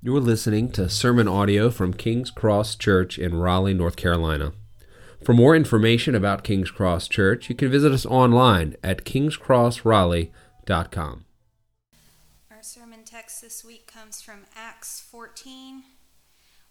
You're 0.00 0.20
listening 0.20 0.70
to 0.72 0.88
sermon 0.88 1.26
audio 1.26 1.70
from 1.70 1.92
King's 1.92 2.30
Cross 2.30 2.76
Church 2.76 3.18
in 3.18 3.34
Raleigh, 3.34 3.74
North 3.74 3.96
Carolina. 3.96 4.52
For 5.24 5.32
more 5.32 5.56
information 5.56 6.14
about 6.14 6.44
King's 6.44 6.70
Cross 6.70 7.08
Church, 7.08 7.48
you 7.48 7.56
can 7.56 7.68
visit 7.68 7.90
us 7.90 8.06
online 8.06 8.76
at 8.84 9.04
kingscrossraleigh.com. 9.04 11.24
Our 12.48 12.62
sermon 12.62 13.00
text 13.04 13.42
this 13.42 13.64
week 13.64 13.92
comes 13.92 14.22
from 14.22 14.46
Acts 14.54 15.00
14 15.00 15.82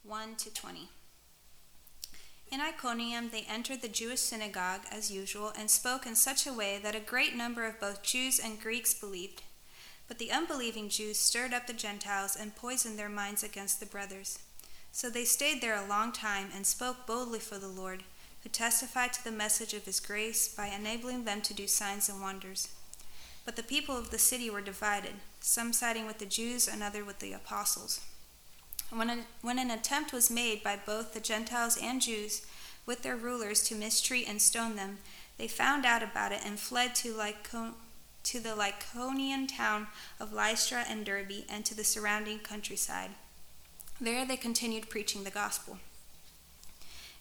1 0.04 0.36
to 0.38 0.54
20. 0.54 0.88
In 2.50 2.62
Iconium, 2.62 3.32
they 3.34 3.46
entered 3.50 3.82
the 3.82 3.90
Jewish 3.90 4.22
synagogue 4.22 4.84
as 4.90 5.12
usual 5.12 5.52
and 5.60 5.70
spoke 5.70 6.06
in 6.06 6.16
such 6.16 6.48
a 6.48 6.54
way 6.54 6.80
that 6.82 6.96
a 6.96 7.02
great 7.02 7.36
number 7.36 7.66
of 7.66 7.82
both 7.82 8.04
Jews 8.04 8.40
and 8.40 8.58
Greeks 8.58 8.94
believed. 8.94 9.42
But 10.08 10.20
the 10.20 10.32
unbelieving 10.32 10.90
Jews 10.90 11.18
stirred 11.18 11.54
up 11.54 11.68
the 11.68 11.74
Gentiles 11.74 12.38
and 12.40 12.56
poisoned 12.56 12.98
their 12.98 13.10
minds 13.10 13.44
against 13.44 13.80
the 13.80 13.86
brothers. 13.86 14.40
So 14.92 15.10
they 15.10 15.26
stayed 15.26 15.62
there 15.62 15.76
a 15.76 15.88
long 15.88 16.12
time 16.12 16.50
and 16.56 16.66
spoke 16.66 17.06
boldly 17.06 17.40
for 17.40 17.58
the 17.58 17.68
Lord, 17.68 18.04
who 18.44 18.50
testified 18.50 19.14
to 19.14 19.24
the 19.24 19.32
message 19.32 19.74
of 19.74 19.86
his 19.86 20.00
grace 20.00 20.48
by 20.48 20.68
enabling 20.68 21.26
them 21.26 21.42
to 21.42 21.54
do 21.54 21.68
signs 21.68 22.08
and 22.08 22.22
wonders. 22.22 22.70
But 23.46 23.56
the 23.56 23.64
people 23.64 23.98
of 23.98 24.10
the 24.10 24.18
city 24.18 24.50
were 24.50 24.62
divided, 24.62 25.16
some 25.40 25.74
siding 25.74 26.08
with 26.08 26.20
the 26.20 26.26
Jews 26.26 26.68
another 26.68 27.04
with 27.04 27.20
the 27.20 27.34
apostles. 27.34 28.02
When, 28.90 29.10
a, 29.10 29.18
when 29.42 29.60
an 29.60 29.72
attempt 29.72 30.14
was 30.14 30.32
made 30.32 30.64
by 30.64 30.80
both 30.86 31.14
the 31.14 31.20
Gentiles 31.20 31.78
and 31.82 32.02
Jews 32.02 32.46
with 32.86 33.04
their 33.04 33.18
rulers 33.18 33.64
to 33.64 33.76
mistreat 33.76 34.28
and 34.28 34.42
stone 34.42 34.78
them, 34.78 35.00
they 35.38 35.48
found 35.48 35.86
out 35.86 36.02
about 36.02 36.32
it 36.32 36.42
and 36.46 36.60
fled 36.60 36.96
to 36.96 37.14
Lycaonia 37.14 37.74
to 38.28 38.42
the 38.42 38.56
Lycaonian 38.56 39.48
town 39.48 39.88
of 40.20 40.34
Lystra 40.34 40.84
and 40.90 41.06
Derbe, 41.06 41.46
and 41.48 41.64
to 41.66 41.74
the 41.74 41.86
surrounding 41.86 42.40
countryside. 42.40 43.12
There 44.02 44.26
they 44.26 44.36
continued 44.36 44.90
preaching 44.90 45.24
the 45.24 45.32
gospel. 45.32 45.80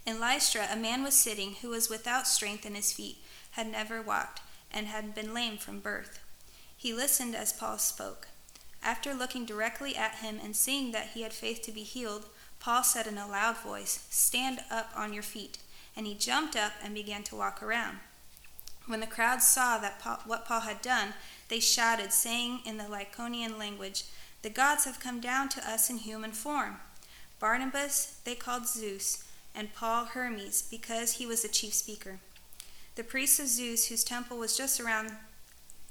In 0.04 0.18
Lystra, 0.18 0.66
a 0.68 0.76
man 0.76 1.04
was 1.04 1.14
sitting 1.14 1.54
who 1.62 1.68
was 1.68 1.88
without 1.88 2.26
strength 2.26 2.66
in 2.66 2.74
his 2.74 2.92
feet, 2.92 3.18
had 3.52 3.70
never 3.70 4.02
walked, 4.02 4.40
and 4.72 4.88
had 4.88 5.14
been 5.14 5.32
lame 5.32 5.58
from 5.58 5.78
birth. 5.78 6.18
He 6.76 6.92
listened 6.92 7.36
as 7.36 7.52
Paul 7.52 7.78
spoke. 7.78 8.26
After 8.82 9.14
looking 9.14 9.46
directly 9.46 9.96
at 9.96 10.16
him 10.16 10.40
and 10.42 10.56
seeing 10.56 10.90
that 10.90 11.10
he 11.14 11.22
had 11.22 11.32
faith 11.32 11.62
to 11.62 11.72
be 11.72 11.84
healed, 11.84 12.26
Paul 12.58 12.82
said 12.82 13.06
in 13.06 13.16
a 13.16 13.28
loud 13.28 13.58
voice, 13.58 14.06
Stand 14.10 14.60
up 14.72 14.90
on 14.96 15.12
your 15.12 15.22
feet. 15.22 15.58
And 15.96 16.06
he 16.06 16.14
jumped 16.14 16.56
up 16.56 16.72
and 16.82 16.94
began 16.94 17.22
to 17.24 17.36
walk 17.36 17.62
around. 17.62 17.98
When 18.86 19.00
the 19.00 19.06
crowd 19.06 19.42
saw 19.42 19.78
that 19.78 19.98
Paul, 19.98 20.20
what 20.26 20.44
Paul 20.44 20.60
had 20.60 20.80
done, 20.80 21.14
they 21.48 21.60
shouted, 21.60 22.12
saying 22.12 22.60
in 22.64 22.78
the 22.78 22.84
Lycaonian 22.84 23.58
language, 23.58 24.04
The 24.42 24.50
gods 24.50 24.84
have 24.84 25.00
come 25.00 25.20
down 25.20 25.48
to 25.50 25.68
us 25.68 25.90
in 25.90 25.98
human 25.98 26.32
form. 26.32 26.78
Barnabas 27.40 28.20
they 28.24 28.34
called 28.34 28.66
Zeus, 28.66 29.24
and 29.54 29.74
Paul 29.74 30.06
Hermes, 30.06 30.62
because 30.62 31.14
he 31.14 31.26
was 31.26 31.42
the 31.42 31.48
chief 31.48 31.74
speaker. 31.74 32.20
The 32.94 33.04
priests 33.04 33.40
of 33.40 33.48
Zeus, 33.48 33.88
whose 33.88 34.04
temple 34.04 34.38
was 34.38 34.56
just 34.56 34.80
around 34.80 35.12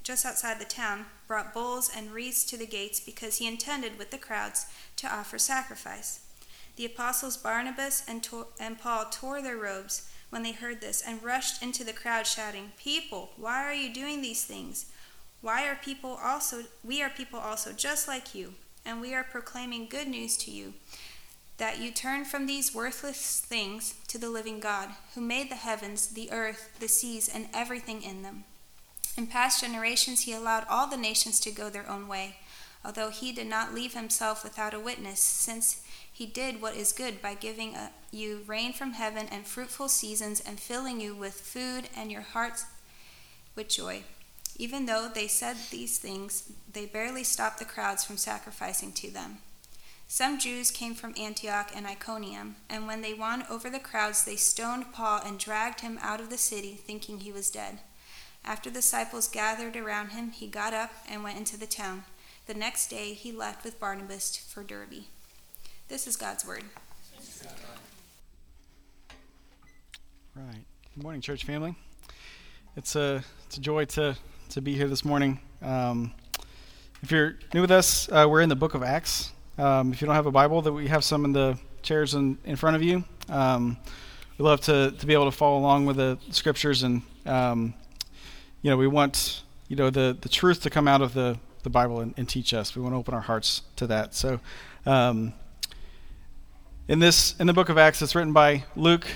just 0.01 0.25
outside 0.25 0.59
the 0.59 0.65
town, 0.65 1.07
brought 1.27 1.53
bulls 1.53 1.89
and 1.93 2.13
wreaths 2.13 2.45
to 2.45 2.57
the 2.57 2.67
gates 2.67 2.99
because 2.99 3.37
he 3.37 3.47
intended 3.47 3.97
with 3.97 4.11
the 4.11 4.17
crowds 4.19 4.67
to 4.97 5.11
offer 5.11 5.39
sacrifice. 5.39 6.19
The 6.75 6.85
apostles 6.85 7.37
Barnabas 7.37 8.03
and, 8.07 8.27
and 8.59 8.79
Paul 8.79 9.05
tore 9.09 9.41
their 9.41 9.57
robes 9.57 10.07
when 10.35 10.43
they 10.43 10.51
heard 10.51 10.81
this 10.81 11.01
and 11.01 11.23
rushed 11.23 11.63
into 11.63 11.81
the 11.85 11.93
crowd 11.93 12.27
shouting, 12.27 12.73
"People, 12.77 13.31
why 13.37 13.63
are 13.63 13.73
you 13.73 13.87
doing 13.87 14.21
these 14.21 14.43
things? 14.43 14.87
Why 15.39 15.65
are 15.65 15.77
people 15.77 16.19
also 16.21 16.65
we 16.83 17.01
are 17.01 17.09
people 17.09 17.39
also 17.39 17.71
just 17.71 18.05
like 18.05 18.35
you, 18.35 18.53
and 18.83 18.99
we 18.99 19.13
are 19.13 19.23
proclaiming 19.23 19.87
good 19.87 20.09
news 20.09 20.35
to 20.39 20.51
you." 20.51 20.73
That 21.55 21.77
you 21.77 21.89
turn 21.89 22.25
from 22.25 22.47
these 22.47 22.73
worthless 22.73 23.39
things 23.39 23.93
to 24.09 24.17
the 24.17 24.29
living 24.29 24.59
God, 24.59 24.95
who 25.13 25.21
made 25.21 25.49
the 25.49 25.55
heavens, 25.55 26.07
the 26.07 26.29
earth, 26.31 26.69
the 26.79 26.89
seas, 26.89 27.29
and 27.29 27.47
everything 27.53 28.03
in 28.03 28.21
them. 28.21 28.43
In 29.15 29.27
past 29.27 29.61
generations, 29.61 30.23
he 30.23 30.33
allowed 30.33 30.67
all 30.67 30.87
the 30.87 30.97
nations 30.97 31.39
to 31.39 31.49
go 31.49 31.69
their 31.69 31.87
own 31.87 32.09
way, 32.09 32.39
although 32.83 33.09
he 33.09 33.31
did 33.31 33.47
not 33.47 33.73
leave 33.73 33.93
himself 33.93 34.43
without 34.43 34.73
a 34.73 34.81
witness, 34.81 35.21
since 35.21 35.77
he 36.15 36.25
did 36.25 36.61
what 36.61 36.77
is 36.77 36.93
good 36.93 37.21
by 37.21 37.33
giving 37.33 37.75
uh, 37.75 37.89
you 38.09 38.39
rain 38.47 38.71
from 38.71 38.93
heaven 38.93 39.27
and 39.29 39.45
fruitful 39.45 39.89
seasons 39.89 40.39
and 40.39 40.57
filling 40.57 41.01
you 41.01 41.13
with 41.13 41.33
food 41.33 41.89
and 41.93 42.09
your 42.09 42.21
hearts 42.21 42.65
with 43.53 43.67
joy. 43.67 44.01
Even 44.55 44.85
though 44.85 45.09
they 45.13 45.27
said 45.27 45.57
these 45.71 45.97
things, 45.97 46.53
they 46.71 46.85
barely 46.85 47.25
stopped 47.25 47.59
the 47.59 47.65
crowds 47.65 48.05
from 48.05 48.15
sacrificing 48.15 48.93
to 48.93 49.11
them. 49.11 49.39
Some 50.07 50.39
Jews 50.39 50.71
came 50.71 50.95
from 50.95 51.15
Antioch 51.19 51.71
and 51.75 51.85
Iconium, 51.85 52.55
and 52.69 52.87
when 52.87 53.01
they 53.01 53.13
won 53.13 53.43
over 53.49 53.69
the 53.69 53.77
crowds, 53.77 54.23
they 54.23 54.37
stoned 54.37 54.93
Paul 54.93 55.19
and 55.21 55.37
dragged 55.37 55.81
him 55.81 55.99
out 56.01 56.21
of 56.21 56.29
the 56.29 56.37
city, 56.37 56.75
thinking 56.75 57.19
he 57.19 57.31
was 57.33 57.49
dead. 57.51 57.79
After 58.45 58.69
the 58.69 58.75
disciples 58.75 59.27
gathered 59.27 59.75
around 59.75 60.11
him, 60.11 60.31
he 60.31 60.47
got 60.47 60.73
up 60.73 60.93
and 61.09 61.25
went 61.25 61.37
into 61.37 61.57
the 61.57 61.65
town. 61.65 62.05
The 62.47 62.53
next 62.53 62.87
day, 62.87 63.11
he 63.11 63.33
left 63.33 63.65
with 63.65 63.81
Barnabas 63.81 64.37
for 64.37 64.63
Derbe. 64.63 65.07
This 65.87 66.07
is 66.07 66.15
God's 66.15 66.47
word. 66.47 66.63
Right. 70.35 70.65
Good 70.95 71.03
morning, 71.03 71.21
church 71.21 71.43
family. 71.43 71.75
It's 72.75 72.95
a 72.95 73.23
it's 73.45 73.57
a 73.57 73.61
joy 73.61 73.85
to 73.85 74.17
to 74.49 74.61
be 74.61 74.73
here 74.73 74.87
this 74.87 75.05
morning. 75.05 75.39
Um, 75.61 76.11
if 77.03 77.11
you're 77.11 77.35
new 77.53 77.61
with 77.61 77.69
us, 77.69 78.09
uh, 78.11 78.25
we're 78.27 78.41
in 78.41 78.49
the 78.49 78.55
book 78.55 78.73
of 78.73 78.81
Acts. 78.81 79.31
Um, 79.59 79.93
if 79.93 80.01
you 80.01 80.07
don't 80.07 80.15
have 80.15 80.25
a 80.25 80.31
Bible, 80.31 80.63
that 80.63 80.73
we 80.73 80.87
have 80.87 81.03
some 81.03 81.23
in 81.23 81.33
the 81.33 81.55
chairs 81.83 82.15
in, 82.15 82.39
in 82.45 82.55
front 82.55 82.75
of 82.75 82.81
you. 82.81 83.03
Um, 83.29 83.77
we 84.39 84.43
love 84.43 84.61
to, 84.61 84.89
to 84.89 85.05
be 85.05 85.13
able 85.13 85.25
to 85.25 85.37
follow 85.37 85.59
along 85.59 85.85
with 85.85 85.97
the 85.97 86.17
scriptures, 86.31 86.81
and 86.81 87.03
um, 87.27 87.75
you 88.63 88.71
know 88.71 88.77
we 88.77 88.87
want 88.87 89.43
you 89.67 89.75
know 89.75 89.91
the, 89.91 90.17
the 90.19 90.29
truth 90.29 90.63
to 90.63 90.71
come 90.71 90.87
out 90.87 91.03
of 91.03 91.13
the, 91.13 91.37
the 91.61 91.69
Bible 91.69 91.99
and, 91.99 92.15
and 92.17 92.27
teach 92.27 92.55
us. 92.55 92.75
We 92.75 92.81
want 92.81 92.93
to 92.93 92.97
open 92.97 93.13
our 93.13 93.21
hearts 93.21 93.61
to 93.75 93.85
that. 93.85 94.15
So 94.15 94.39
um, 94.87 95.33
in 96.87 96.99
this 96.99 97.35
in 97.39 97.47
the 97.47 97.53
book 97.53 97.69
of 97.69 97.77
Acts, 97.77 98.01
it's 98.01 98.15
written 98.15 98.33
by 98.33 98.63
Luke 98.75 99.07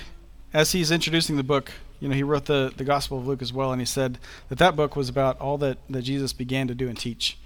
as 0.53 0.71
he's 0.71 0.91
introducing 0.91 1.35
the 1.35 1.43
book, 1.43 1.71
you 1.99 2.07
know, 2.07 2.15
he 2.15 2.23
wrote 2.23 2.45
the, 2.45 2.73
the 2.75 2.83
Gospel 2.83 3.19
of 3.19 3.27
Luke 3.27 3.41
as 3.41 3.53
well, 3.53 3.71
and 3.71 3.81
he 3.81 3.85
said 3.85 4.17
that 4.49 4.57
that 4.57 4.75
book 4.75 4.95
was 4.95 5.09
about 5.09 5.39
all 5.39 5.57
that, 5.59 5.77
that 5.89 6.01
Jesus 6.01 6.33
began 6.33 6.67
to 6.67 6.75
do 6.75 6.87
and 6.87 6.97
teach. 6.97 7.37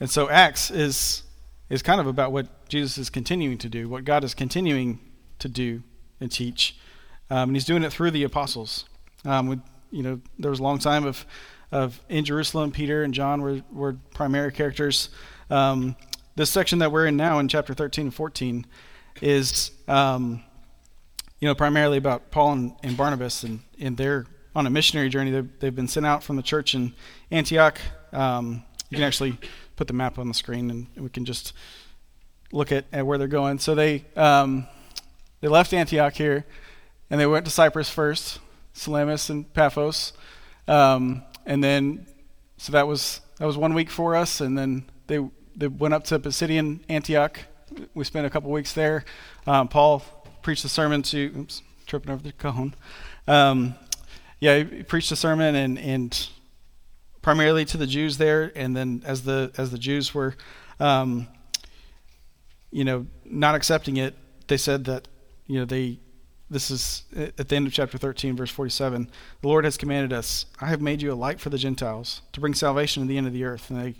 And 0.00 0.10
so 0.10 0.28
Acts 0.28 0.70
is 0.70 1.22
is 1.68 1.82
kind 1.82 2.00
of 2.00 2.06
about 2.06 2.30
what 2.30 2.68
Jesus 2.68 2.96
is 2.96 3.10
continuing 3.10 3.58
to 3.58 3.68
do, 3.68 3.88
what 3.88 4.04
God 4.04 4.22
is 4.22 4.34
continuing 4.34 5.00
to 5.40 5.48
do 5.48 5.82
and 6.20 6.30
teach, 6.30 6.76
um, 7.28 7.50
and 7.50 7.56
he's 7.56 7.64
doing 7.64 7.82
it 7.82 7.92
through 7.92 8.12
the 8.12 8.22
apostles. 8.22 8.84
Um, 9.24 9.48
with, 9.48 9.60
you 9.90 10.02
know, 10.02 10.20
there 10.38 10.50
was 10.50 10.60
a 10.60 10.62
long 10.62 10.78
time 10.78 11.04
of 11.04 11.24
of 11.72 12.00
in 12.08 12.24
Jerusalem, 12.24 12.70
Peter 12.72 13.02
and 13.02 13.14
John 13.14 13.42
were 13.42 13.62
were 13.72 13.96
primary 14.14 14.52
characters. 14.52 15.10
Um, 15.50 15.96
this 16.34 16.50
section 16.50 16.80
that 16.80 16.92
we're 16.92 17.06
in 17.06 17.16
now 17.16 17.38
in 17.38 17.48
chapter 17.48 17.72
13 17.72 18.06
and 18.06 18.14
14 18.14 18.66
is 19.20 19.70
um, 19.88 20.42
you 21.40 21.48
know, 21.48 21.54
primarily 21.54 21.98
about 21.98 22.30
Paul 22.30 22.52
and, 22.52 22.72
and 22.82 22.96
Barnabas, 22.96 23.42
and, 23.42 23.60
they're 23.78 24.26
on 24.54 24.66
a 24.66 24.70
missionary 24.70 25.08
journey. 25.08 25.30
They've, 25.30 25.60
they've 25.60 25.74
been 25.74 25.88
sent 25.88 26.06
out 26.06 26.22
from 26.22 26.36
the 26.36 26.42
church 26.42 26.74
in 26.74 26.94
Antioch. 27.30 27.78
Um, 28.12 28.64
you 28.88 28.96
can 28.96 29.04
actually 29.04 29.38
put 29.76 29.86
the 29.86 29.92
map 29.92 30.18
on 30.18 30.28
the 30.28 30.34
screen, 30.34 30.70
and 30.70 30.86
we 30.96 31.10
can 31.10 31.24
just 31.24 31.52
look 32.52 32.72
at, 32.72 32.86
at 32.92 33.06
where 33.06 33.18
they're 33.18 33.28
going. 33.28 33.58
So 33.58 33.74
they 33.74 34.04
um, 34.16 34.66
they 35.40 35.48
left 35.48 35.74
Antioch 35.74 36.14
here, 36.14 36.46
and 37.10 37.20
they 37.20 37.26
went 37.26 37.44
to 37.44 37.50
Cyprus 37.50 37.90
first, 37.90 38.38
Salamis 38.72 39.28
and 39.28 39.52
Paphos, 39.52 40.14
um, 40.66 41.22
and 41.44 41.62
then 41.62 42.06
so 42.56 42.72
that 42.72 42.86
was 42.86 43.20
that 43.38 43.46
was 43.46 43.58
one 43.58 43.74
week 43.74 43.90
for 43.90 44.16
us, 44.16 44.40
and 44.40 44.56
then 44.56 44.84
they 45.06 45.18
they 45.54 45.66
went 45.66 45.92
up 45.92 46.04
to 46.04 46.18
Pisidian 46.18 46.80
Antioch. 46.88 47.40
We 47.94 48.04
spent 48.04 48.26
a 48.26 48.30
couple 48.30 48.50
weeks 48.50 48.72
there. 48.72 49.04
Um, 49.46 49.68
Paul 49.68 50.02
preached 50.42 50.64
a 50.64 50.68
sermon 50.68 51.02
to, 51.02 51.32
oops, 51.36 51.62
tripping 51.86 52.12
over 52.12 52.22
the 52.22 52.32
cone. 52.32 52.74
Um, 53.26 53.74
yeah, 54.38 54.62
he 54.62 54.82
preached 54.82 55.10
a 55.12 55.16
sermon 55.16 55.54
and, 55.54 55.78
and 55.78 56.28
primarily 57.22 57.64
to 57.64 57.76
the 57.76 57.86
Jews 57.86 58.18
there, 58.18 58.52
and 58.54 58.76
then 58.76 59.02
as 59.04 59.22
the 59.22 59.50
as 59.58 59.72
the 59.72 59.78
Jews 59.78 60.14
were, 60.14 60.36
um, 60.78 61.26
you 62.70 62.84
know, 62.84 63.06
not 63.24 63.54
accepting 63.56 63.96
it, 63.96 64.14
they 64.46 64.56
said 64.56 64.84
that, 64.84 65.08
you 65.46 65.58
know, 65.58 65.64
they 65.64 65.98
this 66.48 66.70
is 66.70 67.02
at 67.16 67.48
the 67.48 67.56
end 67.56 67.66
of 67.66 67.72
chapter 67.72 67.98
13, 67.98 68.36
verse 68.36 68.50
47. 68.50 69.10
The 69.40 69.48
Lord 69.48 69.64
has 69.64 69.76
commanded 69.76 70.12
us, 70.12 70.46
I 70.60 70.66
have 70.66 70.80
made 70.80 71.02
you 71.02 71.12
a 71.12 71.14
light 71.14 71.40
for 71.40 71.50
the 71.50 71.58
Gentiles 71.58 72.22
to 72.32 72.40
bring 72.40 72.54
salvation 72.54 73.02
to 73.02 73.08
the 73.08 73.18
end 73.18 73.26
of 73.26 73.32
the 73.32 73.42
earth. 73.42 73.68
And 73.70 73.80
they, 73.80 73.94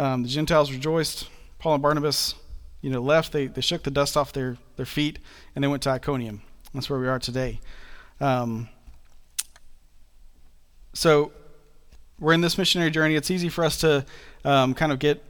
um, 0.00 0.22
the 0.22 0.28
Gentiles 0.28 0.70
rejoiced. 0.70 1.28
Paul 1.58 1.74
and 1.74 1.82
Barnabas 1.82 2.36
you 2.80 2.90
know, 2.90 3.00
left, 3.00 3.32
they, 3.32 3.46
they 3.46 3.60
shook 3.60 3.82
the 3.82 3.90
dust 3.90 4.16
off 4.16 4.32
their, 4.32 4.56
their 4.76 4.86
feet 4.86 5.18
and 5.54 5.62
they 5.62 5.68
went 5.68 5.82
to 5.82 5.90
Iconium. 5.90 6.42
That's 6.72 6.88
where 6.88 6.98
we 6.98 7.08
are 7.08 7.18
today. 7.18 7.60
Um, 8.20 8.68
so 10.92 11.32
we're 12.18 12.32
in 12.32 12.40
this 12.40 12.58
missionary 12.58 12.90
journey. 12.90 13.14
It's 13.14 13.30
easy 13.30 13.48
for 13.48 13.64
us 13.64 13.78
to 13.78 14.04
um, 14.44 14.74
kind 14.74 14.92
of 14.92 14.98
get 14.98 15.24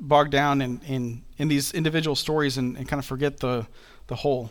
bogged 0.00 0.32
down 0.32 0.60
in, 0.60 0.80
in, 0.86 1.22
in 1.38 1.48
these 1.48 1.72
individual 1.72 2.16
stories 2.16 2.58
and, 2.58 2.76
and 2.76 2.88
kind 2.88 2.98
of 2.98 3.06
forget 3.06 3.38
the, 3.38 3.66
the 4.08 4.16
whole. 4.16 4.50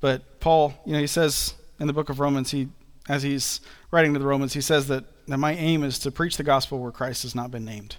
But 0.00 0.40
Paul, 0.40 0.74
you 0.84 0.92
know, 0.92 0.98
he 0.98 1.06
says 1.06 1.54
in 1.78 1.86
the 1.86 1.92
book 1.92 2.08
of 2.08 2.20
Romans, 2.20 2.50
he 2.50 2.68
as 3.08 3.22
he's 3.22 3.60
writing 3.90 4.14
to 4.14 4.18
the 4.18 4.26
Romans, 4.26 4.54
he 4.54 4.60
says 4.60 4.88
that, 4.88 5.04
that 5.26 5.38
my 5.38 5.52
aim 5.54 5.84
is 5.84 5.98
to 6.00 6.10
preach 6.10 6.36
the 6.36 6.42
gospel 6.42 6.78
where 6.78 6.92
Christ 6.92 7.22
has 7.22 7.34
not 7.34 7.50
been 7.50 7.64
named. 7.64 7.96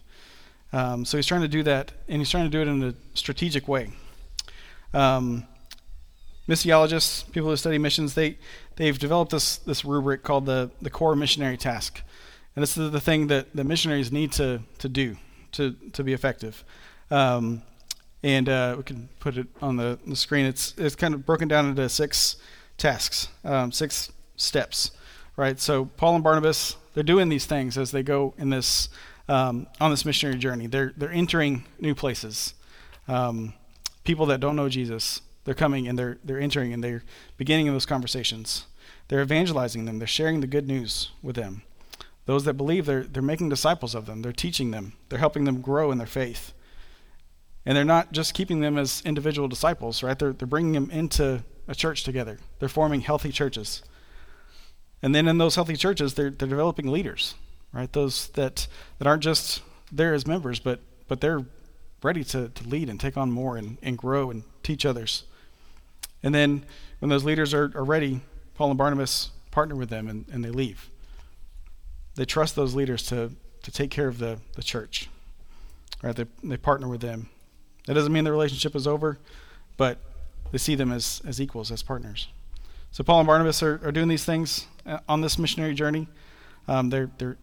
Um, 0.73 1.05
so 1.05 1.17
he's 1.17 1.25
trying 1.25 1.41
to 1.41 1.47
do 1.47 1.63
that, 1.63 1.91
and 2.07 2.19
he's 2.19 2.29
trying 2.29 2.45
to 2.45 2.49
do 2.49 2.61
it 2.61 2.67
in 2.67 2.83
a 2.83 2.93
strategic 3.13 3.67
way. 3.67 3.89
Um, 4.93 5.45
missiologists, 6.47 7.31
people 7.31 7.49
who 7.49 7.55
study 7.55 7.77
missions, 7.77 8.13
they 8.13 8.37
they've 8.75 8.97
developed 8.97 9.31
this 9.31 9.57
this 9.57 9.85
rubric 9.85 10.23
called 10.23 10.45
the 10.45 10.71
the 10.81 10.89
core 10.89 11.15
missionary 11.15 11.57
task, 11.57 12.01
and 12.55 12.63
this 12.63 12.77
is 12.77 12.91
the 12.91 13.01
thing 13.01 13.27
that 13.27 13.55
the 13.55 13.63
missionaries 13.63 14.11
need 14.11 14.31
to 14.33 14.61
to 14.79 14.89
do 14.89 15.17
to 15.53 15.75
to 15.93 16.03
be 16.03 16.13
effective. 16.13 16.63
Um, 17.11 17.61
and 18.23 18.49
uh, 18.49 18.73
we 18.77 18.83
can 18.83 19.07
put 19.19 19.37
it 19.37 19.47
on 19.61 19.77
the, 19.77 19.99
the 20.07 20.15
screen. 20.15 20.45
It's 20.45 20.73
it's 20.77 20.95
kind 20.95 21.13
of 21.13 21.25
broken 21.25 21.47
down 21.47 21.69
into 21.69 21.87
six 21.89 22.37
tasks, 22.77 23.29
um, 23.43 23.71
six 23.71 24.11
steps, 24.35 24.91
right? 25.37 25.59
So 25.59 25.85
Paul 25.85 26.15
and 26.15 26.23
Barnabas, 26.23 26.75
they're 26.93 27.03
doing 27.03 27.29
these 27.29 27.45
things 27.45 27.77
as 27.77 27.91
they 27.91 28.03
go 28.03 28.33
in 28.37 28.49
this 28.49 28.89
um, 29.27 29.67
on 29.79 29.91
this 29.91 30.05
missionary 30.05 30.37
journey. 30.37 30.67
They're 30.67 30.93
they're 30.95 31.11
entering 31.11 31.65
new 31.79 31.95
places. 31.95 32.53
Um, 33.07 33.53
people 34.03 34.25
that 34.27 34.39
don't 34.39 34.55
know 34.55 34.69
Jesus, 34.69 35.21
they're 35.43 35.53
coming 35.53 35.87
and 35.87 35.97
they're 35.97 36.17
they're 36.23 36.39
entering 36.39 36.73
and 36.73 36.83
they're 36.83 37.03
beginning 37.37 37.67
those 37.67 37.85
conversations. 37.85 38.65
They're 39.07 39.21
evangelizing 39.21 39.85
them. 39.85 39.99
They're 39.99 40.07
sharing 40.07 40.41
the 40.41 40.47
good 40.47 40.67
news 40.67 41.11
with 41.21 41.35
them. 41.35 41.61
Those 42.25 42.43
that 42.45 42.55
believe, 42.55 42.85
they're 42.85 43.03
they're 43.03 43.21
making 43.21 43.49
disciples 43.49 43.93
of 43.95 44.05
them. 44.05 44.21
They're 44.21 44.31
teaching 44.31 44.71
them. 44.71 44.93
They're 45.09 45.19
helping 45.19 45.45
them 45.45 45.61
grow 45.61 45.91
in 45.91 45.97
their 45.97 46.07
faith. 46.07 46.53
And 47.65 47.75
they're 47.75 47.83
not 47.83 48.11
just 48.11 48.33
keeping 48.35 48.59
them 48.59 48.77
as 48.77 49.01
individual 49.05 49.47
disciples, 49.47 50.03
right? 50.03 50.17
They're, 50.17 50.33
they're 50.33 50.47
bringing 50.47 50.73
them 50.73 50.91
into 50.91 51.43
a 51.67 51.73
church 51.73 52.03
together. 52.03 52.37
They're 52.59 52.69
forming 52.69 53.01
healthy 53.01 53.31
churches. 53.31 53.81
And 55.01 55.15
then 55.15 55.27
in 55.27 55.39
those 55.39 55.55
healthy 55.55 55.75
churches, 55.75 56.13
they're, 56.13 56.29
they're 56.29 56.47
developing 56.47 56.91
leaders, 56.91 57.33
right? 57.75 57.91
Those 57.91 58.29
that, 58.29 58.67
that 58.97 59.07
aren't 59.07 59.23
just 59.23 59.61
there 59.91 60.13
as 60.13 60.25
members, 60.25 60.59
but, 60.59 60.79
but 61.07 61.21
they're 61.21 61.45
ready 62.01 62.23
to, 62.23 62.49
to 62.49 62.67
lead 62.67 62.89
and 62.89 62.99
take 62.99 63.17
on 63.17 63.31
more 63.31 63.57
and, 63.57 63.77
and 63.83 63.97
grow 63.97 64.31
and 64.31 64.43
teach 64.63 64.85
others. 64.85 65.23
And 66.23 66.33
then 66.33 66.65
when 66.99 67.09
those 67.09 67.23
leaders 67.23 67.53
are, 67.53 67.71
are 67.75 67.83
ready, 67.83 68.21
Paul 68.55 68.69
and 68.69 68.77
Barnabas 68.77 69.29
partner 69.51 69.75
with 69.75 69.89
them 69.89 70.07
and, 70.07 70.25
and 70.31 70.43
they 70.43 70.49
leave. 70.49 70.89
They 72.15 72.25
trust 72.25 72.55
those 72.55 72.73
leaders 72.73 73.03
to, 73.07 73.31
to 73.63 73.71
take 73.71 73.91
care 73.91 74.07
of 74.07 74.17
the, 74.17 74.39
the 74.55 74.63
church. 74.63 75.09
Right? 76.01 76.15
They, 76.15 76.25
they 76.43 76.57
partner 76.57 76.87
with 76.87 77.01
them 77.01 77.29
that 77.85 77.93
doesn't 77.93 78.11
mean 78.11 78.23
the 78.23 78.31
relationship 78.31 78.75
is 78.75 78.87
over, 78.87 79.19
but 79.77 79.99
they 80.51 80.57
see 80.57 80.75
them 80.75 80.91
as, 80.91 81.21
as 81.25 81.39
equals, 81.39 81.71
as 81.71 81.83
partners. 81.83 82.27
So 82.91 83.03
Paul 83.03 83.19
and 83.19 83.27
Barnabas 83.27 83.61
are, 83.61 83.79
are 83.83 83.91
doing 83.91 84.07
these 84.07 84.25
things 84.25 84.67
uh, 84.85 84.99
on 85.07 85.21
this 85.21 85.37
missionary 85.37 85.73
journey. 85.73 86.07
Um, 86.67 86.89
they're, 86.89 87.11
they're 87.17 87.37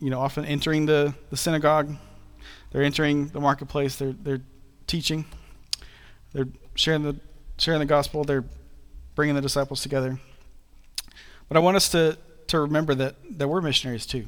you 0.00 0.10
know, 0.10 0.20
often 0.20 0.44
entering 0.44 0.86
the, 0.86 1.14
the 1.30 1.36
synagogue. 1.36 1.94
They're 2.70 2.82
entering 2.82 3.28
the 3.28 3.40
marketplace. 3.40 3.96
They're, 3.96 4.12
they're 4.12 4.42
teaching. 4.86 5.24
They're 6.32 6.48
sharing 6.74 7.02
the, 7.02 7.16
sharing 7.56 7.80
the 7.80 7.86
gospel. 7.86 8.24
They're 8.24 8.44
bringing 9.14 9.34
the 9.34 9.40
disciples 9.40 9.82
together. 9.82 10.18
But 11.48 11.56
I 11.56 11.60
want 11.60 11.76
us 11.76 11.88
to, 11.90 12.18
to 12.48 12.60
remember 12.60 12.94
that, 12.94 13.16
that 13.38 13.48
we're 13.48 13.60
missionaries 13.60 14.06
too. 14.06 14.26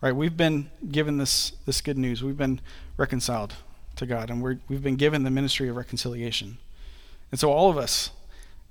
Right? 0.00 0.14
We've 0.14 0.36
been 0.36 0.70
given 0.90 1.18
this, 1.18 1.52
this 1.66 1.80
good 1.80 1.98
news. 1.98 2.22
We've 2.22 2.36
been 2.36 2.60
reconciled 2.96 3.54
to 3.96 4.06
God, 4.06 4.30
and 4.30 4.42
we 4.42 4.58
have 4.70 4.82
been 4.82 4.96
given 4.96 5.24
the 5.24 5.30
ministry 5.30 5.68
of 5.68 5.76
reconciliation. 5.76 6.58
And 7.30 7.38
so 7.38 7.52
all 7.52 7.70
of 7.70 7.76
us 7.76 8.10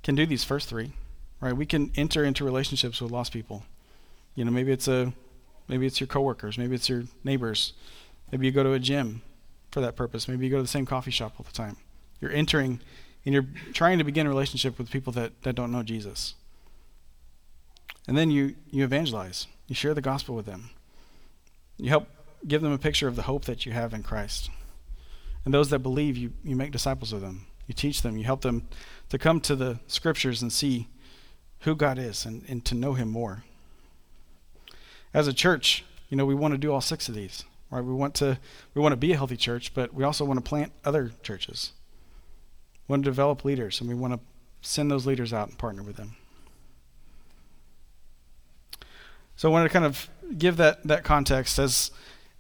can 0.04 0.16
do 0.16 0.26
these 0.26 0.44
first 0.44 0.68
three, 0.68 0.94
right? 1.40 1.56
We 1.56 1.66
can 1.66 1.92
enter 1.96 2.24
into 2.24 2.44
relationships 2.44 3.00
with 3.00 3.12
lost 3.12 3.32
people. 3.32 3.64
You 4.36 4.44
know, 4.44 4.52
maybe 4.52 4.72
it's 4.72 4.88
a, 4.88 5.14
maybe 5.70 5.86
it's 5.86 6.00
your 6.00 6.08
coworkers, 6.08 6.58
maybe 6.58 6.76
it's 6.76 6.90
your 6.90 7.04
neighbors, 7.24 7.74
maybe 8.32 8.46
you 8.46 8.52
go 8.52 8.64
to 8.64 8.74
a 8.74 8.80
gym 8.80 9.22
for 9.72 9.82
that 9.82 9.96
purpose, 9.96 10.28
maybe 10.28 10.46
you 10.46 10.52
go 10.52 10.58
to 10.58 10.64
the 10.64 10.68
same 10.68 10.86
coffee 10.86 11.12
shop 11.12 11.36
all 11.38 11.46
the 11.46 11.56
time. 11.56 11.78
You're 12.20 12.32
entering, 12.32 12.82
and 13.24 13.34
you're 13.34 13.46
trying 13.74 13.98
to 14.00 14.04
begin 14.04 14.26
a 14.26 14.30
relationship 14.30 14.78
with 14.78 14.92
people 14.92 15.14
that, 15.14 15.44
that 15.44 15.56
don't 15.56 15.72
know 15.72 15.84
Jesus. 15.84 16.36
And 18.08 18.18
then 18.18 18.32
you 18.32 18.56
you 18.72 18.84
evangelize. 18.84 19.46
You 19.68 19.76
share 19.76 19.94
the 19.94 20.02
gospel 20.02 20.34
with 20.36 20.48
them. 20.48 20.72
You 21.78 21.90
help 21.90 22.08
give 22.48 22.64
them 22.64 22.72
a 22.72 22.78
picture 22.80 23.08
of 23.08 23.16
the 23.16 23.22
hope 23.24 23.46
that 23.46 23.68
you 23.68 23.72
have 23.72 23.94
in 23.94 24.02
Christ. 24.02 24.50
And 25.46 25.54
those 25.54 25.70
that 25.70 25.80
believe, 25.80 26.18
you, 26.18 26.34
you 26.44 26.56
make 26.56 26.72
disciples 26.72 27.14
of 27.14 27.22
them. 27.22 27.46
You 27.68 27.74
teach 27.74 28.02
them. 28.02 28.18
You 28.18 28.24
help 28.24 28.42
them 28.42 28.68
to 29.10 29.18
come 29.18 29.40
to 29.42 29.56
the 29.56 29.80
scriptures 29.88 30.42
and 30.42 30.52
see 30.52 30.88
who 31.60 31.76
God 31.76 32.00
is 32.00 32.26
and, 32.26 32.44
and 32.48 32.66
to 32.66 32.76
know 32.76 32.94
Him 32.94 33.10
more. 33.10 33.44
As 35.14 35.28
a 35.28 35.34
church, 35.34 35.84
you 36.10 36.18
know, 36.18 36.26
we 36.26 36.36
want 36.36 36.54
to 36.54 36.58
do 36.58 36.72
all 36.72 36.82
six 36.82 37.10
of 37.10 37.16
these. 37.16 37.44
Right? 37.72 37.84
We 37.84 37.94
want 37.94 38.16
to 38.16 38.40
we 38.74 38.82
want 38.82 38.94
to 38.94 38.98
be 38.98 39.14
a 39.14 39.18
healthy 39.18 39.38
church, 39.38 39.74
but 39.74 39.94
we 39.94 40.04
also 40.04 40.26
want 40.26 40.38
to 40.38 40.48
plant 40.48 40.72
other 40.84 41.12
churches. 41.22 41.72
We 42.88 42.94
want 42.94 43.04
to 43.04 43.10
develop 43.10 43.46
leaders, 43.46 43.80
and 43.80 43.90
we 43.90 43.96
want 43.96 44.14
to 44.14 44.20
send 44.62 44.90
those 44.90 45.06
leaders 45.06 45.34
out 45.34 45.50
and 45.50 45.58
partner 45.58 45.84
with 45.84 45.96
them. 45.96 46.16
So 49.36 49.50
I 49.50 49.52
wanted 49.52 49.70
to 49.70 49.74
kind 49.74 49.86
of 49.86 50.10
give 50.38 50.58
that 50.58 50.86
that 50.88 51.04
context 51.04 51.60
as 51.60 51.92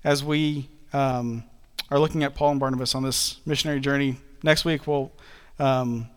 as 0.04 0.24
we 0.24 0.70
um, 0.94 1.44
are 1.92 2.00
looking 2.00 2.24
at 2.24 2.36
Paul 2.36 2.52
and 2.52 2.60
Barnabas 2.60 2.96
on 2.96 3.04
this 3.04 3.40
missionary 3.46 3.80
journey. 3.80 4.18
Next 4.44 4.66
week, 4.66 4.88
we'll 4.88 5.12
um, 5.60 6.10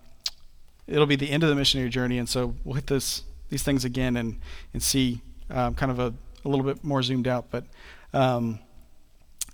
it'll 0.87 1.07
be 1.07 1.17
the 1.17 1.31
end 1.31 1.43
of 1.43 1.51
the 1.51 1.55
missionary 1.55 1.91
journey, 1.91 2.19
and 2.19 2.29
so 2.29 2.55
we'll 2.65 2.75
hit 2.75 2.87
this 2.87 3.25
these 3.51 3.63
things 3.63 3.85
again 3.85 4.17
and 4.17 4.41
and 4.73 4.83
see 4.83 5.21
um, 5.51 5.75
kind 5.75 5.93
of 5.93 5.99
a, 5.99 6.15
a 6.45 6.49
little 6.49 6.65
bit 6.65 6.83
more 6.85 7.03
zoomed 7.03 7.29
out. 7.29 7.47
But 7.51 7.65
um, 8.13 8.59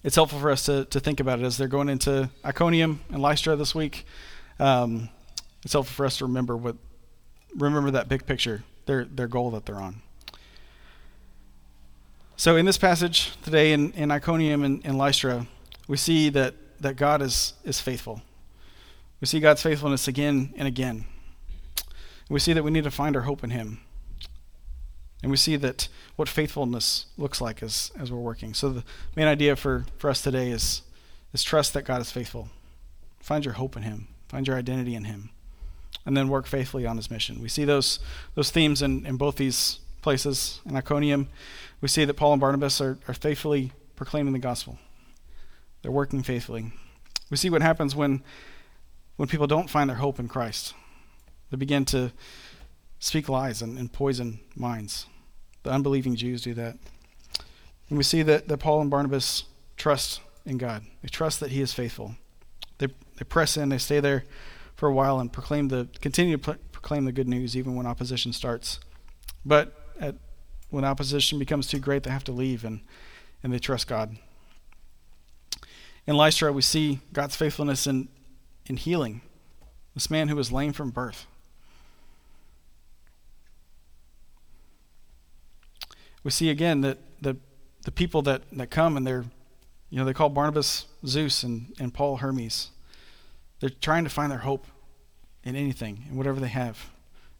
it's 0.02 0.16
helpful 0.16 0.38
for 0.38 0.50
us 0.50 0.64
to 0.64 0.84
to 0.86 1.00
think 1.00 1.20
about 1.20 1.40
it 1.40 1.44
as 1.44 1.56
they're 1.56 1.68
going 1.68 1.88
into 1.88 2.30
Iconium 2.44 3.00
and 3.10 3.22
Lystra 3.22 3.56
this 3.56 3.74
week. 3.74 4.06
Um, 4.58 5.08
it's 5.64 5.72
helpful 5.72 5.94
for 5.94 6.06
us 6.06 6.18
to 6.18 6.24
remember 6.24 6.56
what 6.56 6.76
remember 7.56 7.90
that 7.90 8.08
big 8.08 8.26
picture, 8.26 8.64
their 8.86 9.04
their 9.04 9.28
goal 9.28 9.50
that 9.52 9.66
they're 9.66 9.80
on. 9.80 10.02
So 12.38 12.54
in 12.54 12.66
this 12.66 12.78
passage 12.78 13.36
today 13.42 13.72
in, 13.72 13.90
in 13.94 14.12
Iconium 14.12 14.62
and, 14.62 14.80
and 14.84 14.96
Lystra, 14.96 15.48
we 15.88 15.96
see 15.96 16.28
that, 16.28 16.54
that 16.80 16.94
God 16.94 17.20
is, 17.20 17.54
is 17.64 17.80
faithful. 17.80 18.22
We 19.20 19.26
see 19.26 19.40
God's 19.40 19.60
faithfulness 19.60 20.06
again 20.06 20.54
and 20.56 20.68
again. 20.68 21.06
We 22.30 22.38
see 22.38 22.52
that 22.52 22.62
we 22.62 22.70
need 22.70 22.84
to 22.84 22.92
find 22.92 23.16
our 23.16 23.22
hope 23.22 23.42
in 23.42 23.50
Him. 23.50 23.80
And 25.22 25.30
we 25.30 25.36
see 25.36 25.56
that 25.56 25.88
what 26.16 26.28
faithfulness 26.28 27.06
looks 27.16 27.40
like 27.40 27.62
as, 27.62 27.90
as 27.98 28.12
we're 28.12 28.18
working. 28.18 28.54
So 28.54 28.70
the 28.70 28.84
main 29.16 29.26
idea 29.26 29.56
for, 29.56 29.84
for 29.96 30.10
us 30.10 30.22
today 30.22 30.50
is, 30.50 30.82
is 31.32 31.42
trust 31.42 31.74
that 31.74 31.82
God 31.82 32.00
is 32.00 32.12
faithful. 32.12 32.48
Find 33.20 33.44
your 33.44 33.54
hope 33.54 33.76
in 33.76 33.82
Him. 33.82 34.08
Find 34.28 34.46
your 34.46 34.56
identity 34.56 34.94
in 34.94 35.04
Him. 35.04 35.30
And 36.06 36.16
then 36.16 36.28
work 36.28 36.46
faithfully 36.46 36.86
on 36.86 36.96
His 36.96 37.10
mission. 37.10 37.42
We 37.42 37.48
see 37.48 37.64
those, 37.64 37.98
those 38.34 38.50
themes 38.50 38.80
in, 38.80 39.04
in 39.06 39.16
both 39.16 39.36
these 39.36 39.80
places. 40.02 40.60
In 40.64 40.76
Iconium, 40.76 41.28
we 41.80 41.88
see 41.88 42.04
that 42.04 42.14
Paul 42.14 42.32
and 42.32 42.40
Barnabas 42.40 42.80
are, 42.80 42.98
are 43.08 43.14
faithfully 43.14 43.72
proclaiming 43.96 44.32
the 44.32 44.38
gospel. 44.38 44.78
They're 45.82 45.90
working 45.90 46.22
faithfully. 46.22 46.72
We 47.30 47.36
see 47.36 47.50
what 47.50 47.62
happens 47.62 47.94
when 47.94 48.22
when 49.18 49.28
people 49.28 49.48
don't 49.48 49.68
find 49.68 49.90
their 49.90 49.96
hope 49.96 50.18
in 50.18 50.28
Christ. 50.28 50.74
They 51.50 51.56
begin 51.56 51.84
to 51.86 52.12
speak 52.98 53.28
lies 53.28 53.62
and, 53.62 53.78
and 53.78 53.92
poison 53.92 54.40
minds. 54.56 55.06
The 55.62 55.70
unbelieving 55.70 56.16
Jews 56.16 56.42
do 56.42 56.54
that. 56.54 56.76
And 57.88 57.98
we 57.98 58.04
see 58.04 58.22
that, 58.22 58.48
that 58.48 58.58
Paul 58.58 58.80
and 58.80 58.90
Barnabas 58.90 59.44
trust 59.76 60.20
in 60.44 60.58
God. 60.58 60.84
They 61.02 61.08
trust 61.08 61.40
that 61.40 61.50
He 61.50 61.60
is 61.60 61.72
faithful. 61.72 62.16
They, 62.78 62.86
they 62.86 63.24
press 63.24 63.56
in, 63.56 63.68
they 63.68 63.78
stay 63.78 64.00
there 64.00 64.24
for 64.76 64.88
a 64.88 64.92
while 64.92 65.18
and 65.18 65.32
proclaim 65.32 65.68
the 65.68 65.88
continue 66.00 66.36
to 66.36 66.54
proclaim 66.72 67.04
the 67.04 67.12
good 67.12 67.28
news 67.28 67.56
even 67.56 67.74
when 67.74 67.86
opposition 67.86 68.32
starts. 68.32 68.78
But 69.44 69.74
at, 70.00 70.16
when 70.70 70.84
opposition 70.84 71.38
becomes 71.38 71.66
too 71.66 71.78
great, 71.78 72.02
they 72.02 72.10
have 72.10 72.24
to 72.24 72.32
leave 72.32 72.64
and, 72.64 72.80
and 73.42 73.52
they 73.52 73.58
trust 73.58 73.88
God. 73.88 74.16
In 76.06 76.16
Lystra, 76.16 76.52
we 76.52 76.62
see 76.62 77.00
God's 77.12 77.36
faithfulness 77.36 77.86
in, 77.86 78.08
in 78.66 78.76
healing 78.76 79.20
this 79.94 80.10
man 80.10 80.28
who 80.28 80.36
was 80.36 80.52
lame 80.52 80.72
from 80.72 80.90
birth. 80.90 81.26
We 86.28 86.32
see 86.32 86.50
again 86.50 86.82
that 86.82 86.98
the, 87.22 87.38
the 87.84 87.90
people 87.90 88.20
that, 88.20 88.42
that 88.52 88.68
come 88.68 88.98
and 88.98 89.06
they're, 89.06 89.24
you 89.88 89.98
know, 89.98 90.04
they 90.04 90.12
call 90.12 90.28
Barnabas 90.28 90.84
Zeus 91.06 91.42
and, 91.42 91.72
and 91.80 91.94
Paul 91.94 92.18
Hermes. 92.18 92.68
They're 93.60 93.70
trying 93.70 94.04
to 94.04 94.10
find 94.10 94.30
their 94.30 94.40
hope 94.40 94.66
in 95.42 95.56
anything, 95.56 96.04
in 96.10 96.18
whatever 96.18 96.38
they 96.38 96.48
have. 96.48 96.90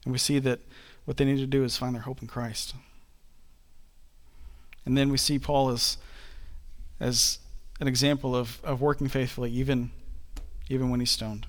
And 0.05 0.13
we 0.13 0.19
see 0.19 0.39
that 0.39 0.61
what 1.05 1.19
they 1.19 1.27
need 1.27 1.37
to 1.37 1.47
do 1.47 1.65
is 1.65 1.77
find 1.77 1.95
their 1.95 2.01
hope 2.01 2.23
in 2.23 2.29
Christ. 2.29 2.77
And 4.87 4.97
then 4.97 5.11
we 5.11 5.19
see 5.19 5.39
Paul 5.39 5.69
as, 5.69 5.99
as 6.99 7.41
an 7.81 7.89
example 7.89 8.35
of, 8.35 8.59
of 8.65 8.81
working 8.81 9.09
faithfully, 9.09 9.51
even, 9.51 9.91
even 10.71 10.89
when 10.89 11.01
he's 11.01 11.11
stoned. 11.11 11.47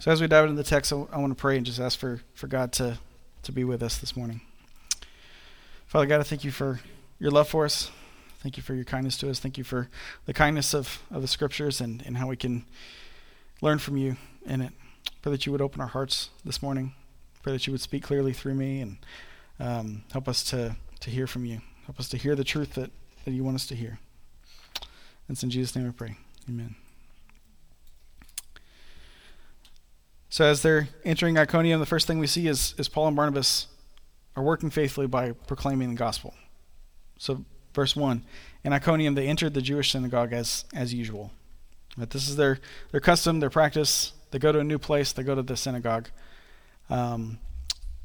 So, 0.00 0.10
as 0.10 0.20
we 0.20 0.26
dive 0.26 0.50
into 0.50 0.62
the 0.62 0.68
text, 0.68 0.92
I, 0.92 0.96
I 1.10 1.16
want 1.16 1.30
to 1.30 1.40
pray 1.40 1.56
and 1.56 1.64
just 1.64 1.80
ask 1.80 1.98
for, 1.98 2.20
for 2.34 2.46
God 2.46 2.72
to, 2.72 2.98
to 3.44 3.52
be 3.52 3.64
with 3.64 3.82
us 3.82 3.96
this 3.96 4.14
morning. 4.14 4.42
Father 5.86 6.06
God, 6.06 6.18
I 6.18 6.24
thank 6.24 6.42
you 6.42 6.50
for 6.50 6.80
your 7.20 7.30
love 7.30 7.48
for 7.48 7.64
us. 7.64 7.92
Thank 8.40 8.56
you 8.56 8.62
for 8.62 8.74
your 8.74 8.84
kindness 8.84 9.16
to 9.18 9.30
us. 9.30 9.38
Thank 9.38 9.56
you 9.56 9.62
for 9.62 9.88
the 10.24 10.34
kindness 10.34 10.74
of, 10.74 11.00
of 11.12 11.22
the 11.22 11.28
scriptures 11.28 11.80
and, 11.80 12.02
and 12.04 12.16
how 12.16 12.26
we 12.26 12.36
can 12.36 12.64
learn 13.62 13.78
from 13.78 13.96
you 13.96 14.16
in 14.44 14.62
it. 14.62 14.72
Pray 15.22 15.30
that 15.30 15.46
you 15.46 15.52
would 15.52 15.60
open 15.60 15.80
our 15.80 15.86
hearts 15.86 16.30
this 16.44 16.60
morning. 16.60 16.92
Pray 17.42 17.52
that 17.52 17.68
you 17.68 17.72
would 17.72 17.80
speak 17.80 18.02
clearly 18.02 18.32
through 18.32 18.54
me 18.54 18.80
and 18.80 18.96
um, 19.60 20.02
help 20.12 20.26
us 20.26 20.42
to, 20.44 20.74
to 21.00 21.10
hear 21.10 21.28
from 21.28 21.44
you. 21.44 21.60
Help 21.84 22.00
us 22.00 22.08
to 22.08 22.16
hear 22.16 22.34
the 22.34 22.44
truth 22.44 22.74
that, 22.74 22.90
that 23.24 23.30
you 23.30 23.44
want 23.44 23.54
us 23.54 23.66
to 23.68 23.76
hear. 23.76 24.00
And 25.28 25.36
it's 25.36 25.44
in 25.44 25.50
Jesus' 25.50 25.76
name 25.76 25.86
I 25.86 25.92
pray. 25.92 26.16
Amen. 26.48 26.74
So 30.30 30.44
as 30.44 30.62
they're 30.62 30.88
entering 31.04 31.38
Iconium, 31.38 31.78
the 31.78 31.86
first 31.86 32.08
thing 32.08 32.18
we 32.18 32.26
see 32.26 32.48
is, 32.48 32.74
is 32.76 32.88
Paul 32.88 33.06
and 33.06 33.16
Barnabas 33.16 33.68
are 34.36 34.42
working 34.42 34.70
faithfully 34.70 35.06
by 35.06 35.32
proclaiming 35.32 35.90
the 35.90 35.96
gospel. 35.96 36.34
So 37.18 37.44
verse 37.74 37.96
1, 37.96 38.22
in 38.62 38.72
Iconium 38.72 39.14
they 39.14 39.26
entered 39.26 39.54
the 39.54 39.62
Jewish 39.62 39.90
synagogue 39.90 40.32
as, 40.32 40.64
as 40.74 40.94
usual. 40.94 41.32
But 41.96 42.10
this 42.10 42.28
is 42.28 42.36
their, 42.36 42.58
their 42.92 43.00
custom, 43.00 43.40
their 43.40 43.50
practice. 43.50 44.12
They 44.30 44.38
go 44.38 44.52
to 44.52 44.58
a 44.58 44.64
new 44.64 44.78
place, 44.78 45.12
they 45.12 45.22
go 45.22 45.34
to 45.34 45.42
the 45.42 45.56
synagogue. 45.56 46.08
Um, 46.90 47.38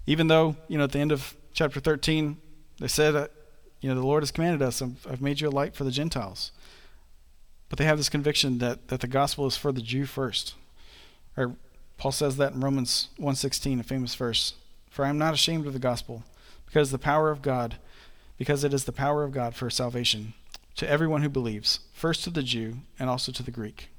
even 0.08 0.28
though, 0.28 0.56
you 0.68 0.78
know, 0.78 0.86
at 0.86 0.94
the 0.94 1.00
end 1.00 1.12
of 1.12 1.36
chapter 1.54 1.80
13, 1.80 2.38
they 2.80 2.88
said, 2.88 3.16
uh, 3.16 3.28
you 3.82 3.90
know, 3.90 3.96
the 3.96 4.06
Lord 4.06 4.24
has 4.24 4.32
commanded 4.32 4.62
us, 4.62 4.82
I've, 4.82 5.06
I've 5.10 5.22
made 5.22 5.42
you 5.42 5.50
a 5.50 5.52
light 5.52 5.76
for 5.76 5.84
the 5.84 5.92
Gentiles. 5.92 6.52
But 7.70 7.78
they 7.78 7.86
have 7.86 7.98
this 7.98 8.10
conviction 8.10 8.60
that, 8.60 8.88
that 8.88 9.02
the 9.02 9.08
gospel 9.08 9.48
is 9.48 9.58
for 9.58 9.72
the 9.72 9.82
Jew 9.82 10.06
first. 10.06 10.56
Or 11.36 11.56
Paul 11.98 12.12
says 12.12 12.38
that 12.38 12.54
in 12.54 12.62
Romans 12.62 13.10
1.16, 13.20 13.80
a 13.80 13.84
famous 13.84 14.16
verse. 14.16 14.54
For 14.92 15.04
I 15.04 15.10
am 15.10 15.18
not 15.18 15.34
ashamed 15.34 15.66
of 15.66 15.74
the 15.74 15.80
gospel, 15.80 16.24
because 16.68 16.92
the 16.92 17.00
power 17.00 17.32
of 17.32 17.42
God, 17.42 17.78
because 18.38 18.64
it 18.64 18.74
is 18.74 18.84
the 18.84 18.92
power 18.92 19.24
of 19.24 19.32
God 19.32 19.56
for 19.56 19.70
salvation 19.70 20.34
to 20.76 20.88
everyone 20.90 21.24
who 21.24 21.30
believes, 21.30 21.80
first 21.94 22.24
to 22.24 22.30
the 22.30 22.44
Jew 22.44 22.78
and 23.00 23.10
also 23.10 23.32
to 23.32 23.44
the 23.44 23.52
Greek. 23.52 23.90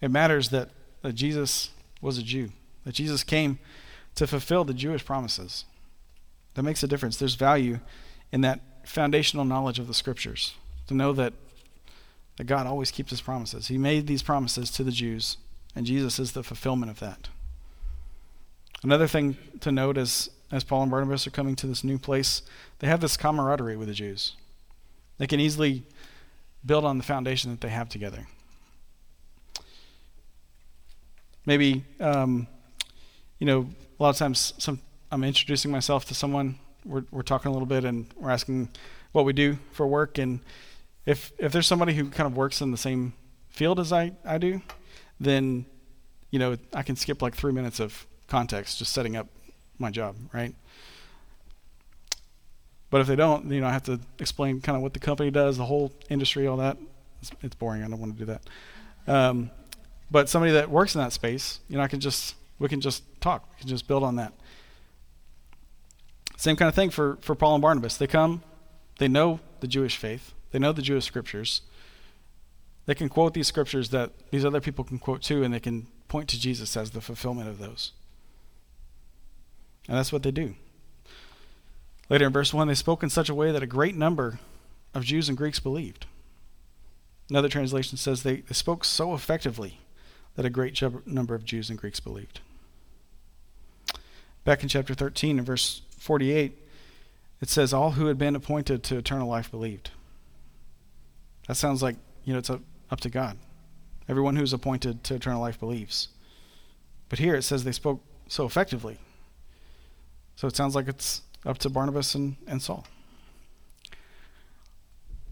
It 0.00 0.10
matters 0.10 0.50
that, 0.50 0.70
that 1.02 1.14
Jesus 1.14 1.70
was 2.00 2.18
a 2.18 2.22
Jew, 2.22 2.50
that 2.84 2.94
Jesus 2.94 3.24
came 3.24 3.58
to 4.14 4.26
fulfill 4.26 4.64
the 4.64 4.74
Jewish 4.74 5.04
promises. 5.04 5.64
That 6.54 6.62
makes 6.62 6.82
a 6.82 6.88
difference. 6.88 7.16
There's 7.16 7.34
value 7.34 7.80
in 8.32 8.42
that 8.42 8.60
foundational 8.84 9.44
knowledge 9.44 9.78
of 9.78 9.88
the 9.88 9.94
scriptures, 9.94 10.54
to 10.86 10.94
know 10.94 11.12
that, 11.14 11.32
that 12.36 12.44
God 12.44 12.66
always 12.66 12.90
keeps 12.90 13.10
his 13.10 13.20
promises. 13.20 13.68
He 13.68 13.78
made 13.78 14.06
these 14.06 14.22
promises 14.22 14.70
to 14.72 14.84
the 14.84 14.92
Jews 14.92 15.36
and 15.76 15.84
Jesus 15.84 16.18
is 16.18 16.32
the 16.32 16.42
fulfillment 16.42 16.90
of 16.90 16.98
that. 17.00 17.28
Another 18.82 19.06
thing 19.06 19.36
to 19.60 19.72
note 19.72 19.96
is 19.96 20.30
as 20.52 20.64
Paul 20.64 20.82
and 20.82 20.90
Barnabas 20.90 21.26
are 21.26 21.30
coming 21.30 21.56
to 21.56 21.66
this 21.66 21.82
new 21.82 21.98
place, 21.98 22.42
they 22.78 22.86
have 22.86 23.00
this 23.00 23.16
camaraderie 23.16 23.76
with 23.76 23.88
the 23.88 23.94
Jews. 23.94 24.36
They 25.18 25.26
can 25.26 25.40
easily 25.40 25.82
build 26.64 26.84
on 26.84 26.98
the 26.98 27.04
foundation 27.04 27.50
that 27.50 27.60
they 27.60 27.68
have 27.68 27.88
together. 27.88 28.26
Maybe, 31.44 31.84
um, 32.00 32.46
you 33.38 33.46
know, 33.46 33.68
a 33.98 34.02
lot 34.02 34.10
of 34.10 34.16
times 34.16 34.52
some, 34.58 34.80
I'm 35.10 35.24
introducing 35.24 35.70
myself 35.70 36.04
to 36.06 36.14
someone, 36.14 36.58
we're, 36.84 37.04
we're 37.10 37.22
talking 37.22 37.48
a 37.48 37.52
little 37.52 37.66
bit, 37.66 37.84
and 37.84 38.06
we're 38.16 38.30
asking 38.30 38.68
what 39.12 39.24
we 39.24 39.32
do 39.32 39.58
for 39.72 39.86
work. 39.86 40.18
And 40.18 40.40
if, 41.06 41.32
if 41.38 41.52
there's 41.52 41.66
somebody 41.66 41.94
who 41.94 42.10
kind 42.10 42.26
of 42.26 42.36
works 42.36 42.60
in 42.60 42.72
the 42.72 42.76
same 42.76 43.14
field 43.48 43.80
as 43.80 43.92
I, 43.92 44.12
I 44.24 44.38
do, 44.38 44.60
then 45.18 45.64
you 46.30 46.38
know 46.38 46.56
I 46.74 46.82
can 46.82 46.96
skip 46.96 47.22
like 47.22 47.34
three 47.34 47.52
minutes 47.52 47.80
of 47.80 48.06
context 48.28 48.78
just 48.78 48.92
setting 48.92 49.16
up 49.16 49.28
my 49.78 49.90
job, 49.90 50.16
right? 50.32 50.54
But 52.90 53.00
if 53.00 53.06
they 53.06 53.16
don't, 53.16 53.50
you 53.50 53.60
know, 53.60 53.66
I 53.66 53.72
have 53.72 53.84
to 53.84 54.00
explain 54.18 54.60
kind 54.60 54.76
of 54.76 54.82
what 54.82 54.94
the 54.94 55.00
company 55.00 55.30
does, 55.30 55.56
the 55.56 55.64
whole 55.64 55.92
industry, 56.08 56.46
all 56.46 56.56
that. 56.58 56.76
It's, 57.20 57.30
it's 57.42 57.54
boring. 57.54 57.82
I 57.82 57.88
don't 57.88 57.98
want 57.98 58.16
to 58.16 58.24
do 58.24 58.26
that. 58.26 58.42
Um, 59.12 59.50
but 60.10 60.28
somebody 60.28 60.52
that 60.52 60.70
works 60.70 60.94
in 60.94 61.00
that 61.00 61.12
space, 61.12 61.60
you 61.68 61.76
know, 61.76 61.82
I 61.82 61.88
can 61.88 62.00
just 62.00 62.34
we 62.58 62.68
can 62.68 62.80
just 62.80 63.02
talk. 63.20 63.48
We 63.50 63.60
can 63.60 63.68
just 63.68 63.86
build 63.88 64.02
on 64.02 64.16
that. 64.16 64.32
Same 66.36 66.56
kind 66.56 66.68
of 66.68 66.74
thing 66.74 66.90
for 66.90 67.18
for 67.20 67.34
Paul 67.34 67.56
and 67.56 67.62
Barnabas. 67.62 67.96
They 67.96 68.06
come, 68.06 68.42
they 68.98 69.08
know 69.08 69.40
the 69.60 69.66
Jewish 69.66 69.96
faith, 69.96 70.32
they 70.52 70.58
know 70.58 70.72
the 70.72 70.82
Jewish 70.82 71.04
scriptures, 71.04 71.62
they 72.86 72.94
can 72.94 73.08
quote 73.08 73.34
these 73.34 73.48
scriptures 73.48 73.90
that 73.90 74.12
these 74.30 74.44
other 74.44 74.60
people 74.60 74.84
can 74.84 74.98
quote 74.98 75.22
too, 75.22 75.42
and 75.42 75.52
they 75.52 75.60
can 75.60 75.88
point 76.08 76.28
to 76.28 76.40
Jesus 76.40 76.76
as 76.76 76.92
the 76.92 77.00
fulfillment 77.00 77.48
of 77.48 77.58
those. 77.58 77.92
And 79.88 79.96
that's 79.96 80.12
what 80.12 80.22
they 80.22 80.30
do. 80.30 80.54
Later 82.08 82.26
in 82.26 82.32
verse 82.32 82.54
1, 82.54 82.68
they 82.68 82.74
spoke 82.74 83.02
in 83.02 83.10
such 83.10 83.28
a 83.28 83.34
way 83.34 83.52
that 83.52 83.62
a 83.62 83.66
great 83.66 83.96
number 83.96 84.38
of 84.94 85.04
Jews 85.04 85.28
and 85.28 85.36
Greeks 85.36 85.60
believed. 85.60 86.06
Another 87.28 87.48
translation 87.48 87.98
says 87.98 88.22
they, 88.22 88.36
they 88.36 88.54
spoke 88.54 88.84
so 88.84 89.14
effectively 89.14 89.80
that 90.36 90.44
a 90.44 90.50
great 90.50 90.80
number 91.06 91.34
of 91.34 91.44
Jews 91.44 91.70
and 91.70 91.78
Greeks 91.78 91.98
believed. 91.98 92.40
Back 94.44 94.62
in 94.62 94.68
chapter 94.68 94.94
13, 94.94 95.38
in 95.38 95.44
verse 95.44 95.82
48, 95.98 96.56
it 97.40 97.48
says, 97.48 97.72
All 97.72 97.92
who 97.92 98.06
had 98.06 98.18
been 98.18 98.36
appointed 98.36 98.84
to 98.84 98.98
eternal 98.98 99.28
life 99.28 99.50
believed. 99.50 99.90
That 101.48 101.56
sounds 101.56 101.82
like, 101.82 101.96
you 102.24 102.32
know, 102.32 102.38
it's 102.38 102.50
a 102.50 102.60
up 102.90 103.00
to 103.00 103.10
God. 103.10 103.38
Everyone 104.08 104.36
who's 104.36 104.52
appointed 104.52 105.02
to 105.04 105.14
eternal 105.14 105.40
life 105.40 105.58
believes. 105.58 106.08
But 107.08 107.18
here 107.18 107.34
it 107.34 107.42
says 107.42 107.64
they 107.64 107.72
spoke 107.72 108.00
so 108.28 108.44
effectively. 108.44 108.98
So 110.36 110.46
it 110.46 110.54
sounds 110.54 110.74
like 110.74 110.88
it's 110.88 111.22
up 111.44 111.58
to 111.58 111.70
Barnabas 111.70 112.14
and, 112.14 112.36
and 112.46 112.62
Saul. 112.62 112.86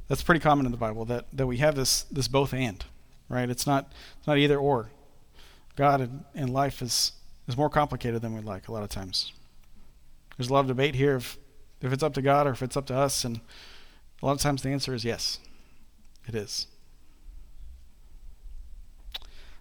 That's 0.08 0.22
pretty 0.22 0.40
common 0.40 0.66
in 0.66 0.72
the 0.72 0.78
Bible 0.78 1.04
that, 1.06 1.26
that 1.32 1.46
we 1.46 1.58
have 1.58 1.74
this 1.74 2.02
this 2.04 2.28
both 2.28 2.52
and, 2.52 2.84
right? 3.28 3.48
It's 3.48 3.66
not 3.66 3.92
it's 4.18 4.26
not 4.26 4.38
either 4.38 4.58
or. 4.58 4.90
God 5.76 6.00
and, 6.00 6.24
and 6.34 6.50
life 6.50 6.82
is 6.82 7.12
is 7.48 7.56
more 7.56 7.70
complicated 7.70 8.22
than 8.22 8.34
we'd 8.34 8.44
like 8.44 8.68
a 8.68 8.72
lot 8.72 8.82
of 8.82 8.90
times. 8.90 9.32
There's 10.36 10.50
a 10.50 10.52
lot 10.52 10.60
of 10.60 10.66
debate 10.66 10.94
here 10.94 11.16
if 11.16 11.38
if 11.80 11.92
it's 11.92 12.02
up 12.02 12.14
to 12.14 12.22
God 12.22 12.46
or 12.46 12.50
if 12.50 12.62
it's 12.62 12.76
up 12.76 12.86
to 12.86 12.94
us, 12.94 13.24
and 13.24 13.40
a 14.22 14.26
lot 14.26 14.32
of 14.32 14.40
times 14.40 14.62
the 14.62 14.70
answer 14.70 14.94
is 14.94 15.04
yes, 15.04 15.38
it 16.26 16.34
is. 16.34 16.66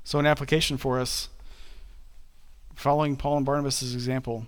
So, 0.06 0.20
an 0.20 0.26
application 0.26 0.78
for 0.78 1.00
us, 1.00 1.30
following 2.76 3.16
Paul 3.16 3.38
and 3.38 3.46
Barnabas' 3.46 3.94
example, 3.94 4.48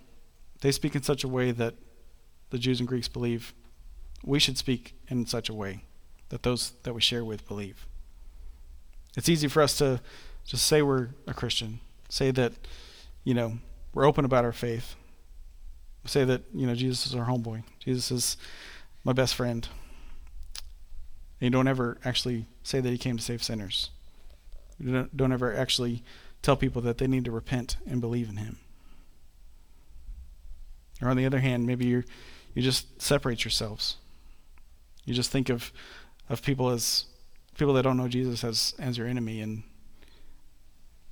they 0.66 0.72
speak 0.72 0.96
in 0.96 1.04
such 1.04 1.24
a 1.24 1.28
way 1.28 1.52
that 1.52 1.76
the 2.50 2.58
Jews 2.58 2.80
and 2.80 2.90
Greeks 2.90 3.08
believe. 3.08 3.54
We 4.24 4.40
should 4.40 4.58
speak 4.58 4.96
in 5.08 5.28
such 5.28 5.48
a 5.48 5.54
way 5.54 5.84
that 6.30 6.42
those 6.42 6.72
that 6.82 6.96
we 6.96 7.02
share 7.02 7.24
with 7.24 7.48
believe. 7.48 7.86
It's 9.16 9.30
easy 9.30 9.48
for 9.48 9.62
us 9.62 9.78
to 9.78 10.02
just 10.44 10.66
say 10.66 10.82
we're 10.82 11.10
a 11.28 11.36
Christian, 11.36 11.82
say 12.10 12.32
that, 12.32 12.54
you 13.24 13.36
know, 13.36 13.60
we're 13.94 14.08
open 14.08 14.26
about 14.26 14.44
our 14.44 14.52
faith, 14.52 14.96
say 16.04 16.24
that, 16.24 16.42
you 16.52 16.66
know, 16.66 16.74
Jesus 16.74 17.06
is 17.06 17.14
our 17.14 17.28
homeboy, 17.28 17.62
Jesus 17.78 18.10
is 18.10 18.38
my 19.04 19.14
best 19.14 19.36
friend. 19.36 19.68
And 21.40 21.46
you 21.46 21.50
don't 21.52 21.68
ever 21.68 22.00
actually 22.04 22.48
say 22.64 22.80
that 22.80 22.90
he 22.90 22.98
came 22.98 23.18
to 23.18 23.24
save 23.24 23.44
sinners. 23.44 23.92
Don't, 24.84 25.16
don't 25.16 25.32
ever 25.32 25.56
actually 25.56 26.04
tell 26.42 26.58
people 26.58 26.82
that 26.82 26.98
they 26.98 27.06
need 27.06 27.26
to 27.26 27.32
repent 27.32 27.78
and 27.86 28.02
believe 28.02 28.30
in 28.30 28.38
Him. 28.38 28.58
Or 31.02 31.10
on 31.10 31.18
the 31.18 31.26
other 31.26 31.40
hand, 31.40 31.66
maybe 31.66 31.86
you 31.86 32.04
you 32.54 32.62
just 32.62 33.02
separate 33.02 33.44
yourselves. 33.44 33.98
You 35.06 35.14
just 35.14 35.32
think 35.32 35.50
of 35.50 35.72
of 36.30 36.42
people 36.42 36.70
as 36.70 37.06
people 37.58 37.74
that 37.74 37.84
don't 37.84 37.98
know 37.98 38.08
Jesus 38.08 38.44
as 38.44 38.74
as 38.80 38.98
your 38.98 39.08
enemy, 39.08 39.42
and 39.42 39.64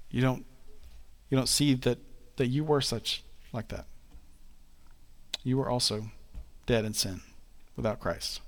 you 0.09 0.21
don't 0.21 0.45
you 1.29 1.37
don't 1.37 1.49
see 1.49 1.73
that 1.75 1.99
that 2.37 2.47
you 2.47 2.63
were 2.63 2.81
such 2.81 3.23
like 3.51 3.67
that. 3.69 3.85
You 5.43 5.57
were 5.57 5.69
also 5.69 6.05
dead 6.65 6.85
in 6.85 6.93
sin 6.93 7.21
without 7.75 7.99
Christ. 7.99 8.39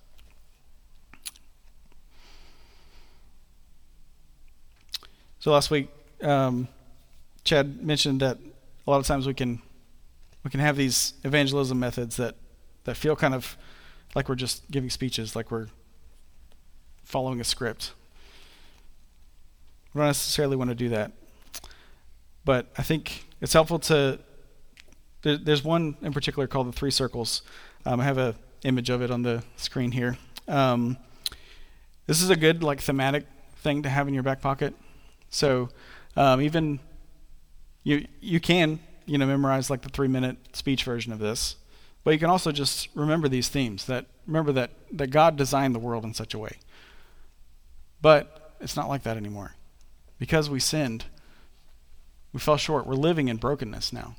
So 5.40 5.52
last 5.52 5.70
week, 5.70 5.90
um, 6.24 6.68
Chad 7.44 7.84
mentioned 7.84 8.22
that 8.22 8.40
a 8.88 8.90
lot 8.90 8.98
of 8.98 9.06
times 9.06 9.28
we 9.28 9.34
can 9.36 9.62
we 10.46 10.50
can 10.52 10.62
have 10.62 10.78
these 10.78 11.16
evangelism 11.24 11.78
methods 11.80 12.16
that 12.16 12.36
that 12.86 12.96
feel 12.96 13.16
kind 13.16 13.34
of 13.34 13.58
like 14.14 14.30
we're 14.30 14.36
just 14.36 14.70
giving 14.72 14.90
speeches, 14.90 15.36
like 15.36 15.52
we're 15.52 15.68
following 17.04 17.42
a 17.42 17.44
script. 17.44 17.92
We 19.94 20.00
don't 20.00 20.08
necessarily 20.08 20.56
want 20.56 20.70
to 20.70 20.76
do 20.76 20.90
that, 20.90 21.12
but 22.46 22.68
I 22.78 22.84
think 22.84 23.26
it's 23.42 23.54
helpful 23.54 23.80
to. 23.80 24.20
There, 25.24 25.38
there's 25.38 25.64
one 25.64 25.98
in 26.04 26.14
particular 26.14 26.48
called 26.48 26.68
the 26.68 26.72
three 26.72 26.92
circles. 26.92 27.42
Um, 27.86 28.00
I 28.00 28.04
have 28.04 28.20
a 28.20 28.36
image 28.64 28.92
of 28.92 29.02
it 29.02 29.10
on 29.12 29.24
the 29.24 29.44
screen 29.58 29.92
here. 29.92 30.18
Um, 30.48 30.98
This 32.08 32.22
is 32.22 32.30
a 32.30 32.36
good 32.36 32.62
like 32.62 32.82
thematic 32.82 33.26
thing 33.64 33.82
to 33.82 33.90
have 33.90 34.08
in 34.08 34.14
your 34.14 34.22
back 34.22 34.42
pocket. 34.42 34.76
So 35.32 35.70
um, 36.16 36.40
even 36.40 36.80
you 37.84 38.06
you 38.22 38.40
can 38.40 38.80
you 39.06 39.18
know 39.18 39.26
memorize 39.26 39.70
like 39.70 39.82
the 39.82 39.90
three 39.90 40.08
minute 40.08 40.38
speech 40.54 40.84
version 40.84 41.12
of 41.12 41.20
this, 41.20 41.56
but 42.04 42.12
you 42.12 42.20
can 42.20 42.30
also 42.30 42.52
just 42.52 42.90
remember 42.96 43.28
these 43.28 43.50
themes. 43.50 43.86
That 43.86 44.06
remember 44.28 44.52
that 44.54 44.72
that 44.92 45.08
God 45.08 45.36
designed 45.36 45.76
the 45.76 45.80
world 45.80 46.04
in 46.04 46.14
such 46.14 46.34
a 46.34 46.40
way. 46.40 46.58
But 48.02 48.56
it's 48.60 48.76
not 48.76 48.90
like 48.90 49.04
that 49.04 49.18
anymore, 49.18 49.56
because 50.20 50.50
we 50.50 50.60
sinned. 50.60 51.06
We 52.34 52.40
fell 52.40 52.58
short. 52.58 52.86
We're 52.86 52.96
living 52.96 53.30
in 53.30 53.38
brokenness 53.38 53.94
now, 53.94 54.16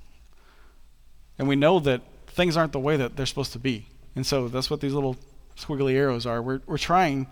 and 1.39 1.49
we 1.49 1.57
know 1.57 1.79
that 1.81 2.03
things 2.27 2.57
aren't 2.57 2.73
the 2.73 2.81
way 2.81 2.97
that 2.97 3.17
they're 3.17 3.27
supposed 3.27 3.53
to 3.53 3.59
be. 3.59 3.87
And 4.15 4.27
so 4.27 4.49
that's 4.49 4.71
what 4.71 4.81
these 4.81 4.95
little 4.95 5.17
squiggly 5.57 5.95
arrows 5.95 6.27
are. 6.27 6.41
We're 6.41 6.61
we're 6.67 6.79
trying 6.79 7.27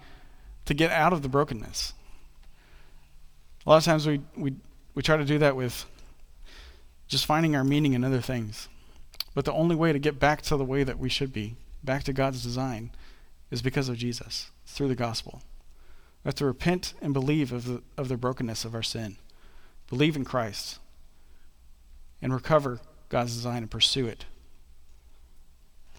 to 0.66 0.74
get 0.74 0.90
out 0.90 1.12
of 1.12 1.22
the 1.22 1.28
brokenness. 1.28 1.92
A 3.66 3.70
lot 3.70 3.76
of 3.78 3.84
times 3.84 4.06
we, 4.06 4.20
we, 4.36 4.54
we 4.94 5.02
try 5.02 5.16
to 5.16 5.24
do 5.24 5.38
that 5.38 5.56
with 5.56 5.86
just 7.08 7.26
finding 7.26 7.54
our 7.54 7.64
meaning 7.64 7.92
in 7.92 8.04
other 8.04 8.20
things. 8.20 8.68
But 9.34 9.44
the 9.44 9.52
only 9.52 9.76
way 9.76 9.92
to 9.92 9.98
get 9.98 10.18
back 10.18 10.42
to 10.42 10.56
the 10.56 10.64
way 10.64 10.84
that 10.84 10.98
we 10.98 11.08
should 11.08 11.32
be, 11.32 11.56
back 11.82 12.04
to 12.04 12.12
God's 12.12 12.42
design, 12.42 12.90
is 13.50 13.62
because 13.62 13.88
of 13.88 13.96
Jesus. 13.96 14.50
Through 14.66 14.88
the 14.88 14.94
gospel. 14.94 15.42
We 16.22 16.28
have 16.28 16.34
to 16.36 16.46
repent 16.46 16.94
and 17.02 17.12
believe 17.12 17.52
of 17.52 17.66
the, 17.66 17.82
of 17.98 18.08
the 18.08 18.16
brokenness 18.16 18.64
of 18.64 18.74
our 18.74 18.82
sin, 18.82 19.16
believe 19.88 20.16
in 20.16 20.24
Christ, 20.24 20.78
and 22.22 22.32
recover 22.32 22.80
God's 23.10 23.34
design 23.34 23.58
and 23.58 23.70
pursue 23.70 24.06
it. 24.06 24.24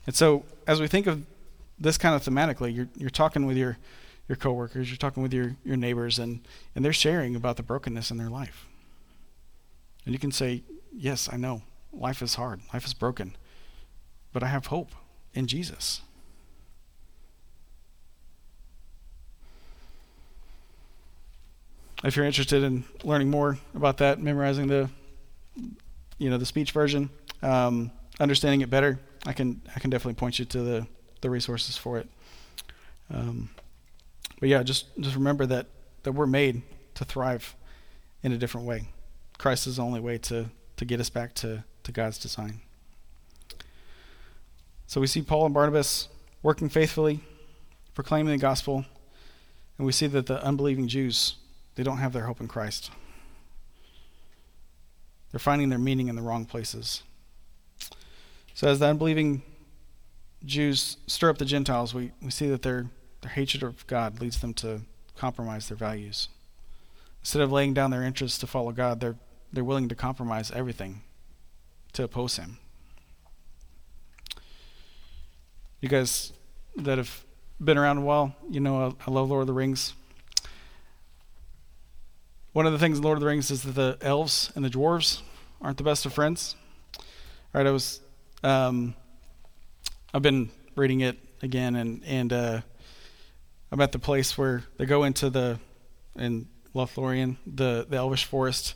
And 0.08 0.16
so, 0.16 0.46
as 0.66 0.82
we 0.82 0.88
think 0.88 1.08
of 1.08 1.26
this 1.80 1.98
kind 1.98 2.16
of 2.16 2.24
thematically, 2.24 2.76
you're, 2.76 2.90
you're 2.98 3.10
talking 3.10 3.46
with 3.46 3.58
your 3.58 3.78
your 4.28 4.36
coworkers, 4.36 4.90
you're 4.90 4.98
talking 4.98 5.22
with 5.22 5.34
your, 5.34 5.56
your 5.64 5.78
neighbors, 5.78 6.18
and, 6.20 6.42
and 6.74 6.84
they're 6.84 6.94
sharing 6.94 7.36
about 7.36 7.58
the 7.58 7.64
brokenness 7.64 8.12
in 8.12 8.18
their 8.18 8.30
life. 8.30 8.66
And 10.06 10.14
you 10.14 10.20
can 10.20 10.32
say, 10.32 10.64
Yes, 10.98 11.30
I 11.32 11.38
know. 11.38 11.62
Life 11.92 12.22
is 12.22 12.36
hard. 12.36 12.62
Life 12.74 12.86
is 12.86 12.94
broken. 12.94 13.36
But 14.32 14.44
I 14.44 14.48
have 14.48 14.68
hope 14.68 14.92
in 15.34 15.48
Jesus. 15.48 16.02
If 22.04 22.16
you're 22.16 22.26
interested 22.26 22.64
in 22.64 22.84
learning 23.04 23.30
more 23.30 23.58
about 23.74 23.98
that, 23.98 24.20
memorizing 24.20 24.68
the 24.68 24.90
you 26.18 26.30
know 26.30 26.38
the 26.38 26.46
speech 26.46 26.72
version, 26.72 27.10
um, 27.42 27.92
understanding 28.20 28.62
it 28.62 28.70
better, 28.70 29.00
I 29.26 29.34
can 29.34 29.62
I 29.76 29.80
can 29.80 29.90
definitely 29.90 30.14
point 30.14 30.40
you 30.40 30.46
to 30.46 30.62
the 30.62 30.88
the 31.22 31.30
resources 31.30 31.78
for 31.78 31.98
it. 31.98 32.08
Um, 33.12 33.50
but 34.40 34.50
yeah, 34.50 34.62
just 34.64 34.88
just 35.00 35.16
remember 35.16 35.46
that 35.48 35.68
that 36.04 36.12
we're 36.12 36.28
made 36.28 36.62
to 36.96 37.06
thrive 37.06 37.56
in 38.22 38.32
a 38.32 38.38
different 38.38 38.68
way. 38.68 38.88
Christ 39.38 39.66
is 39.68 39.78
the 39.78 39.82
only 39.84 40.00
way 40.00 40.18
to 40.20 40.50
to 40.78 40.86
get 40.86 41.00
us 41.00 41.10
back 41.10 41.34
to 41.36 41.64
to 41.84 41.92
God's 41.92 42.18
design. 42.18 42.62
So 44.88 45.02
we 45.02 45.08
see 45.08 45.22
Paul 45.22 45.46
and 45.46 45.54
Barnabas 45.54 46.10
working 46.44 46.70
faithfully, 46.70 47.22
proclaiming 47.94 48.32
the 48.32 48.42
gospel, 48.42 48.86
and 49.78 49.86
we 49.86 49.92
see 49.92 50.08
that 50.08 50.26
the 50.26 50.44
unbelieving 50.44 50.88
Jews 50.88 51.36
they 51.76 51.84
don't 51.84 51.98
have 51.98 52.14
their 52.14 52.26
hope 52.26 52.40
in 52.40 52.48
Christ. 52.48 52.90
They're 55.32 55.40
finding 55.40 55.70
their 55.70 55.80
meaning 55.80 56.08
in 56.08 56.16
the 56.16 56.22
wrong 56.22 56.46
places. 56.46 57.04
So 58.54 58.70
as 58.70 58.80
the 58.80 58.86
unbelieving 58.86 59.44
Jews 60.46 60.96
stir 61.08 61.30
up 61.30 61.38
the 61.38 61.46
Gentiles, 61.46 61.94
we, 61.94 62.14
we 62.22 62.32
see 62.32 62.48
that 62.48 62.62
they're 62.62 62.86
their 63.26 63.32
hatred 63.32 63.64
of 63.64 63.88
God 63.88 64.22
leads 64.22 64.40
them 64.40 64.54
to 64.56 64.82
compromise 65.18 65.68
their 65.68 65.78
values. 65.78 66.30
Instead 67.22 67.42
of 67.42 67.52
laying 67.52 67.74
down 67.74 67.90
their 67.90 68.04
interests 68.04 68.38
to 68.38 68.46
follow 68.46 68.72
God, 68.72 69.00
they're, 69.00 69.16
they're 69.52 69.64
willing 69.64 69.90
to 69.90 69.96
compromise 69.96 70.52
everything 70.52 71.02
to 71.94 72.04
oppose 72.04 72.38
Him. 72.38 72.58
You 75.82 75.90
guys 75.90 76.34
that 76.76 76.98
have 76.98 77.24
been 77.64 77.78
around 77.78 78.00
a 78.00 78.02
while, 78.02 78.36
you 78.50 78.60
know 78.60 78.96
I, 79.06 79.12
love 79.12 79.30
Lord 79.30 79.42
of 79.42 79.48
the 79.48 79.54
Rings. 79.54 79.94
One 82.54 82.66
of 82.66 82.74
the 82.74 82.80
things 82.80 82.98
in 82.98 83.04
Lord 83.04 83.18
of 83.18 83.22
the 83.22 83.28
Rings 83.28 83.52
is 83.52 83.64
that 83.64 83.76
the 83.76 83.98
elves 84.02 84.52
and 84.56 84.64
the 84.64 84.70
dwarves 84.70 85.22
aren't 85.62 85.78
the 85.78 85.84
best 85.84 86.06
of 86.06 86.14
friends. 86.14 86.56
All 86.98 87.04
right, 87.54 87.68
I 87.68 87.72
was, 87.72 88.02
um, 88.44 88.96
I've 90.14 90.22
been 90.22 90.50
reading 90.76 91.02
it 91.02 91.18
again, 91.42 91.76
and 91.76 92.04
and 92.06 92.34
uh, 92.34 92.62
I'm 93.72 93.82
at 93.82 93.92
the 93.92 94.00
place 94.00 94.38
where 94.38 94.64
they 94.78 94.86
go 94.86 95.04
into 95.04 95.30
the 95.30 95.60
in 96.16 96.48
Lothlorien, 96.74 97.38
the 97.46 97.86
the 97.90 97.98
Elvish 97.98 98.26
forest, 98.26 98.76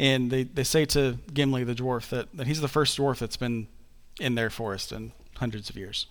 and 0.00 0.30
they, 0.30 0.44
they 0.44 0.64
say 0.64 0.86
to 0.86 1.18
Gimli 1.34 1.62
the 1.62 1.74
dwarf 1.74 2.08
that, 2.08 2.34
that 2.34 2.46
he's 2.46 2.62
the 2.62 2.68
first 2.68 2.96
dwarf 2.96 3.18
that's 3.18 3.36
been 3.36 3.68
in 4.18 4.34
their 4.34 4.48
forest 4.48 4.92
in 4.92 5.12
hundreds 5.36 5.68
of 5.68 5.76
years. 5.76 6.06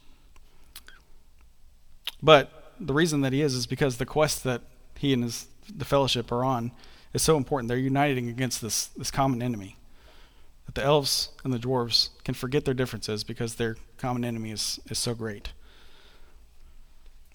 But 2.22 2.74
the 2.80 2.94
reason 2.94 3.22
that 3.22 3.34
he 3.34 3.42
is 3.42 3.56
is 3.56 3.66
because 3.66 3.98
the 3.98 4.06
quest 4.06 4.44
that 4.44 4.62
he 4.96 5.12
and 5.12 5.24
his 5.24 5.48
the 5.76 5.86
fellowship 5.86 6.32
are 6.32 6.44
on 6.44 6.72
is 7.14 7.24
so 7.24 7.36
important. 7.36 7.68
They're 7.68 7.78
uniting 7.78 8.30
against 8.30 8.62
this 8.62 8.88
this 8.88 9.10
common 9.10 9.42
enemy. 9.42 9.76
That 10.68 10.76
the 10.76 10.84
elves 10.84 11.30
and 11.44 11.52
the 11.52 11.58
dwarves 11.58 12.10
can 12.24 12.36
forget 12.36 12.66
their 12.66 12.76
differences 12.76 13.24
because 13.24 13.56
their 13.56 13.76
common 13.98 14.24
enemy 14.24 14.52
is, 14.52 14.80
is 14.88 15.00
so 15.00 15.16
great. 15.16 15.50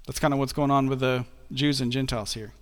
That's 0.07 0.21
kind 0.21 0.33
of 0.33 0.39
what's 0.39 0.53
going 0.53 0.71
on 0.71 0.89
with 0.89 1.01
the 1.01 1.25
Jews 1.53 1.81
and 1.81 1.91
Gentiles 1.91 2.35
here. 2.35 2.53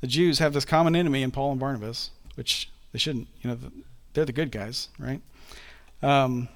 The 0.00 0.08
Jews 0.08 0.40
have 0.40 0.52
this 0.52 0.64
common 0.64 0.96
enemy 0.96 1.22
in 1.22 1.30
Paul 1.30 1.52
and 1.52 1.60
Barnabas, 1.60 2.10
which 2.34 2.68
they 2.92 2.98
shouldn't. 2.98 3.28
You 3.42 3.50
know, 3.50 3.58
they're 4.12 4.24
the 4.24 4.32
good 4.32 4.50
guys, 4.50 4.88
right? 4.98 5.20
Um, 6.02 6.48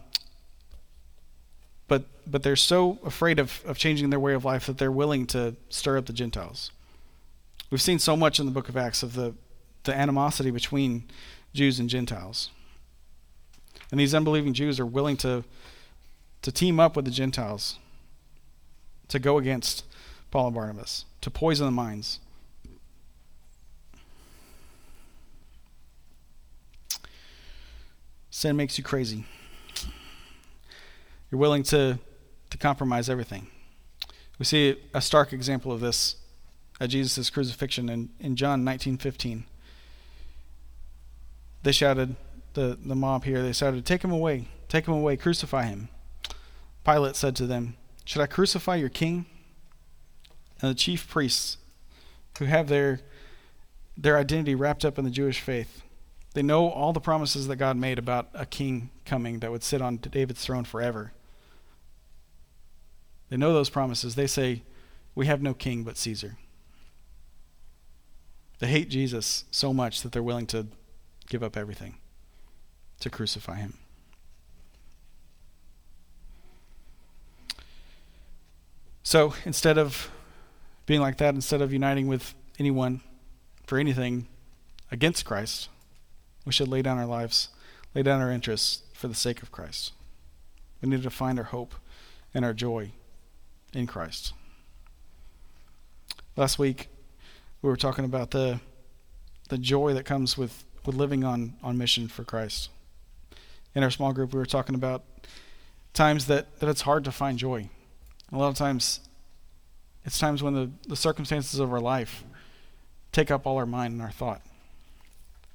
but 1.88 2.04
but 2.26 2.42
they're 2.42 2.56
so 2.56 2.98
afraid 3.04 3.38
of, 3.38 3.62
of 3.66 3.78
changing 3.78 4.10
their 4.10 4.20
way 4.20 4.34
of 4.34 4.44
life 4.44 4.66
that 4.66 4.78
they're 4.78 4.92
willing 4.92 5.26
to 5.28 5.54
stir 5.68 5.98
up 5.98 6.06
the 6.06 6.12
Gentiles. 6.12 6.70
We've 7.70 7.82
seen 7.82 7.98
so 7.98 8.16
much 8.16 8.38
in 8.38 8.46
the 8.46 8.52
book 8.52 8.68
of 8.68 8.76
Acts 8.76 9.02
of 9.02 9.14
the, 9.14 9.34
the 9.84 9.94
animosity 9.94 10.50
between 10.50 11.04
Jews 11.52 11.80
and 11.80 11.88
Gentiles. 11.88 12.50
And 13.90 13.98
these 13.98 14.14
unbelieving 14.14 14.54
Jews 14.54 14.78
are 14.80 14.86
willing 14.86 15.16
to 15.18 15.44
to 16.42 16.52
team 16.52 16.78
up 16.78 16.94
with 16.94 17.04
the 17.04 17.10
Gentiles 17.10 17.78
to 19.08 19.18
go 19.18 19.38
against 19.38 19.84
Paul 20.30 20.46
and 20.46 20.54
Barnabas, 20.54 21.04
to 21.20 21.30
poison 21.30 21.66
the 21.66 21.70
minds. 21.70 22.20
Sin 28.34 28.56
makes 28.56 28.76
you 28.76 28.82
crazy. 28.82 29.24
You're 31.30 31.38
willing 31.38 31.62
to, 31.62 32.00
to 32.50 32.58
compromise 32.58 33.08
everything. 33.08 33.46
We 34.40 34.44
see 34.44 34.76
a 34.92 35.00
stark 35.00 35.32
example 35.32 35.70
of 35.70 35.78
this 35.78 36.16
at 36.80 36.90
Jesus' 36.90 37.30
crucifixion 37.30 37.88
in, 37.88 38.08
in 38.18 38.34
John 38.34 38.64
19:15. 38.64 39.44
They 41.62 41.70
shouted, 41.70 42.16
the, 42.54 42.76
the 42.84 42.96
mob 42.96 43.22
here, 43.22 43.40
they 43.40 43.52
shouted, 43.52 43.86
Take 43.86 44.02
him 44.02 44.10
away, 44.10 44.48
take 44.68 44.88
him 44.88 44.94
away, 44.94 45.16
crucify 45.16 45.66
him. 45.66 45.88
Pilate 46.84 47.14
said 47.14 47.36
to 47.36 47.46
them, 47.46 47.76
Should 48.04 48.20
I 48.20 48.26
crucify 48.26 48.74
your 48.74 48.88
king? 48.88 49.26
and 50.60 50.72
the 50.72 50.74
chief 50.74 51.08
priests 51.08 51.58
who 52.40 52.46
have 52.46 52.66
their 52.66 52.98
their 53.96 54.18
identity 54.18 54.56
wrapped 54.56 54.84
up 54.84 54.98
in 54.98 55.04
the 55.04 55.10
Jewish 55.10 55.40
faith. 55.40 55.84
They 56.34 56.42
know 56.42 56.68
all 56.68 56.92
the 56.92 57.00
promises 57.00 57.46
that 57.46 57.56
God 57.56 57.76
made 57.76 57.98
about 57.98 58.28
a 58.34 58.44
king 58.44 58.90
coming 59.04 59.38
that 59.38 59.50
would 59.50 59.62
sit 59.62 59.80
on 59.80 59.96
David's 59.96 60.44
throne 60.44 60.64
forever. 60.64 61.12
They 63.30 63.36
know 63.36 63.52
those 63.52 63.70
promises. 63.70 64.14
They 64.14 64.26
say, 64.26 64.62
We 65.14 65.26
have 65.26 65.42
no 65.42 65.54
king 65.54 65.84
but 65.84 65.96
Caesar. 65.96 66.36
They 68.58 68.66
hate 68.66 68.90
Jesus 68.90 69.44
so 69.50 69.72
much 69.72 70.02
that 70.02 70.12
they're 70.12 70.22
willing 70.22 70.46
to 70.48 70.66
give 71.28 71.42
up 71.42 71.56
everything 71.56 71.96
to 73.00 73.10
crucify 73.10 73.56
him. 73.56 73.74
So 79.02 79.34
instead 79.44 79.78
of 79.78 80.10
being 80.86 81.00
like 81.00 81.18
that 81.18 81.34
instead 81.34 81.62
of 81.62 81.72
uniting 81.72 82.08
with 82.08 82.34
anyone 82.58 83.00
for 83.66 83.78
anything 83.78 84.26
against 84.90 85.24
Christ. 85.24 85.68
We 86.44 86.52
should 86.52 86.68
lay 86.68 86.82
down 86.82 86.98
our 86.98 87.06
lives, 87.06 87.48
lay 87.94 88.02
down 88.02 88.20
our 88.20 88.30
interests 88.30 88.82
for 88.92 89.08
the 89.08 89.14
sake 89.14 89.42
of 89.42 89.50
Christ. 89.50 89.92
We 90.80 90.88
need 90.88 91.02
to 91.02 91.10
find 91.10 91.38
our 91.38 91.46
hope 91.46 91.74
and 92.34 92.44
our 92.44 92.52
joy 92.52 92.92
in 93.72 93.86
Christ. 93.86 94.32
Last 96.36 96.58
week, 96.58 96.88
we 97.62 97.70
were 97.70 97.76
talking 97.76 98.04
about 98.04 98.30
the 98.30 98.60
the 99.50 99.58
joy 99.58 99.92
that 99.92 100.04
comes 100.04 100.38
with, 100.38 100.64
with 100.86 100.96
living 100.96 101.22
on, 101.22 101.52
on 101.62 101.76
mission 101.76 102.08
for 102.08 102.24
Christ. 102.24 102.70
In 103.74 103.82
our 103.82 103.90
small 103.90 104.14
group, 104.14 104.32
we 104.32 104.38
were 104.38 104.46
talking 104.46 104.74
about 104.74 105.04
times 105.92 106.26
that, 106.28 106.60
that 106.60 106.68
it's 106.70 106.80
hard 106.80 107.04
to 107.04 107.12
find 107.12 107.38
joy. 107.38 107.68
A 108.32 108.38
lot 108.38 108.48
of 108.48 108.54
times 108.54 109.00
It's 110.04 110.18
times 110.18 110.42
when 110.42 110.54
the, 110.54 110.70
the 110.88 110.96
circumstances 110.96 111.60
of 111.60 111.72
our 111.72 111.80
life 111.80 112.24
take 113.12 113.30
up 113.30 113.46
all 113.46 113.56
our 113.56 113.66
mind 113.66 113.92
and 113.92 114.02
our 114.02 114.10
thought. 114.10 114.42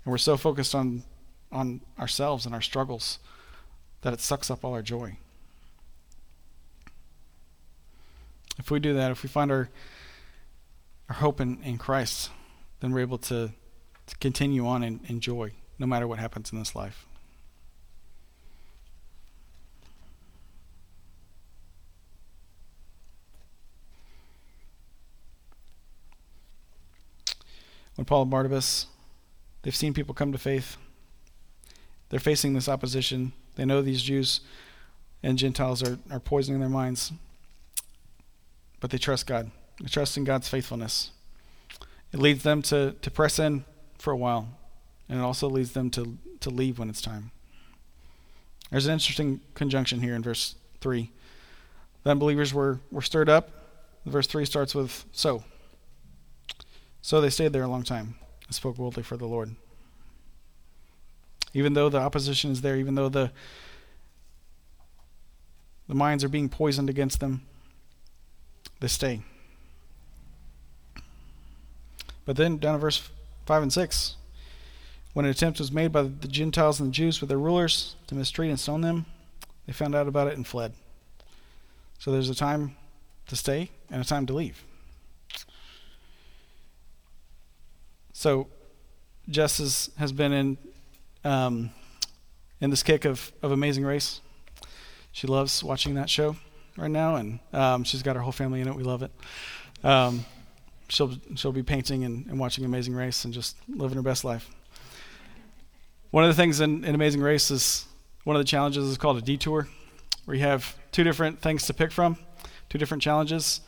And 0.04 0.12
we're 0.12 0.18
so 0.18 0.38
focused 0.38 0.76
on 0.76 1.04
on 1.52 1.82
ourselves 1.98 2.46
and 2.46 2.54
our 2.54 2.62
struggles 2.62 3.18
that 4.02 4.14
it 4.14 4.20
sucks 4.20 4.52
up 4.52 4.64
all 4.64 4.74
our 4.74 4.84
joy. 4.84 5.18
If 8.60 8.70
we 8.70 8.80
do 8.80 8.94
that, 8.94 9.12
if 9.12 9.24
we 9.24 9.30
find 9.30 9.52
our 9.52 9.70
our 11.10 11.16
hope 11.16 11.42
in, 11.42 11.62
in 11.64 11.78
Christ, 11.78 12.30
then 12.80 12.92
we're 12.92 13.00
able 13.02 13.18
to, 13.18 13.52
to 14.06 14.18
continue 14.18 14.68
on 14.68 14.84
in, 14.84 15.00
in 15.08 15.20
joy, 15.20 15.52
no 15.80 15.88
matter 15.88 16.08
what 16.08 16.20
happens 16.20 16.54
in 16.54 16.60
this 16.60 16.76
life. 16.76 17.06
When 27.96 28.06
Paul 28.06 28.22
and 28.22 28.32
Barnabas, 28.32 28.86
they've 29.62 29.76
seen 29.76 29.94
people 29.94 30.14
come 30.14 30.32
to 30.32 30.38
faith. 30.38 30.78
They're 32.10 32.20
facing 32.20 32.54
this 32.54 32.68
opposition. 32.68 33.34
They 33.56 33.66
know 33.66 33.82
these 33.82 34.02
Jews 34.02 34.42
and 35.22 35.38
Gentiles 35.38 35.84
are, 35.84 36.00
are 36.10 36.20
poisoning 36.20 36.60
their 36.60 36.70
minds. 36.70 37.12
But 38.80 38.90
they 38.90 38.98
trust 38.98 39.28
God. 39.28 39.52
They 39.82 39.88
trust 39.88 40.18
in 40.18 40.24
God's 40.24 40.48
faithfulness. 40.48 41.12
It 42.12 42.20
leads 42.20 42.44
them 42.44 42.62
to, 42.64 42.96
to 43.02 43.12
press 43.12 43.38
in 43.38 43.66
for 43.98 44.12
a 44.12 44.18
while, 44.18 44.48
and 45.08 45.20
it 45.20 45.22
also 45.22 45.48
leads 45.48 45.74
them 45.74 45.90
to, 45.92 46.18
to 46.40 46.50
leave 46.50 46.80
when 46.80 46.90
it's 46.90 47.02
time. 47.02 47.32
There's 48.72 48.88
an 48.88 48.94
interesting 48.94 49.42
conjunction 49.54 50.02
here 50.02 50.16
in 50.16 50.24
verse 50.24 50.56
3. 50.82 51.12
The 52.04 52.10
unbelievers 52.10 52.54
were, 52.54 52.80
were 52.92 53.02
stirred 53.02 53.30
up. 53.30 53.52
Verse 54.06 54.28
3 54.28 54.46
starts 54.46 54.74
with 54.74 55.06
so. 55.12 55.44
So 57.02 57.22
they 57.22 57.30
stayed 57.30 57.54
there 57.54 57.64
a 57.64 57.68
long 57.68 57.84
time 57.84 58.16
and 58.50 58.56
spoke 58.56 58.78
boldly 58.78 59.04
for 59.04 59.16
the 59.16 59.28
Lord. 59.28 59.56
Even 61.54 61.74
though 61.74 61.88
the 61.88 62.00
opposition 62.00 62.50
is 62.50 62.62
there, 62.62 62.76
even 62.76 62.96
though 62.96 63.10
the 63.10 63.32
the 65.88 65.96
minds 65.96 66.24
are 66.24 66.30
being 66.30 66.50
poisoned 66.50 66.90
against 66.90 67.20
them, 67.20 67.42
they 68.80 68.88
stay. 68.88 69.22
But 72.26 72.38
then 72.38 72.58
down 72.58 72.76
in 72.76 72.82
verse 72.82 73.10
5 73.46 73.64
and 73.64 73.74
6, 73.74 74.16
when 75.14 75.26
an 75.26 75.32
attempt 75.32 75.60
was 75.60 75.72
made 75.72 75.92
by 75.92 76.04
the 76.04 76.28
Gentiles 76.28 76.80
and 76.80 76.90
the 76.90 76.94
Jews 76.94 77.20
with 77.20 77.30
their 77.30 77.40
rulers 77.40 77.96
to 78.08 78.16
mistreat 78.16 78.52
and 78.52 78.60
stone 78.60 78.82
them, 78.82 79.08
they 79.66 79.74
found 79.74 79.96
out 79.96 80.08
about 80.08 80.28
it 80.28 80.38
and 80.38 80.46
fled. 80.46 80.74
So 81.98 82.12
there's 82.12 82.30
a 82.30 82.36
time 82.36 82.76
to 83.28 83.36
stay 83.36 83.72
and 83.90 84.02
a 84.02 84.06
time 84.06 84.26
to 84.28 84.34
leave. 84.34 84.64
So 88.20 88.48
Jess 89.30 89.62
is, 89.62 89.92
has 89.98 90.12
been 90.12 90.34
in 90.34 90.58
um, 91.24 91.70
in 92.60 92.70
this 92.70 92.84
kick 92.84 93.06
of, 93.06 93.32
of 93.42 93.54
Amazing 93.54 93.86
Race. 93.86 94.20
She 95.14 95.26
loves 95.26 95.64
watching 95.64 95.94
that 95.94 96.10
show 96.10 96.36
right 96.76 96.92
now, 96.92 97.16
and 97.16 97.40
um, 97.54 97.86
she's 97.86 98.04
got 98.04 98.18
her 98.18 98.22
whole 98.22 98.34
family 98.34 98.60
in 98.60 98.68
it. 98.68 98.76
We 98.76 98.84
love 98.84 99.04
it. 99.04 99.12
Um, 99.86 100.26
she'll 100.90 101.18
she'll 101.36 101.54
be 101.54 101.64
painting 101.64 102.04
and, 102.04 102.26
and, 102.26 102.38
watching 102.38 102.66
Amazing 102.66 102.94
Race 102.94 103.24
and 103.24 103.34
just 103.34 103.56
living 103.70 103.96
her 103.96 104.02
best 104.02 104.26
life. 104.26 104.50
One 106.12 106.26
of 106.26 106.28
the 106.28 106.36
things 106.36 106.60
in, 106.60 106.84
in 106.84 106.96
Amazing 106.96 107.22
Race 107.22 107.50
is 107.50 107.86
one 108.26 108.36
of 108.36 108.42
the 108.42 108.48
challenges 108.50 108.84
is 108.84 108.98
called 108.98 109.16
a 109.16 109.22
detour, 109.22 109.70
where 110.26 110.36
you 110.36 110.44
have 110.44 110.76
two 110.92 111.06
different 111.06 111.40
things 111.40 111.66
to 111.68 111.74
pick 111.74 111.94
from, 111.94 112.18
two 112.68 112.78
different 112.78 113.02
challenges. 113.02 113.62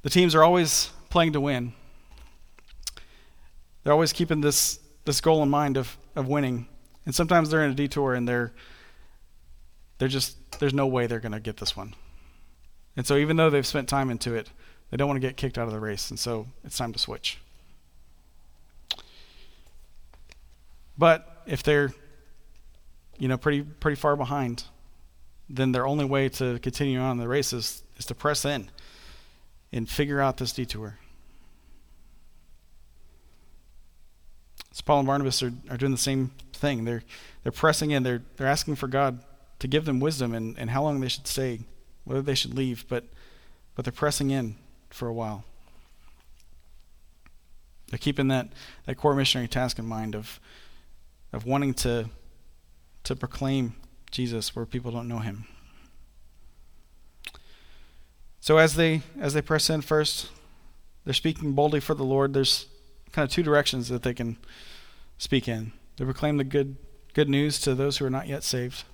The 0.00 0.08
teams 0.08 0.34
are 0.34 0.42
always 0.42 0.88
playing 1.10 1.34
to 1.34 1.40
win, 1.42 1.74
they're 3.90 3.94
always 3.96 4.12
keeping 4.12 4.40
this 4.40 4.78
this 5.04 5.20
goal 5.20 5.42
in 5.42 5.50
mind 5.50 5.76
of 5.76 5.98
of 6.14 6.28
winning. 6.28 6.68
And 7.06 7.12
sometimes 7.12 7.50
they're 7.50 7.64
in 7.64 7.72
a 7.72 7.74
detour 7.74 8.14
and 8.14 8.28
they're 8.28 8.52
they're 9.98 10.06
just 10.06 10.36
there's 10.60 10.72
no 10.72 10.86
way 10.86 11.08
they're 11.08 11.18
going 11.18 11.32
to 11.32 11.40
get 11.40 11.56
this 11.56 11.76
one. 11.76 11.96
And 12.96 13.04
so 13.04 13.16
even 13.16 13.36
though 13.36 13.50
they've 13.50 13.66
spent 13.66 13.88
time 13.88 14.08
into 14.08 14.32
it, 14.32 14.48
they 14.90 14.96
don't 14.96 15.08
want 15.08 15.20
to 15.20 15.26
get 15.26 15.36
kicked 15.36 15.58
out 15.58 15.66
of 15.66 15.72
the 15.72 15.80
race, 15.80 16.08
and 16.08 16.20
so 16.20 16.46
it's 16.62 16.78
time 16.78 16.92
to 16.92 17.00
switch. 17.00 17.38
But 20.96 21.42
if 21.46 21.64
they're 21.64 21.92
you 23.18 23.26
know 23.26 23.38
pretty 23.38 23.62
pretty 23.62 23.96
far 23.96 24.14
behind, 24.14 24.62
then 25.48 25.72
their 25.72 25.84
only 25.84 26.04
way 26.04 26.28
to 26.28 26.60
continue 26.60 27.00
on 27.00 27.10
in 27.10 27.18
the 27.18 27.26
race 27.26 27.52
is, 27.52 27.82
is 27.96 28.06
to 28.06 28.14
press 28.14 28.44
in 28.44 28.70
and 29.72 29.90
figure 29.90 30.20
out 30.20 30.36
this 30.36 30.52
detour. 30.52 30.96
So 34.72 34.82
Paul 34.84 35.00
and 35.00 35.06
Barnabas 35.06 35.42
are, 35.42 35.52
are 35.68 35.76
doing 35.76 35.92
the 35.92 35.98
same 35.98 36.30
thing. 36.52 36.84
They're 36.84 37.02
they're 37.42 37.52
pressing 37.52 37.90
in. 37.90 38.02
They're 38.02 38.22
they're 38.36 38.46
asking 38.46 38.76
for 38.76 38.88
God 38.88 39.20
to 39.58 39.68
give 39.68 39.84
them 39.84 40.00
wisdom 40.00 40.34
and, 40.34 40.58
and 40.58 40.70
how 40.70 40.82
long 40.82 41.00
they 41.00 41.08
should 41.08 41.26
stay, 41.26 41.60
whether 42.04 42.22
they 42.22 42.34
should 42.34 42.54
leave, 42.54 42.86
but 42.88 43.04
but 43.74 43.84
they're 43.84 43.92
pressing 43.92 44.30
in 44.30 44.56
for 44.90 45.08
a 45.08 45.12
while. 45.12 45.44
They're 47.88 47.98
keeping 47.98 48.28
that, 48.28 48.48
that 48.86 48.96
core 48.96 49.14
missionary 49.14 49.48
task 49.48 49.78
in 49.78 49.86
mind 49.86 50.14
of 50.14 50.40
of 51.32 51.44
wanting 51.44 51.74
to 51.74 52.10
to 53.04 53.16
proclaim 53.16 53.74
Jesus 54.10 54.54
where 54.54 54.66
people 54.66 54.90
don't 54.90 55.08
know 55.08 55.18
him. 55.18 55.46
So 58.40 58.58
as 58.58 58.74
they 58.74 59.02
as 59.20 59.34
they 59.34 59.42
press 59.42 59.68
in 59.68 59.80
first, 59.80 60.30
they're 61.04 61.14
speaking 61.14 61.52
boldly 61.52 61.80
for 61.80 61.94
the 61.94 62.04
Lord. 62.04 62.34
There's 62.34 62.66
kind 63.12 63.24
of 63.24 63.30
two 63.30 63.42
directions 63.42 63.88
that 63.88 64.02
they 64.02 64.14
can 64.14 64.36
speak 65.18 65.48
in. 65.48 65.72
They 65.96 66.04
proclaim 66.04 66.36
the 66.36 66.44
good 66.44 66.76
good 67.12 67.28
news 67.28 67.60
to 67.60 67.74
those 67.74 67.98
who 67.98 68.04
are 68.04 68.10
not 68.10 68.28
yet 68.28 68.44
saved, 68.44 68.84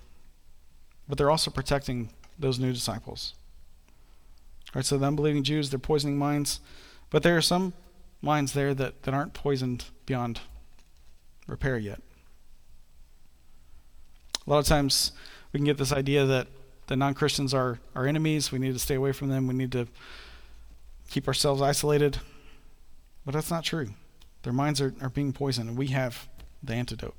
but 1.07 1.17
they're 1.17 1.29
also 1.29 1.51
protecting 1.51 2.09
those 2.37 2.59
new 2.59 2.73
disciples. 2.73 3.35
All 4.67 4.79
right, 4.79 4.85
so 4.85 4.97
the 4.97 5.05
unbelieving 5.05 5.43
Jews, 5.43 5.69
they're 5.69 5.79
poisoning 5.79 6.17
minds, 6.17 6.59
but 7.09 7.23
there 7.23 7.37
are 7.37 7.41
some 7.41 7.73
minds 8.21 8.53
there 8.53 8.73
that, 8.73 9.03
that 9.03 9.13
aren't 9.13 9.33
poisoned 9.33 9.85
beyond 10.05 10.41
repair 11.47 11.77
yet. 11.77 12.01
A 14.45 14.49
lot 14.49 14.59
of 14.59 14.65
times 14.65 15.11
we 15.51 15.59
can 15.59 15.65
get 15.65 15.77
this 15.77 15.93
idea 15.93 16.25
that 16.25 16.47
the 16.87 16.95
non 16.95 17.13
Christians 17.13 17.53
are 17.53 17.79
our 17.95 18.07
enemies. 18.07 18.51
We 18.51 18.59
need 18.59 18.73
to 18.73 18.79
stay 18.79 18.95
away 18.95 19.11
from 19.11 19.29
them. 19.29 19.47
We 19.47 19.53
need 19.53 19.71
to 19.73 19.87
keep 21.09 21.27
ourselves 21.27 21.61
isolated. 21.61 22.19
But 23.25 23.33
that's 23.33 23.51
not 23.51 23.65
true. 23.65 23.89
Their 24.47 24.53
minds 24.53 24.79
are, 24.79 24.93
are 25.01 25.09
being 25.09 25.33
poisoned, 25.33 25.67
and 25.67 25.77
we 25.77 25.87
have 25.87 26.29
the 26.63 26.73
antidote. 26.73 27.15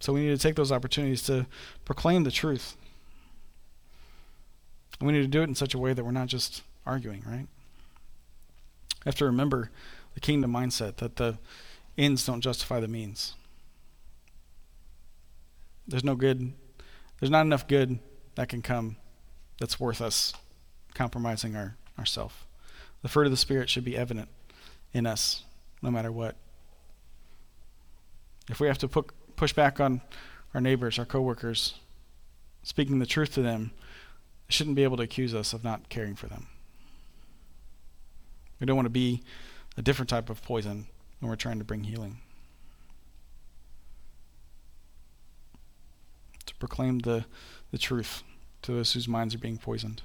So 0.00 0.14
we 0.14 0.20
need 0.20 0.30
to 0.30 0.38
take 0.38 0.54
those 0.54 0.72
opportunities 0.72 1.22
to 1.24 1.44
proclaim 1.84 2.24
the 2.24 2.30
truth. 2.30 2.78
And 4.98 5.06
we 5.06 5.12
need 5.12 5.20
to 5.20 5.28
do 5.28 5.42
it 5.42 5.50
in 5.50 5.54
such 5.54 5.74
a 5.74 5.78
way 5.78 5.92
that 5.92 6.02
we're 6.02 6.12
not 6.12 6.28
just 6.28 6.62
arguing, 6.86 7.22
right? 7.26 7.46
We 9.04 9.04
have 9.04 9.14
to 9.16 9.26
remember 9.26 9.70
the 10.14 10.20
kingdom 10.20 10.50
mindset 10.50 10.96
that 10.96 11.16
the 11.16 11.36
ends 11.98 12.24
don't 12.24 12.40
justify 12.40 12.80
the 12.80 12.88
means. 12.88 13.34
There's 15.86 16.04
no 16.04 16.14
good, 16.14 16.54
there's 17.20 17.28
not 17.28 17.44
enough 17.44 17.68
good 17.68 17.98
that 18.36 18.48
can 18.48 18.62
come 18.62 18.96
that's 19.60 19.78
worth 19.78 20.00
us 20.00 20.32
compromising 20.94 21.54
our 21.54 21.76
ourself. 21.98 22.46
The 23.02 23.10
fruit 23.10 23.26
of 23.26 23.30
the 23.30 23.36
Spirit 23.36 23.68
should 23.68 23.84
be 23.84 23.94
evident 23.94 24.30
in 24.92 25.06
us, 25.06 25.44
no 25.80 25.90
matter 25.90 26.12
what. 26.12 26.36
If 28.48 28.60
we 28.60 28.66
have 28.66 28.78
to 28.78 28.88
put, 28.88 29.10
push 29.36 29.52
back 29.52 29.80
on 29.80 30.00
our 30.54 30.60
neighbors, 30.60 30.98
our 30.98 31.04
coworkers, 31.04 31.74
speaking 32.62 32.98
the 32.98 33.06
truth 33.06 33.34
to 33.34 33.42
them, 33.42 33.72
they 34.46 34.52
shouldn't 34.52 34.76
be 34.76 34.84
able 34.84 34.96
to 34.98 35.02
accuse 35.02 35.34
us 35.34 35.52
of 35.52 35.64
not 35.64 35.88
caring 35.88 36.14
for 36.14 36.26
them. 36.26 36.46
We 38.60 38.66
don't 38.66 38.76
want 38.76 38.86
to 38.86 38.90
be 38.90 39.22
a 39.76 39.82
different 39.82 40.08
type 40.08 40.30
of 40.30 40.42
poison 40.42 40.86
when 41.20 41.30
we're 41.30 41.36
trying 41.36 41.58
to 41.58 41.64
bring 41.64 41.84
healing. 41.84 42.18
To 46.46 46.54
proclaim 46.56 47.00
the, 47.00 47.24
the 47.70 47.78
truth 47.78 48.22
to 48.62 48.72
those 48.72 48.92
whose 48.92 49.08
minds 49.08 49.34
are 49.34 49.38
being 49.38 49.58
poisoned. 49.58 50.02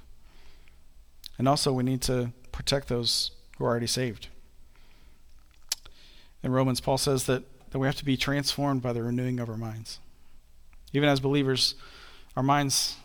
And 1.38 1.48
also, 1.48 1.72
we 1.72 1.84
need 1.84 2.02
to 2.02 2.32
protect 2.50 2.88
those 2.88 3.30
who 3.56 3.64
are 3.64 3.68
already 3.68 3.86
saved. 3.86 4.28
In 6.42 6.52
Romans, 6.52 6.80
Paul 6.80 6.98
says 6.98 7.26
that, 7.26 7.42
that 7.70 7.78
we 7.78 7.86
have 7.86 7.96
to 7.96 8.04
be 8.04 8.16
transformed 8.16 8.82
by 8.82 8.92
the 8.92 9.02
renewing 9.02 9.40
of 9.40 9.48
our 9.48 9.56
minds. 9.56 9.98
Even 10.92 11.08
as 11.08 11.20
believers, 11.20 11.74
our 12.36 12.42
minds 12.42 12.96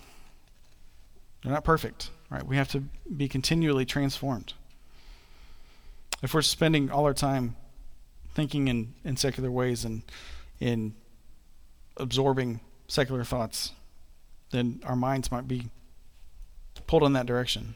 they're 1.44 1.52
not 1.52 1.66
perfect, 1.66 2.10
right? 2.30 2.46
We 2.46 2.56
have 2.56 2.70
to 2.70 2.84
be 3.16 3.28
continually 3.28 3.86
transformed. 3.86 4.54
If 6.22 6.34
we're 6.34 6.42
spending 6.42 6.90
all 6.90 7.06
our 7.06 7.14
time 7.14 7.58
thinking 8.34 8.70
in, 8.70 8.94
in 9.04 9.18
secular 9.18 9.52
ways 9.52 9.84
and 9.84 10.04
in 10.60 10.96
absorbing 11.98 12.62
secular 12.88 13.26
thoughts, 13.26 13.74
then 14.52 14.82
our 14.86 14.96
minds 14.96 15.32
might 15.32 15.48
be 15.48 15.70
pulled 16.88 17.04
in 17.04 17.14
that 17.14 17.26
direction. 17.26 17.76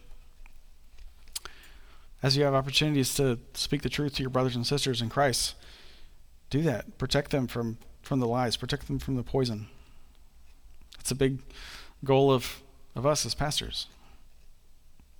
As 2.23 2.35
you 2.35 2.43
have 2.43 2.53
opportunities 2.53 3.13
to 3.15 3.39
speak 3.53 3.83
the 3.83 3.89
truth 3.89 4.15
to 4.15 4.23
your 4.23 4.29
brothers 4.29 4.55
and 4.55 4.65
sisters 4.65 5.01
in 5.01 5.09
Christ, 5.09 5.55
do 6.49 6.61
that. 6.63 6.97
Protect 6.97 7.31
them 7.31 7.47
from, 7.47 7.77
from 8.01 8.19
the 8.19 8.27
lies, 8.27 8.57
protect 8.57 8.87
them 8.87 8.99
from 8.99 9.15
the 9.15 9.23
poison. 9.23 9.67
That's 10.97 11.11
a 11.11 11.15
big 11.15 11.39
goal 12.03 12.31
of, 12.31 12.61
of 12.95 13.05
us 13.05 13.25
as 13.25 13.35
pastors. 13.35 13.87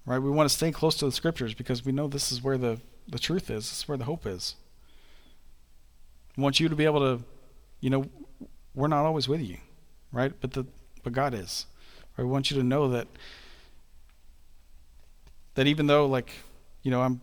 Right? 0.06 0.20
We 0.20 0.30
want 0.30 0.50
to 0.50 0.56
stay 0.56 0.72
close 0.72 0.96
to 0.98 1.06
the 1.06 1.12
scriptures 1.12 1.54
because 1.54 1.86
we 1.86 1.92
know 1.92 2.08
this 2.08 2.32
is 2.32 2.42
where 2.42 2.58
the, 2.58 2.80
the 3.08 3.20
truth 3.20 3.50
is, 3.50 3.70
this 3.70 3.80
is 3.80 3.88
where 3.88 3.98
the 3.98 4.06
hope 4.06 4.26
is. 4.26 4.56
We 6.36 6.44
want 6.44 6.60
you 6.60 6.70
to 6.70 6.76
be 6.76 6.86
able 6.86 7.00
to, 7.00 7.24
you 7.82 7.90
know, 7.90 8.06
we're 8.74 8.88
not 8.88 9.06
always 9.06 9.28
with 9.28 9.42
you, 9.42 9.58
right? 10.12 10.32
But 10.40 10.54
the 10.54 10.66
but 11.04 11.14
God 11.14 11.34
is. 11.34 11.66
Right? 12.18 12.26
We 12.26 12.32
want 12.32 12.52
you 12.52 12.58
to 12.58 12.64
know 12.64 12.90
that 12.90 13.08
that 15.56 15.68
even 15.68 15.88
though 15.88 16.06
like, 16.06 16.32
you 16.84 16.92
know, 16.92 17.02
I'm 17.02 17.22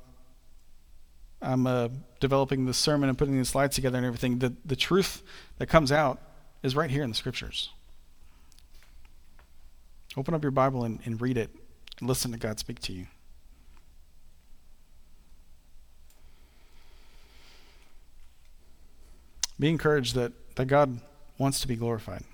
I'm 1.44 1.66
uh, 1.66 1.88
developing 2.20 2.64
the 2.64 2.74
sermon 2.74 3.08
and 3.08 3.18
putting 3.18 3.38
the 3.38 3.44
slides 3.44 3.74
together 3.74 3.98
and 3.98 4.06
everything, 4.06 4.38
the, 4.38 4.54
the 4.64 4.76
truth 4.76 5.22
that 5.58 5.66
comes 5.66 5.92
out 5.92 6.20
is 6.62 6.74
right 6.74 6.90
here 6.90 7.02
in 7.02 7.10
the 7.10 7.14
scriptures. 7.14 7.68
Open 10.16 10.32
up 10.32 10.42
your 10.42 10.50
Bible 10.50 10.84
and, 10.84 11.00
and 11.04 11.20
read 11.20 11.36
it. 11.36 11.50
And 12.00 12.08
listen 12.08 12.32
to 12.32 12.38
God 12.38 12.58
speak 12.58 12.80
to 12.80 12.92
you. 12.92 13.06
Be 19.60 19.68
encouraged 19.68 20.14
that, 20.14 20.32
that 20.56 20.66
God 20.66 21.00
wants 21.38 21.60
to 21.60 21.68
be 21.68 21.76
glorified. 21.76 22.24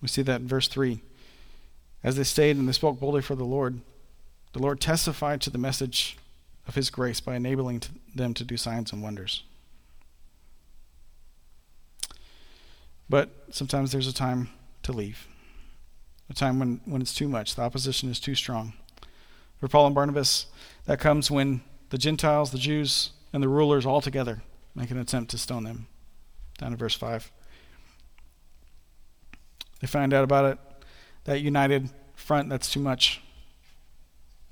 We 0.00 0.08
see 0.08 0.22
that 0.22 0.40
in 0.40 0.48
verse 0.48 0.68
3. 0.68 1.00
As 2.04 2.16
they 2.16 2.24
stayed 2.24 2.56
and 2.56 2.68
they 2.68 2.72
spoke 2.72 2.98
boldly 2.98 3.22
for 3.22 3.34
the 3.34 3.44
Lord, 3.44 3.80
the 4.52 4.58
Lord 4.58 4.80
testified 4.80 5.40
to 5.42 5.50
the 5.50 5.58
message 5.58 6.16
of 6.66 6.74
his 6.74 6.90
grace 6.90 7.20
by 7.20 7.36
enabling 7.36 7.80
to 7.80 7.90
them 8.14 8.34
to 8.34 8.44
do 8.44 8.56
signs 8.56 8.92
and 8.92 9.02
wonders. 9.02 9.42
But 13.08 13.30
sometimes 13.50 13.92
there's 13.92 14.06
a 14.06 14.14
time 14.14 14.48
to 14.84 14.92
leave, 14.92 15.28
a 16.30 16.34
time 16.34 16.58
when, 16.58 16.80
when 16.84 17.02
it's 17.02 17.14
too 17.14 17.28
much, 17.28 17.54
the 17.54 17.62
opposition 17.62 18.10
is 18.10 18.18
too 18.18 18.34
strong. 18.34 18.72
For 19.58 19.68
Paul 19.68 19.86
and 19.86 19.94
Barnabas, 19.94 20.46
that 20.86 20.98
comes 20.98 21.30
when 21.30 21.62
the 21.90 21.98
Gentiles, 21.98 22.50
the 22.50 22.58
Jews, 22.58 23.10
and 23.32 23.42
the 23.42 23.48
rulers 23.48 23.86
all 23.86 24.00
together 24.00 24.42
make 24.74 24.90
an 24.90 24.98
attempt 24.98 25.30
to 25.32 25.38
stone 25.38 25.64
them. 25.64 25.86
Down 26.58 26.70
to 26.70 26.76
verse 26.76 26.94
5. 26.94 27.30
They 29.80 29.86
find 29.86 30.14
out 30.14 30.24
about 30.24 30.44
it. 30.46 30.58
That 31.24 31.40
united 31.40 31.90
front, 32.14 32.48
that's 32.48 32.70
too 32.70 32.80
much. 32.80 33.20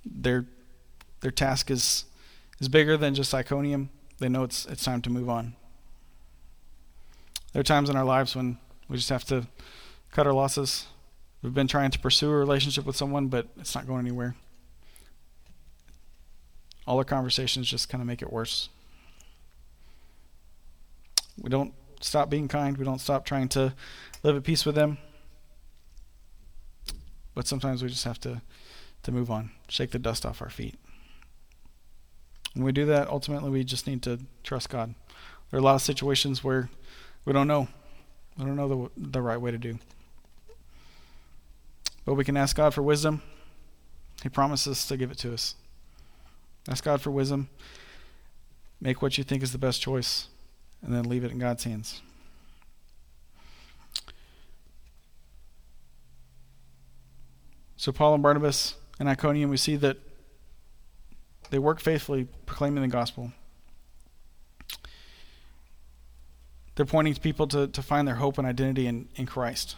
Their 0.04 0.46
their 1.20 1.30
task 1.30 1.70
is 1.70 2.04
is 2.60 2.68
bigger 2.68 2.96
than 2.96 3.14
just 3.14 3.34
Iconium. 3.34 3.90
They 4.18 4.28
know 4.28 4.42
it's 4.44 4.66
it's 4.66 4.84
time 4.84 5.02
to 5.02 5.10
move 5.10 5.28
on. 5.28 5.54
There 7.52 7.60
are 7.60 7.64
times 7.64 7.90
in 7.90 7.96
our 7.96 8.04
lives 8.04 8.36
when 8.36 8.58
we 8.88 8.96
just 8.96 9.08
have 9.08 9.24
to 9.26 9.46
cut 10.12 10.26
our 10.26 10.32
losses. 10.32 10.86
We've 11.42 11.54
been 11.54 11.68
trying 11.68 11.90
to 11.90 11.98
pursue 11.98 12.30
a 12.30 12.36
relationship 12.36 12.84
with 12.84 12.96
someone, 12.96 13.28
but 13.28 13.48
it's 13.58 13.74
not 13.74 13.86
going 13.86 14.00
anywhere. 14.00 14.36
All 16.86 16.98
our 16.98 17.04
conversations 17.04 17.68
just 17.68 17.88
kind 17.88 18.02
of 18.02 18.06
make 18.06 18.22
it 18.22 18.32
worse. 18.32 18.68
We 21.40 21.48
don't 21.48 21.72
stop 22.00 22.28
being 22.28 22.48
kind. 22.48 22.76
We 22.76 22.84
don't 22.84 23.00
stop 23.00 23.24
trying 23.24 23.48
to 23.50 23.74
live 24.22 24.36
at 24.36 24.44
peace 24.44 24.66
with 24.66 24.74
them. 24.74 24.98
But 27.34 27.46
sometimes 27.46 27.82
we 27.82 27.88
just 27.88 28.04
have 28.04 28.20
to, 28.20 28.42
to 29.04 29.12
move 29.12 29.30
on, 29.30 29.50
shake 29.68 29.92
the 29.92 29.98
dust 29.98 30.26
off 30.26 30.42
our 30.42 30.50
feet. 30.50 30.78
When 32.54 32.64
we 32.64 32.72
do 32.72 32.86
that, 32.86 33.08
ultimately, 33.08 33.50
we 33.50 33.64
just 33.64 33.86
need 33.86 34.02
to 34.02 34.20
trust 34.42 34.70
God. 34.70 34.94
There 35.50 35.58
are 35.58 35.60
a 35.60 35.64
lot 35.64 35.76
of 35.76 35.82
situations 35.82 36.42
where 36.42 36.68
we 37.24 37.32
don't 37.32 37.46
know. 37.46 37.68
We 38.38 38.44
don't 38.44 38.56
know 38.56 38.90
the, 38.96 39.10
the 39.10 39.22
right 39.22 39.40
way 39.40 39.50
to 39.50 39.58
do. 39.58 39.78
But 42.04 42.14
we 42.14 42.24
can 42.24 42.36
ask 42.36 42.56
God 42.56 42.74
for 42.74 42.82
wisdom. 42.82 43.22
He 44.22 44.28
promises 44.28 44.86
to 44.86 44.96
give 44.96 45.10
it 45.10 45.18
to 45.18 45.32
us. 45.32 45.54
Ask 46.68 46.84
God 46.84 47.00
for 47.00 47.10
wisdom. 47.10 47.48
Make 48.80 49.02
what 49.02 49.18
you 49.18 49.24
think 49.24 49.42
is 49.42 49.52
the 49.52 49.58
best 49.58 49.80
choice, 49.80 50.28
and 50.82 50.94
then 50.94 51.04
leave 51.04 51.24
it 51.24 51.30
in 51.30 51.38
God's 51.38 51.64
hands. 51.64 52.00
So, 57.76 57.92
Paul 57.92 58.14
and 58.14 58.22
Barnabas 58.22 58.74
and 58.98 59.08
Iconium, 59.08 59.50
we 59.50 59.56
see 59.56 59.76
that 59.76 59.98
they 61.50 61.58
work 61.58 61.80
faithfully 61.80 62.28
proclaiming 62.46 62.82
the 62.82 62.88
gospel. 62.88 63.32
They're 66.76 66.86
pointing 66.86 67.14
to 67.14 67.20
people 67.20 67.46
to, 67.48 67.66
to 67.66 67.82
find 67.82 68.08
their 68.08 68.14
hope 68.14 68.38
and 68.38 68.46
identity 68.46 68.86
in, 68.86 69.08
in 69.16 69.26
Christ, 69.26 69.76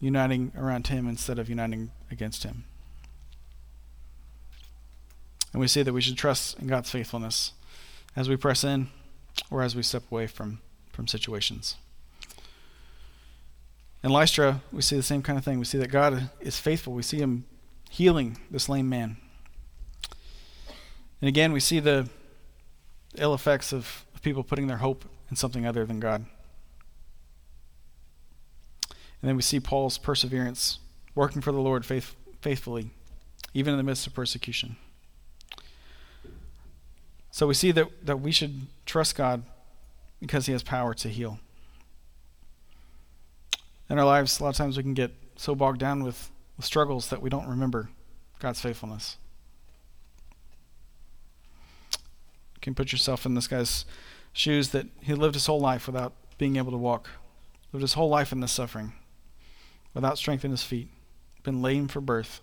uniting 0.00 0.52
around 0.56 0.88
Him 0.88 1.08
instead 1.08 1.38
of 1.38 1.48
uniting 1.48 1.90
against 2.10 2.42
Him. 2.42 2.64
And 5.52 5.60
we 5.60 5.68
see 5.68 5.82
that 5.82 5.92
we 5.92 6.00
should 6.00 6.16
trust 6.16 6.58
in 6.58 6.66
God's 6.66 6.90
faithfulness 6.90 7.52
as 8.16 8.28
we 8.28 8.36
press 8.36 8.64
in 8.64 8.88
or 9.50 9.62
as 9.62 9.76
we 9.76 9.82
step 9.82 10.02
away 10.10 10.26
from, 10.26 10.60
from 10.92 11.06
situations. 11.06 11.76
In 14.02 14.10
Lystra, 14.10 14.60
we 14.72 14.82
see 14.82 14.96
the 14.96 15.02
same 15.02 15.22
kind 15.22 15.38
of 15.38 15.44
thing. 15.44 15.58
We 15.58 15.64
see 15.64 15.78
that 15.78 15.90
God 15.90 16.30
is 16.40 16.58
faithful. 16.58 16.92
We 16.92 17.02
see 17.02 17.18
Him 17.18 17.44
healing 17.88 18.38
this 18.50 18.68
lame 18.68 18.88
man. 18.88 19.16
And 21.22 21.28
again, 21.28 21.52
we 21.52 21.60
see 21.60 21.80
the 21.80 22.10
ill 23.16 23.32
effects 23.32 23.72
of, 23.72 24.04
people 24.22 24.44
putting 24.44 24.68
their 24.68 24.76
hope 24.76 25.04
in 25.30 25.36
something 25.36 25.66
other 25.66 25.84
than 25.84 25.98
God. 25.98 26.24
And 28.88 29.28
then 29.28 29.34
we 29.34 29.42
see 29.42 29.58
Paul's 29.58 29.98
perseverance, 29.98 30.78
working 31.16 31.42
for 31.42 31.50
the 31.50 31.58
Lord 31.58 31.84
faith, 31.84 32.14
faithfully, 32.40 32.90
even 33.52 33.72
in 33.72 33.78
the 33.78 33.82
midst 33.82 34.06
of 34.06 34.14
persecution. 34.14 34.76
So 37.32 37.48
we 37.48 37.54
see 37.54 37.72
that, 37.72 37.88
that 38.06 38.20
we 38.20 38.30
should 38.30 38.68
trust 38.86 39.16
God 39.16 39.42
because 40.20 40.46
He 40.46 40.52
has 40.52 40.62
power 40.62 40.94
to 40.94 41.08
heal 41.08 41.40
in 43.92 43.98
our 43.98 44.06
lives, 44.06 44.40
a 44.40 44.42
lot 44.42 44.48
of 44.48 44.56
times 44.56 44.78
we 44.78 44.82
can 44.82 44.94
get 44.94 45.12
so 45.36 45.54
bogged 45.54 45.78
down 45.78 46.02
with, 46.02 46.30
with 46.56 46.64
struggles 46.64 47.10
that 47.10 47.20
we 47.20 47.28
don't 47.28 47.46
remember 47.46 47.90
God's 48.38 48.58
faithfulness. 48.58 49.18
You 51.92 52.51
can 52.62 52.74
put 52.74 52.92
yourself 52.92 53.26
in 53.26 53.34
this 53.34 53.48
guy's 53.48 53.84
shoes 54.32 54.70
that 54.70 54.86
he 55.00 55.14
lived 55.14 55.34
his 55.34 55.46
whole 55.46 55.60
life 55.60 55.86
without 55.86 56.14
being 56.38 56.56
able 56.56 56.72
to 56.72 56.78
walk, 56.78 57.10
lived 57.72 57.82
his 57.82 57.94
whole 57.94 58.08
life 58.08 58.32
in 58.32 58.40
this 58.40 58.52
suffering, 58.52 58.94
without 59.92 60.16
strength 60.16 60.44
in 60.44 60.50
his 60.50 60.62
feet, 60.62 60.88
been 61.42 61.60
lame 61.60 61.88
for 61.88 62.00
birth. 62.00 62.40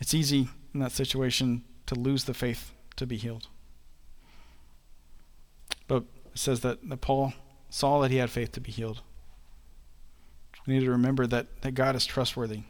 It's 0.00 0.12
easy 0.12 0.48
in 0.74 0.80
that 0.80 0.92
situation 0.92 1.64
to 1.86 1.94
lose 1.94 2.24
the 2.24 2.34
faith 2.34 2.72
to 2.96 3.06
be 3.06 3.16
healed. 3.16 3.48
But 5.86 6.04
it 6.26 6.38
says 6.38 6.60
that, 6.60 6.88
that 6.88 7.00
Paul 7.00 7.32
saw 7.70 8.00
that 8.00 8.10
he 8.10 8.18
had 8.18 8.30
faith 8.30 8.52
to 8.52 8.60
be 8.60 8.72
healed. 8.72 9.00
We 10.66 10.74
need 10.74 10.84
to 10.84 10.90
remember 10.90 11.26
that, 11.26 11.62
that 11.62 11.72
God 11.72 11.96
is 11.96 12.06
trustworthy. 12.06 12.62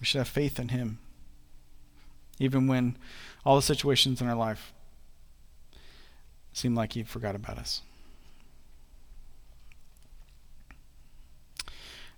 We 0.00 0.06
should 0.06 0.18
have 0.18 0.28
faith 0.28 0.58
in 0.58 0.68
Him, 0.68 0.98
even 2.42 2.66
when 2.66 2.96
all 3.44 3.56
the 3.56 3.62
situations 3.62 4.20
in 4.20 4.28
our 4.28 4.34
life 4.34 4.72
seem 6.52 6.74
like 6.74 6.92
He 6.92 7.02
forgot 7.02 7.34
about 7.34 7.58
us. 7.58 7.82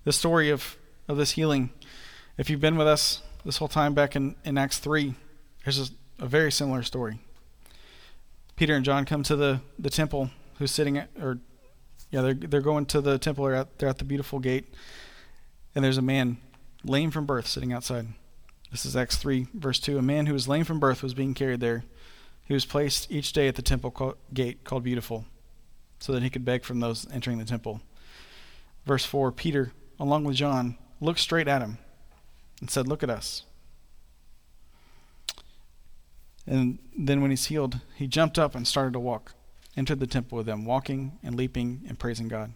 The 0.03 0.13
story 0.13 0.49
of, 0.49 0.77
of 1.07 1.17
this 1.17 1.31
healing, 1.31 1.71
if 2.37 2.49
you've 2.49 2.59
been 2.59 2.77
with 2.77 2.87
us 2.87 3.21
this 3.43 3.57
whole 3.57 3.67
time 3.67 3.93
back 3.93 4.15
in, 4.15 4.35
in 4.43 4.57
Acts 4.57 4.77
3, 4.79 5.15
there's 5.63 5.91
a, 6.19 6.23
a 6.23 6.27
very 6.27 6.51
similar 6.51 6.83
story. 6.83 7.19
Peter 8.55 8.75
and 8.75 8.85
John 8.85 9.05
come 9.05 9.23
to 9.23 9.35
the, 9.35 9.61
the 9.79 9.89
temple 9.89 10.29
who's 10.57 10.71
sitting 10.71 10.97
at, 10.97 11.09
or 11.21 11.39
yeah, 12.11 12.21
they're 12.21 12.33
they're 12.33 12.61
going 12.61 12.85
to 12.87 13.01
the 13.01 13.17
temple. 13.17 13.45
They're 13.45 13.55
at, 13.55 13.79
they're 13.79 13.89
at 13.89 13.97
the 13.97 14.05
beautiful 14.05 14.39
gate, 14.39 14.73
and 15.73 15.83
there's 15.83 15.97
a 15.97 16.01
man 16.01 16.37
lame 16.83 17.11
from 17.11 17.25
birth 17.25 17.47
sitting 17.47 17.73
outside. 17.73 18.07
This 18.71 18.85
is 18.85 18.95
Acts 18.95 19.17
three 19.17 19.47
verse 19.53 19.79
two. 19.79 19.97
A 19.97 20.01
man 20.01 20.25
who 20.25 20.33
was 20.33 20.47
lame 20.47 20.65
from 20.65 20.79
birth 20.79 21.01
was 21.01 21.13
being 21.13 21.33
carried 21.33 21.59
there. 21.59 21.85
He 22.43 22.53
was 22.53 22.65
placed 22.65 23.11
each 23.11 23.33
day 23.33 23.47
at 23.47 23.55
the 23.55 23.61
temple 23.61 24.17
gate 24.33 24.63
called 24.63 24.83
Beautiful, 24.83 25.25
so 25.99 26.11
that 26.11 26.23
he 26.23 26.29
could 26.29 26.45
beg 26.45 26.63
from 26.63 26.79
those 26.79 27.07
entering 27.11 27.37
the 27.37 27.45
temple. 27.45 27.81
Verse 28.85 29.05
four. 29.05 29.31
Peter, 29.31 29.71
along 29.99 30.23
with 30.23 30.35
John, 30.35 30.77
looked 30.99 31.19
straight 31.19 31.47
at 31.47 31.61
him, 31.61 31.77
and 32.59 32.69
said, 32.69 32.87
"Look 32.87 33.01
at 33.01 33.09
us." 33.09 33.43
And 36.45 36.79
then 36.95 37.21
when 37.21 37.31
he's 37.31 37.45
healed, 37.45 37.79
he 37.95 38.07
jumped 38.07 38.37
up 38.37 38.53
and 38.53 38.67
started 38.67 38.93
to 38.93 38.99
walk 38.99 39.33
entered 39.77 39.99
the 39.99 40.07
temple 40.07 40.37
with 40.37 40.45
them, 40.45 40.65
walking 40.65 41.17
and 41.23 41.35
leaping 41.35 41.81
and 41.87 41.99
praising 41.99 42.27
God. 42.27 42.53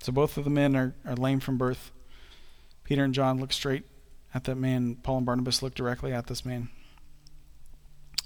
So 0.00 0.12
both 0.12 0.36
of 0.36 0.44
the 0.44 0.50
men 0.50 0.76
are, 0.76 0.94
are 1.04 1.16
lame 1.16 1.40
from 1.40 1.56
birth. 1.56 1.90
Peter 2.84 3.02
and 3.02 3.14
John 3.14 3.40
look 3.40 3.52
straight 3.52 3.84
at 4.36 4.44
that 4.44 4.56
man. 4.56 4.96
Paul 4.96 5.16
and 5.16 5.26
Barnabas 5.26 5.62
look 5.62 5.74
directly 5.74 6.12
at 6.12 6.26
this 6.26 6.44
man. 6.44 6.68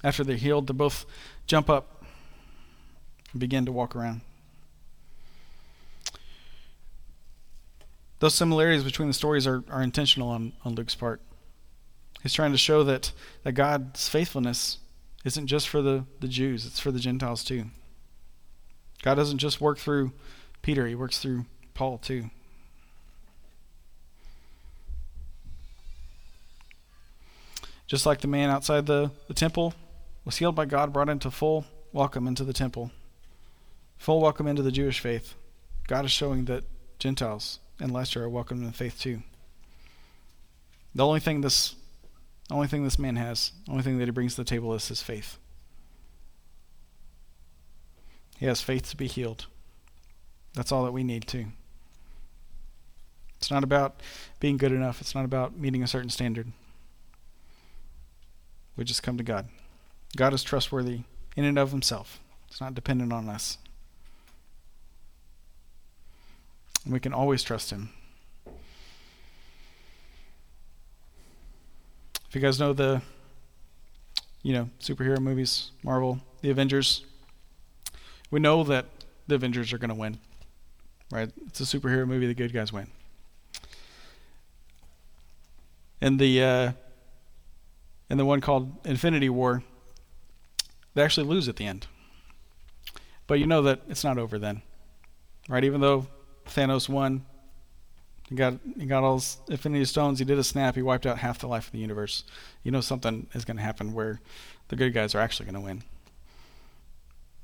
After 0.03 0.25
they're 0.25 0.37
healed, 0.37 0.67
they 0.67 0.75
both 0.75 1.07
jump 1.47 1.71
up 1.71 2.05
and 3.31 3.41
begin 3.41 3.65
to 3.67 3.73
walk 3.73 3.95
around. 3.95 4.23
Those 8.19 8.35
similarities 8.35 8.83
between 8.83 9.09
the 9.09 9.15
stories 9.15 9.47
are, 9.47 9.63
are 9.71 9.83
intentional 9.83 10.29
on, 10.29 10.53
on 10.65 10.75
Luke's 10.75 10.97
part. 10.97 11.23
He's 12.25 12.35
trying 12.35 12.53
to 12.53 12.59
show 12.59 12.83
that, 12.85 13.13
that 13.45 13.53
God's 13.53 14.09
faithfulness 14.09 14.79
isn't 15.25 15.47
just 15.47 15.69
for 15.69 15.81
the, 15.81 16.05
the 16.19 16.29
Jews, 16.29 16.67
it's 16.67 16.81
for 16.81 16.91
the 16.91 16.99
Gentiles 16.99 17.45
too. 17.45 17.67
God 19.03 19.15
doesn't 19.15 19.39
just 19.39 19.61
work 19.61 19.79
through 19.79 20.13
Peter, 20.61 20.87
he 20.89 20.95
works 20.95 21.19
through 21.19 21.47
Paul 21.73 21.99
too. 21.99 22.31
Just 27.91 28.07
like 28.07 28.21
the 28.21 28.29
man 28.29 28.51
outside 28.51 28.87
the, 28.87 29.11
the 29.27 29.35
temple 29.35 29.75
was 30.25 30.37
healed 30.37 30.55
by 30.55 30.65
God, 30.65 30.93
brought 30.93 31.09
into 31.09 31.29
full 31.29 31.65
welcome 31.93 32.29
into 32.29 32.45
the 32.45 32.53
temple, 32.53 32.93
full 33.99 34.21
welcome 34.21 34.47
into 34.47 34.63
the 34.63 34.71
Jewish 34.71 35.01
faith, 35.01 35.35
God 35.89 36.05
is 36.05 36.13
showing 36.13 36.45
that 36.45 36.63
Gentiles 37.01 37.59
and 37.81 37.93
Lystra 37.93 38.23
are 38.23 38.29
welcome 38.29 38.59
in 38.59 38.67
the 38.67 38.73
faith 38.73 39.01
too. 39.01 39.25
The 40.95 41.05
only 41.05 41.19
thing 41.19 41.41
this 41.41 41.75
only 42.49 42.69
thing 42.69 42.85
this 42.85 42.99
man 42.99 43.17
has, 43.17 43.51
the 43.67 43.73
only 43.73 43.83
thing 43.83 43.99
that 43.99 44.05
he 44.05 44.13
brings 44.13 44.37
to 44.37 44.43
the 44.43 44.49
table 44.49 44.73
is 44.75 44.87
his 44.87 45.03
faith. 45.03 45.39
He 48.39 48.47
has 48.47 48.61
faith 48.61 48.89
to 48.91 48.97
be 48.97 49.09
healed. 49.09 49.47
That's 50.55 50.71
all 50.71 50.85
that 50.85 50.93
we 50.93 51.03
need 51.03 51.27
too. 51.27 51.47
It's 53.39 53.51
not 53.51 53.65
about 53.65 54.01
being 54.39 54.59
good 54.59 54.71
enough. 54.71 55.01
It's 55.01 55.17
not 55.17 55.25
about 55.25 55.57
meeting 55.57 55.83
a 55.83 55.89
certain 55.89 56.11
standard. 56.11 56.53
We 58.77 58.85
just 58.85 59.03
come 59.03 59.17
to 59.19 59.25
God. 59.25 59.49
God 60.17 60.33
is 60.33 60.43
trustworthy 60.43 61.01
in 61.37 61.45
and 61.45 61.59
of 61.59 61.71
himself. 61.71 62.21
It's 62.49 62.61
not 62.61 62.75
dependent 62.75 63.13
on 63.13 63.29
us. 63.29 63.59
And 66.85 66.93
we 66.93 67.01
can 67.01 67.13
always 67.13 67.43
trust 67.43 67.71
him. 67.71 67.91
If 72.29 72.35
you 72.35 72.41
guys 72.41 72.59
know 72.61 72.73
the, 72.73 73.03
you 74.43 74.53
know, 74.53 74.71
superhero 74.81 75.19
movies, 75.19 75.73
Marvel, 75.83 76.21
the 76.43 76.51
Avengers, 76.51 77.05
we 78.31 78.41
know 78.41 78.63
that 78.65 78.87
the 79.27 79.35
Avengers 79.35 79.73
are 79.73 79.79
going 79.79 79.91
to 79.91 79.95
win, 79.95 80.19
right? 81.11 81.31
It's 81.47 81.61
a 81.61 81.65
superhero 81.65 82.07
movie. 82.07 82.27
The 82.27 82.35
good 82.35 82.53
guys 82.53 82.73
win. 82.73 82.87
And 86.01 86.19
the 86.19 86.43
uh, 86.43 86.73
and 88.11 88.19
the 88.19 88.25
one 88.25 88.41
called 88.41 88.85
Infinity 88.85 89.31
War, 89.31 89.63
they 90.95 91.03
actually 91.03 91.27
lose 91.27 91.49
at 91.49 91.57
the 91.57 91.67
end. 91.67 91.87
But 93.29 93.39
you 93.39 93.47
know 93.47 93.63
that 93.63 93.83
it's 93.89 94.03
not 94.03 94.19
over 94.19 94.39
then, 94.39 94.63
right? 95.49 95.63
Even 95.63 95.81
though 95.81 96.09
Thanos 96.47 96.89
won, 96.89 97.25
he 98.29 98.35
got 98.35 98.55
he 98.77 98.87
got 98.87 99.05
all 99.05 99.15
his 99.15 99.39
Infinity 99.49 99.85
Stones. 99.85 100.19
He 100.19 100.25
did 100.25 100.39
a 100.39 100.45
snap. 100.45 100.75
He 100.75 100.83
wiped 100.83 101.07
out 101.07 101.19
half 101.19 101.39
the 101.39 101.47
life 101.47 101.67
of 101.67 101.73
the 101.73 101.79
universe. 101.79 102.25
You 102.65 102.73
know 102.73 102.81
something 102.81 103.29
is 103.33 103.45
going 103.45 103.57
to 103.57 103.63
happen 103.63 103.93
where 103.93 104.21
the 104.69 104.77
good 104.77 104.93
guys 104.93 105.15
are 105.15 105.21
actually 105.21 105.47
going 105.47 105.55
to 105.55 105.61
win. 105.61 105.85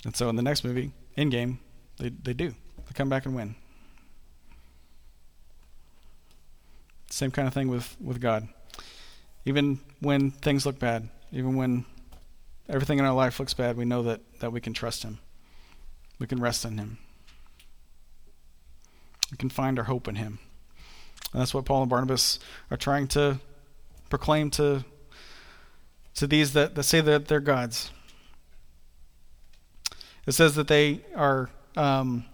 And 0.05 0.17
so 0.17 0.29
in 0.29 0.37
the 0.37 0.43
next 0.43 0.65
movie, 0.65 0.93
Endgame, 1.17 1.59
they 1.99 2.09
they 2.09 2.33
do. 2.35 2.49
They 2.49 2.93
come 2.95 3.09
back 3.09 3.25
and 3.25 3.37
win. 3.37 3.55
Same 7.11 7.31
kind 7.31 7.47
of 7.47 7.55
thing 7.55 7.69
with 7.69 7.97
with 8.01 8.21
God. 8.21 8.49
Even 9.47 9.81
when 10.01 10.31
things 10.31 10.67
look 10.67 10.79
bad, 10.79 11.09
even 11.33 11.57
when 11.57 11.87
everything 12.69 12.99
in 12.99 13.05
our 13.05 13.15
life 13.15 13.41
looks 13.41 13.55
bad, 13.55 13.77
we 13.79 13.87
know 13.87 14.03
that 14.03 14.21
that 14.41 14.53
we 14.53 14.61
can 14.61 14.75
trust 14.75 15.03
Him. 15.03 15.19
We 16.19 16.27
can 16.27 16.41
rest 16.41 16.65
in 16.65 16.77
Him. 16.77 16.99
We 19.31 19.39
can 19.39 19.49
find 19.49 19.79
our 19.79 19.85
hope 19.85 20.09
in 20.09 20.17
Him. 20.17 20.39
And 21.33 21.41
that's 21.41 21.55
what 21.55 21.65
Paul 21.65 21.83
and 21.83 21.91
Barnabas 21.91 22.39
are 22.71 22.77
trying 22.77 23.09
to 23.09 23.41
proclaim 24.09 24.51
to, 24.51 24.85
to 26.15 26.27
these 26.27 26.53
that, 26.53 26.75
that 26.75 26.85
say 26.85 27.01
that 27.01 27.29
they're 27.29 27.41
gods. 27.41 27.91
It 30.27 30.33
says 30.33 30.55
that 30.55 30.69
they 30.69 31.01
are, 31.15 31.51
um, 31.77 32.25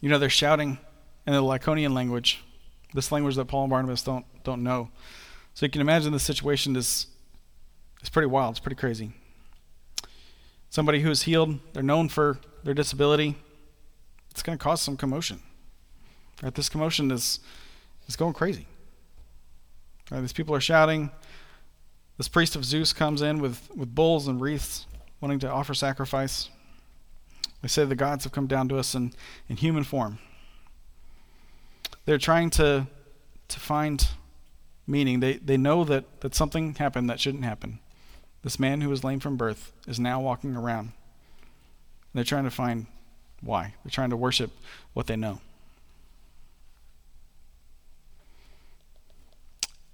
you 0.00 0.08
know, 0.08 0.18
they're 0.18 0.30
shouting 0.30 0.78
in 1.26 1.32
the 1.32 1.42
Lycaonian 1.42 1.92
language, 1.92 2.42
this 2.94 3.10
language 3.10 3.36
that 3.36 3.46
Paul 3.46 3.64
and 3.64 3.70
Barnabas 3.70 4.02
don't 4.02 4.24
don't 4.44 4.62
know. 4.62 4.90
So 5.54 5.66
you 5.66 5.70
can 5.70 5.80
imagine 5.80 6.12
the 6.12 6.18
situation 6.18 6.76
is 6.76 7.06
is 8.02 8.10
pretty 8.10 8.26
wild. 8.26 8.52
It's 8.52 8.60
pretty 8.60 8.76
crazy. 8.76 9.12
Somebody 10.68 11.00
who 11.00 11.10
is 11.10 11.22
healed, 11.22 11.58
they're 11.72 11.82
known 11.82 12.08
for 12.08 12.38
their 12.64 12.74
disability. 12.74 13.36
It's 14.30 14.42
going 14.42 14.58
to 14.58 14.62
cause 14.62 14.82
some 14.82 14.96
commotion. 14.96 15.40
Right? 16.42 16.54
This 16.54 16.68
commotion 16.68 17.10
is 17.10 17.40
it's 18.06 18.16
going 18.16 18.34
crazy. 18.34 18.66
Right, 20.10 20.20
these 20.20 20.32
people 20.32 20.54
are 20.54 20.60
shouting. 20.60 21.10
This 22.18 22.28
priest 22.28 22.56
of 22.56 22.64
Zeus 22.64 22.92
comes 22.92 23.22
in 23.22 23.38
with, 23.38 23.70
with 23.74 23.94
bulls 23.94 24.28
and 24.28 24.40
wreaths, 24.40 24.86
wanting 25.20 25.38
to 25.40 25.50
offer 25.50 25.72
sacrifice. 25.72 26.50
They 27.62 27.68
say 27.68 27.84
the 27.84 27.94
gods 27.96 28.24
have 28.24 28.32
come 28.32 28.46
down 28.46 28.68
to 28.68 28.78
us 28.78 28.94
in, 28.94 29.12
in 29.48 29.56
human 29.56 29.84
form. 29.84 30.18
They're 32.04 32.18
trying 32.18 32.50
to, 32.50 32.86
to 33.48 33.60
find 33.60 34.06
meaning. 34.86 35.20
They, 35.20 35.34
they 35.34 35.56
know 35.56 35.84
that, 35.84 36.20
that 36.20 36.34
something 36.34 36.74
happened 36.74 37.08
that 37.10 37.20
shouldn't 37.20 37.44
happen. 37.44 37.78
This 38.42 38.58
man 38.58 38.80
who 38.80 38.90
was 38.90 39.04
lame 39.04 39.20
from 39.20 39.36
birth 39.36 39.72
is 39.86 39.98
now 39.98 40.20
walking 40.20 40.54
around. 40.54 40.92
They're 42.12 42.24
trying 42.24 42.44
to 42.44 42.50
find 42.50 42.86
why. 43.40 43.74
They're 43.82 43.90
trying 43.90 44.10
to 44.10 44.16
worship 44.16 44.50
what 44.92 45.06
they 45.06 45.16
know. 45.16 45.40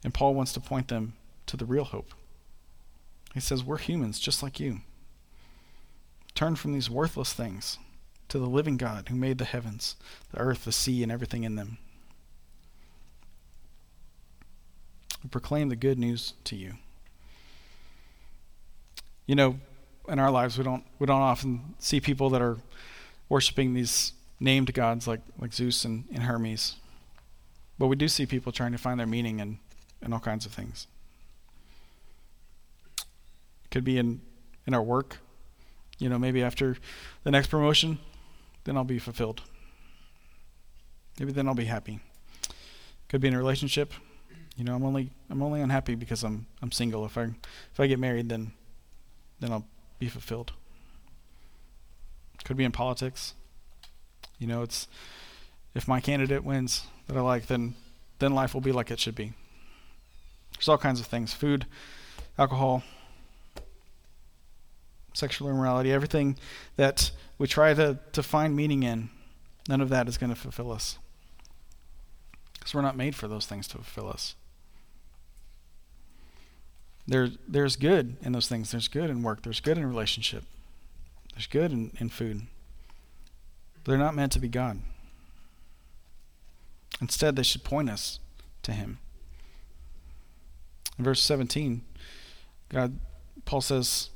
And 0.03 0.15
Paul 0.15 0.35
wants 0.35 0.53
to 0.55 0.61
point 0.61 0.89
them 0.89 1.15
to 1.47 1.57
the 1.57 1.65
real 1.65 1.85
hope. 1.85 2.13
He 3.35 3.41
says, 3.41 3.65
We're 3.65 3.79
humans 3.79 4.19
just 4.19 4.43
like 4.43 4.59
you. 4.59 4.81
Turn 6.35 6.57
from 6.57 6.73
these 6.73 6.91
worthless 6.91 7.33
things 7.33 7.79
to 8.29 8.39
the 8.39 8.47
living 8.47 8.77
God 8.77 9.09
who 9.09 9.15
made 9.15 9.39
the 9.39 9.45
heavens, 9.45 9.97
the 10.33 10.39
earth, 10.39 10.65
the 10.65 10.73
sea, 10.73 11.03
and 11.03 11.13
everything 11.13 11.45
in 11.45 11.57
them. 11.57 11.79
We 15.23 15.29
proclaim 15.29 15.69
the 15.69 15.77
good 15.77 15.99
news 15.99 16.35
to 16.45 16.57
you. 16.57 16.75
You 19.27 19.35
know, 19.35 19.61
in 20.09 20.19
our 20.19 20.31
lives 20.31 20.59
we 20.59 20.65
don't 20.65 20.85
we 20.99 21.07
don't 21.07 21.21
often 21.21 21.75
see 21.79 22.01
people 22.01 22.31
that 22.31 22.43
are 22.43 22.59
worshiping 23.29 23.75
these 23.75 24.13
named 24.41 24.73
gods 24.75 25.07
like, 25.07 25.21
like 25.39 25.53
Zeus 25.53 25.85
and, 25.85 26.05
and 26.13 26.25
Hermes. 26.25 26.77
But 27.79 27.87
we 27.87 27.97
do 27.97 28.09
see 28.09 28.27
people 28.27 28.53
trying 28.53 28.73
to 28.73 28.79
find 28.79 28.99
their 28.99 29.07
meaning 29.07 29.41
in 29.41 29.59
in 30.03 30.13
all 30.13 30.21
kinds 30.21 30.47
of 30.47 30.53
things. 30.53 30.87
Could 33.71 33.85
be 33.85 33.99
in 33.99 34.21
in 34.67 34.75
our 34.75 34.83
work. 34.83 35.19
You 35.99 36.09
know, 36.09 36.19
maybe 36.19 36.43
after 36.43 36.77
the 37.25 37.31
next 37.31 37.49
promotion, 37.49 37.99
then 38.65 38.77
I'll 38.77 38.85
be 38.85 38.99
fulfilled. 38.99 39.43
Maybe 41.19 41.33
then 41.33 41.47
I'll 41.47 41.55
be 41.55 41.67
happy. 41.67 42.01
Could 43.09 43.21
be 43.21 43.29
in 43.29 43.35
a 43.35 43.39
relationship. 43.39 43.93
You 44.61 44.67
know, 44.67 44.75
I'm 44.75 44.85
only 44.85 45.11
I'm 45.31 45.43
only 45.43 45.63
unhappy 45.63 45.95
because 45.95 46.23
I'm 46.23 46.45
I'm 46.61 46.71
single. 46.71 47.07
If 47.07 47.17
I 47.17 47.31
if 47.73 47.81
I 47.81 47.87
get 47.87 47.99
married, 47.99 48.29
then 48.29 48.53
then 49.41 49.53
I'll 49.53 49.65
be 49.99 50.09
fulfilled. 50.09 50.53
Could 52.45 52.59
be 52.59 52.65
in 52.65 52.71
politics. 52.71 53.33
You 54.39 54.47
know, 54.47 54.61
it's 54.61 54.87
if 55.75 55.89
my 55.89 55.99
candidate 55.99 56.45
wins 56.45 56.83
that 57.07 57.17
I 57.17 57.23
like, 57.23 57.47
then 57.47 57.75
then 58.19 58.35
life 58.35 58.53
will 58.53 58.61
be 58.61 58.71
like 58.71 58.91
it 58.91 59.01
should 59.01 59.15
be. 59.15 59.33
There's 60.53 60.69
all 60.69 60.77
kinds 60.77 61.01
of 61.01 61.07
things 61.07 61.33
food, 61.33 61.65
alcohol, 62.39 62.83
sexual 65.15 65.49
immorality, 65.49 65.91
everything 65.91 66.37
that 66.77 67.13
we 67.39 67.47
try 67.47 67.73
to, 67.73 67.99
to 68.13 68.23
find 68.23 68.55
meaning 68.55 68.83
in, 68.83 69.09
none 69.71 69.81
of 69.81 69.89
that 69.89 70.07
is 70.07 70.19
going 70.19 70.29
to 70.29 70.39
fulfill 70.39 70.71
us. 70.71 70.99
Because 72.53 72.75
we're 72.75 72.83
not 72.83 72.95
made 72.95 73.17
for 73.17 73.27
those 73.27 73.47
things 73.47 73.67
to 73.69 73.79
fulfill 73.79 74.11
us. 74.11 74.35
There, 77.11 77.29
there's 77.49 77.75
good 77.75 78.17
in 78.23 78.31
those 78.31 78.47
things. 78.47 78.71
There's 78.71 78.87
good 78.87 79.11
in 79.11 79.25
work. 79.25 79.43
There's 79.43 79.59
good 79.59 79.77
in 79.77 79.85
relationship. 79.85 80.45
There's 81.35 81.49
good 81.49 81.73
in, 81.73 81.91
in 81.99 82.09
food. 82.09 82.43
But 83.83 83.91
they're 83.91 83.99
not 83.99 84.15
meant 84.15 84.31
to 84.33 84.39
be 84.39 84.47
God. 84.47 84.79
Instead, 87.01 87.35
they 87.35 87.43
should 87.43 87.65
point 87.65 87.91
us 87.91 88.21
to 88.63 88.71
Him. 88.71 88.99
In 90.99 91.05
verse 91.05 91.21
17, 91.21 91.83
God, 92.69 93.01
Paul 93.45 93.61
says, 93.61 94.11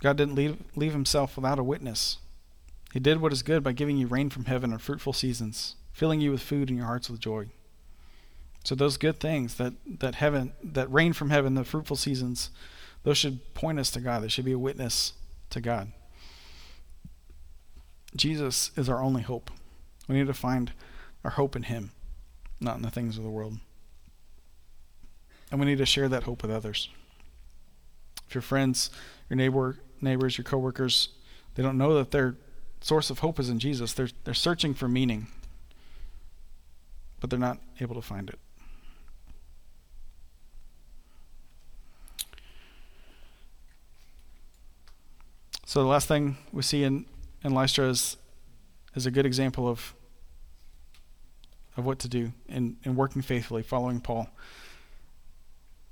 God 0.00 0.16
didn't 0.16 0.36
leave, 0.36 0.56
leave 0.74 0.92
himself 0.92 1.36
without 1.36 1.58
a 1.58 1.64
witness. 1.64 2.16
He 2.94 3.00
did 3.00 3.20
what 3.20 3.32
is 3.32 3.42
good 3.42 3.62
by 3.62 3.72
giving 3.72 3.98
you 3.98 4.06
rain 4.06 4.30
from 4.30 4.46
heaven 4.46 4.72
and 4.72 4.80
fruitful 4.80 5.12
seasons, 5.12 5.76
filling 5.92 6.22
you 6.22 6.30
with 6.30 6.40
food 6.40 6.70
and 6.70 6.78
your 6.78 6.86
hearts 6.86 7.10
with 7.10 7.20
joy. 7.20 7.48
So 8.64 8.74
those 8.74 8.96
good 8.96 9.20
things 9.20 9.54
that, 9.56 9.74
that 10.00 10.16
heaven 10.16 10.52
that 10.62 10.92
rain 10.92 11.12
from 11.12 11.30
heaven, 11.30 11.54
the 11.54 11.64
fruitful 11.64 11.96
seasons, 11.96 12.50
those 13.02 13.16
should 13.16 13.54
point 13.54 13.78
us 13.78 13.90
to 13.92 14.00
God. 14.00 14.22
They 14.22 14.28
should 14.28 14.44
be 14.44 14.52
a 14.52 14.58
witness 14.58 15.14
to 15.50 15.60
God. 15.60 15.92
Jesus 18.14 18.70
is 18.76 18.88
our 18.88 19.02
only 19.02 19.22
hope. 19.22 19.50
We 20.08 20.16
need 20.16 20.26
to 20.26 20.34
find 20.34 20.72
our 21.24 21.30
hope 21.32 21.56
in 21.56 21.64
Him, 21.64 21.92
not 22.60 22.76
in 22.76 22.82
the 22.82 22.90
things 22.90 23.16
of 23.16 23.24
the 23.24 23.30
world. 23.30 23.58
And 25.50 25.60
we 25.60 25.66
need 25.66 25.78
to 25.78 25.86
share 25.86 26.08
that 26.08 26.24
hope 26.24 26.42
with 26.42 26.50
others. 26.50 26.88
If 28.26 28.34
your 28.34 28.42
friends, 28.42 28.90
your 29.30 29.36
neighbor, 29.36 29.78
neighbors, 30.00 30.36
your 30.36 30.44
coworkers, 30.44 31.08
they 31.54 31.62
don't 31.62 31.78
know 31.78 31.94
that 31.94 32.10
their 32.10 32.36
source 32.80 33.10
of 33.10 33.20
hope 33.20 33.38
is 33.38 33.48
in 33.48 33.58
Jesus. 33.58 33.92
They're 33.94 34.10
they're 34.24 34.34
searching 34.34 34.74
for 34.74 34.88
meaning, 34.88 35.28
but 37.20 37.30
they're 37.30 37.38
not 37.38 37.58
able 37.80 37.94
to 37.94 38.02
find 38.02 38.28
it. 38.28 38.38
So 45.68 45.82
the 45.82 45.86
last 45.86 46.08
thing 46.08 46.38
we 46.50 46.62
see 46.62 46.82
in, 46.82 47.04
in 47.44 47.52
Lystra 47.52 47.90
is, 47.90 48.16
is 48.94 49.04
a 49.04 49.10
good 49.10 49.26
example 49.26 49.68
of 49.68 49.94
of 51.76 51.84
what 51.84 51.98
to 51.98 52.08
do 52.08 52.32
in, 52.48 52.78
in 52.84 52.96
working 52.96 53.20
faithfully, 53.20 53.62
following 53.62 54.00
Paul 54.00 54.30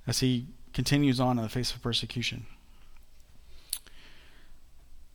as 0.06 0.20
he 0.20 0.46
continues 0.72 1.20
on 1.20 1.36
in 1.36 1.42
the 1.42 1.50
face 1.50 1.74
of 1.74 1.82
persecution. 1.82 2.46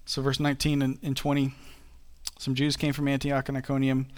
So, 0.06 0.22
verse 0.22 0.40
19 0.40 0.84
and, 0.84 1.00
and 1.02 1.18
20 1.18 1.56
some 2.38 2.54
Jews 2.54 2.78
came 2.78 2.94
from 2.94 3.08
Antioch 3.08 3.50
and 3.50 3.58
Iconium. 3.58 4.10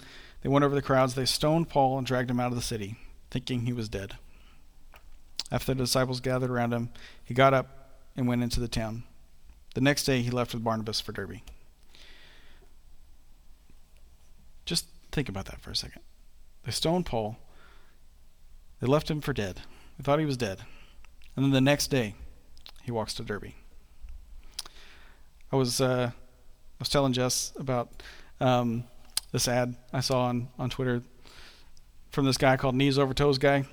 They 0.42 0.50
went 0.50 0.66
over 0.66 0.74
the 0.74 0.82
crowds. 0.82 1.14
They 1.14 1.24
stoned 1.24 1.70
Paul 1.70 1.96
and 1.96 2.06
dragged 2.06 2.30
him 2.30 2.38
out 2.38 2.52
of 2.52 2.56
the 2.56 2.62
city, 2.62 2.96
thinking 3.30 3.64
he 3.64 3.72
was 3.72 3.88
dead. 3.88 4.18
After 5.50 5.72
the 5.72 5.84
disciples 5.84 6.20
gathered 6.20 6.50
around 6.50 6.74
him, 6.74 6.90
he 7.24 7.32
got 7.32 7.54
up 7.54 7.96
and 8.14 8.28
went 8.28 8.42
into 8.42 8.60
the 8.60 8.68
town. 8.68 9.04
The 9.74 9.80
next 9.80 10.04
day, 10.04 10.22
he 10.22 10.30
left 10.30 10.54
with 10.54 10.62
Barnabas 10.62 11.00
for 11.00 11.12
Derbe. 11.12 11.40
Just 14.64 14.86
think 15.10 15.28
about 15.28 15.46
that 15.46 15.60
for 15.60 15.70
a 15.70 15.76
second. 15.76 16.02
They 16.64 16.70
stoned 16.70 17.06
Paul. 17.06 17.36
They 18.80 18.86
left 18.86 19.10
him 19.10 19.20
for 19.20 19.32
dead. 19.32 19.62
They 19.98 20.04
thought 20.04 20.20
he 20.20 20.24
was 20.24 20.36
dead. 20.36 20.60
And 21.34 21.44
then 21.44 21.52
the 21.52 21.60
next 21.60 21.88
day, 21.88 22.14
he 22.82 22.92
walks 22.92 23.14
to 23.14 23.24
Derbe. 23.24 23.52
I 25.52 25.56
was 25.56 25.80
uh, 25.80 26.10
I 26.12 26.78
was 26.78 26.88
telling 26.88 27.12
Jess 27.12 27.52
about 27.58 28.02
um, 28.40 28.84
this 29.32 29.48
ad 29.48 29.74
I 29.92 30.00
saw 30.00 30.26
on, 30.26 30.48
on 30.58 30.70
Twitter 30.70 31.02
from 32.10 32.26
this 32.26 32.36
guy 32.36 32.56
called 32.56 32.76
Knees 32.76 32.98
Over 32.98 33.14
Toes 33.14 33.38
Guy. 33.38 33.64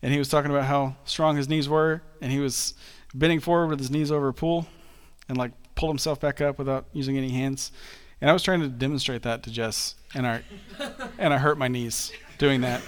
And 0.00 0.12
he 0.12 0.18
was 0.18 0.28
talking 0.28 0.50
about 0.50 0.64
how 0.64 0.96
strong 1.04 1.36
his 1.36 1.48
knees 1.48 1.68
were, 1.68 2.02
and 2.22 2.30
he 2.30 2.38
was 2.38 2.74
bending 3.14 3.40
forward 3.40 3.68
with 3.68 3.80
his 3.80 3.90
knees 3.90 4.10
over 4.10 4.28
a 4.28 4.34
pool 4.34 4.66
and 5.28 5.36
like 5.36 5.52
pulled 5.74 5.90
himself 5.90 6.20
back 6.20 6.40
up 6.40 6.58
without 6.58 6.86
using 6.92 7.16
any 7.16 7.30
hands. 7.30 7.72
And 8.20 8.28
I 8.28 8.32
was 8.32 8.42
trying 8.42 8.60
to 8.60 8.68
demonstrate 8.68 9.22
that 9.22 9.44
to 9.44 9.50
Jess, 9.50 9.94
and 10.14 10.26
I 10.26 10.42
and 11.18 11.32
I 11.32 11.38
hurt 11.38 11.58
my 11.58 11.68
knees 11.68 12.12
doing 12.38 12.62
that. 12.62 12.82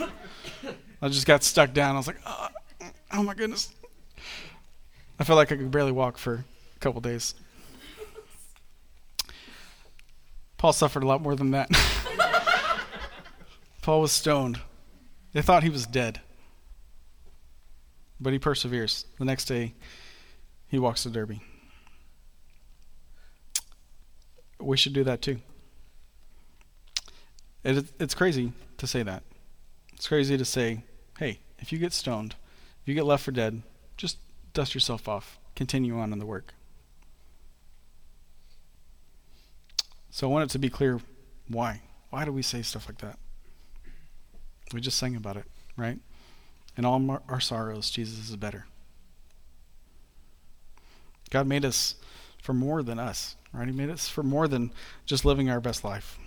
I 1.03 1.09
just 1.09 1.27
got 1.27 1.43
stuck 1.43 1.73
down. 1.73 1.95
I 1.95 1.99
was 1.99 2.07
like, 2.07 2.21
oh, 2.27 2.49
oh 3.13 3.23
my 3.23 3.35
goodness. 3.35 3.73
I 5.19 5.25
felt 5.25 5.37
like 5.37 5.53
I 5.53 5.57
could 5.57 5.71
barely 5.71 5.93
walk 5.93 6.19
for 6.19 6.45
a 6.77 6.79
couple 6.81 7.01
days. 7.01 7.35
Paul 10.57 10.73
suffered 10.73 11.03
a 11.03 11.07
lot 11.07 11.23
more 11.23 11.35
than 11.35 11.53
that. 11.53 11.71
Paul 13.83 14.03
was 14.03 14.13
stoned. 14.13 14.61
They 15.33 15.41
thought 15.43 15.63
he 15.63 15.71
was 15.71 15.87
dead. 15.87 16.21
But 18.21 18.35
he 18.35 18.39
perseveres. 18.39 19.07
The 19.19 19.25
next 19.25 19.47
day, 19.47 19.75
he 20.69 20.79
walks 20.79 21.05
to 21.05 21.11
Derbe. 21.11 21.41
We 24.61 24.77
should 24.77 24.93
do 24.93 25.05
that 25.05 25.23
too. 25.23 25.39
It, 27.65 27.87
it's 27.99 28.15
crazy 28.15 28.53
to 28.79 28.87
say 28.87 29.03
that. 29.03 29.23
It's 29.95 30.09
crazy 30.09 30.39
to 30.39 30.45
say, 30.45 30.83
hey, 31.19 31.41
if 31.59 31.73
you 31.73 31.79
get 31.79 31.93
stoned, 31.93 32.35
if 32.83 32.89
you 32.89 32.95
get 32.95 33.05
left 33.05 33.25
for 33.25 33.33
dead, 33.33 33.63
just 33.97 34.19
dust 34.55 34.75
yourself 34.75 35.09
off. 35.09 35.39
Continue 35.55 35.99
on 35.99 36.13
in 36.13 36.19
the 36.19 36.27
work. 36.27 36.55
So 40.11 40.29
I 40.29 40.31
want 40.33 40.51
it 40.51 40.53
to 40.53 40.59
be 40.59 40.71
clear 40.71 41.01
why. 41.49 41.83
Why 42.11 42.25
do 42.25 42.33
we 42.33 42.43
say 42.43 42.63
stuff 42.63 42.89
like 42.89 42.99
that? 42.99 43.19
We 44.73 44.81
just 44.81 44.99
sang 44.99 45.17
about 45.17 45.37
it, 45.37 45.45
right? 45.77 45.99
In 46.77 46.85
all 46.85 47.23
our 47.29 47.41
sorrows, 47.41 47.91
Jesus 47.91 48.31
is 48.31 48.37
better. 48.37 48.67
God 51.31 51.47
made 51.47 51.65
us 51.65 51.95
for 52.43 52.53
more 52.53 52.83
than 52.83 52.99
us, 52.99 53.37
right? 53.53 53.69
He 53.69 53.75
made 53.75 53.91
us 53.91 54.09
for 54.09 54.23
more 54.23 54.49
than 54.49 54.73
just 55.07 55.25
living 55.25 55.51
our 55.51 55.61
best 55.61 55.85
life. 55.85 56.19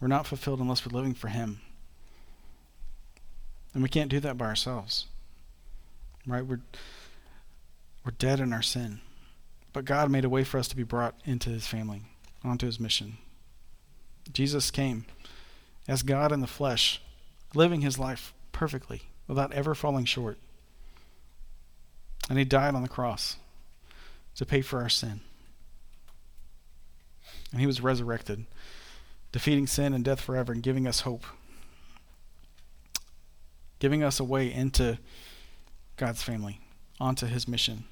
We're 0.00 0.08
not 0.08 0.26
fulfilled 0.26 0.60
unless 0.60 0.84
we're 0.84 0.96
living 0.96 1.14
for 1.14 1.28
Him. 1.28 1.60
And 3.72 3.82
we 3.82 3.88
can't 3.88 4.10
do 4.10 4.20
that 4.20 4.38
by 4.38 4.46
ourselves. 4.46 5.06
Right? 6.26 6.46
We're 6.46 6.60
we're 8.04 8.12
dead 8.12 8.40
in 8.40 8.52
our 8.52 8.62
sin. 8.62 9.00
But 9.72 9.86
God 9.86 10.10
made 10.10 10.24
a 10.24 10.28
way 10.28 10.44
for 10.44 10.58
us 10.58 10.68
to 10.68 10.76
be 10.76 10.82
brought 10.82 11.18
into 11.24 11.50
his 11.50 11.66
family, 11.66 12.02
onto 12.44 12.66
his 12.66 12.78
mission. 12.78 13.16
Jesus 14.32 14.70
came 14.70 15.06
as 15.88 16.02
God 16.02 16.30
in 16.30 16.40
the 16.40 16.46
flesh, 16.46 17.00
living 17.54 17.80
his 17.80 17.98
life 17.98 18.34
perfectly 18.52 19.02
without 19.26 19.52
ever 19.52 19.74
falling 19.74 20.04
short. 20.04 20.38
And 22.28 22.38
he 22.38 22.44
died 22.44 22.74
on 22.74 22.82
the 22.82 22.88
cross 22.88 23.36
to 24.36 24.46
pay 24.46 24.60
for 24.60 24.80
our 24.80 24.88
sin. 24.88 25.20
And 27.52 27.60
he 27.60 27.66
was 27.66 27.80
resurrected, 27.80 28.46
defeating 29.32 29.66
sin 29.66 29.94
and 29.94 30.04
death 30.04 30.20
forever 30.20 30.52
and 30.52 30.62
giving 30.62 30.86
us 30.86 31.00
hope, 31.00 31.24
giving 33.78 34.02
us 34.02 34.18
a 34.18 34.24
way 34.24 34.52
into 34.52 34.98
God's 35.96 36.22
family, 36.22 36.60
onto 37.00 37.26
his 37.26 37.46
mission. 37.46 37.84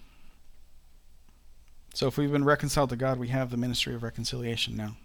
So 1.94 2.06
if 2.06 2.16
we've 2.16 2.32
been 2.32 2.44
reconciled 2.44 2.90
to 2.90 2.96
God, 2.96 3.18
we 3.18 3.28
have 3.28 3.50
the 3.50 3.56
ministry 3.56 3.94
of 3.94 4.02
reconciliation 4.02 4.76
now. 4.76 4.96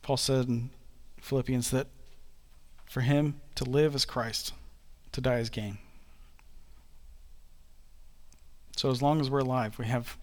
Paul 0.00 0.16
said 0.16 0.48
in 0.48 0.70
Philippians 1.20 1.70
that 1.70 1.88
for 2.88 3.02
him 3.02 3.40
to 3.56 3.64
live 3.64 3.94
is 3.94 4.06
Christ, 4.06 4.54
to 5.12 5.20
die 5.20 5.40
is 5.40 5.50
gain. 5.50 5.78
So 8.78 8.92
as 8.92 9.02
long 9.02 9.20
as 9.20 9.28
we're 9.28 9.40
alive, 9.40 9.76
we 9.76 9.86
have 9.86 10.16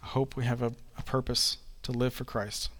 hope, 0.00 0.34
we 0.34 0.46
have 0.46 0.62
a, 0.62 0.72
a 0.96 1.02
purpose 1.02 1.58
to 1.82 1.92
live 1.92 2.14
for 2.14 2.24
Christ. 2.24 2.70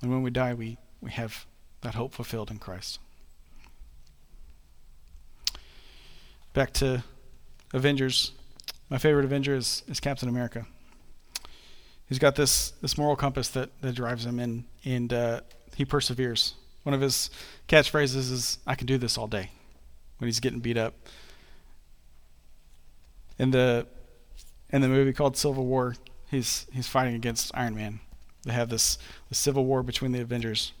And 0.00 0.10
when 0.10 0.22
we 0.22 0.30
die, 0.30 0.54
we, 0.54 0.78
we 1.02 1.10
have 1.10 1.44
that 1.82 1.96
hope 1.96 2.14
fulfilled 2.14 2.50
in 2.50 2.56
Christ. 2.56 2.98
Back 6.54 6.72
to 6.74 7.04
Avengers. 7.74 8.32
My 8.88 8.96
favorite 8.96 9.26
Avenger 9.26 9.54
is, 9.54 9.82
is 9.86 10.00
Captain 10.00 10.30
America. 10.30 10.66
He's 12.08 12.18
got 12.18 12.36
this, 12.36 12.70
this 12.80 12.96
moral 12.96 13.16
compass 13.16 13.50
that, 13.50 13.68
that 13.82 13.94
drives 13.94 14.24
him, 14.24 14.40
in, 14.40 14.64
and 14.82 15.12
uh, 15.12 15.40
he 15.76 15.84
perseveres. 15.84 16.54
One 16.84 16.94
of 16.94 17.02
his 17.02 17.28
catchphrases 17.68 18.32
is, 18.32 18.58
I 18.66 18.76
can 18.76 18.86
do 18.86 18.96
this 18.96 19.18
all 19.18 19.26
day, 19.26 19.50
when 20.16 20.28
he's 20.28 20.40
getting 20.40 20.60
beat 20.60 20.78
up. 20.78 20.94
In 23.38 23.50
the, 23.50 23.86
in 24.70 24.82
the 24.82 24.88
movie 24.88 25.12
called 25.12 25.36
Civil 25.36 25.66
War, 25.66 25.94
he's, 26.30 26.66
he's 26.72 26.88
fighting 26.88 27.14
against 27.14 27.50
Iron 27.54 27.74
Man. 27.74 28.00
They 28.44 28.52
have 28.52 28.68
this, 28.68 28.98
this 29.28 29.38
civil 29.38 29.64
war 29.64 29.82
between 29.82 30.12
the 30.12 30.20
Avengers. 30.20 30.72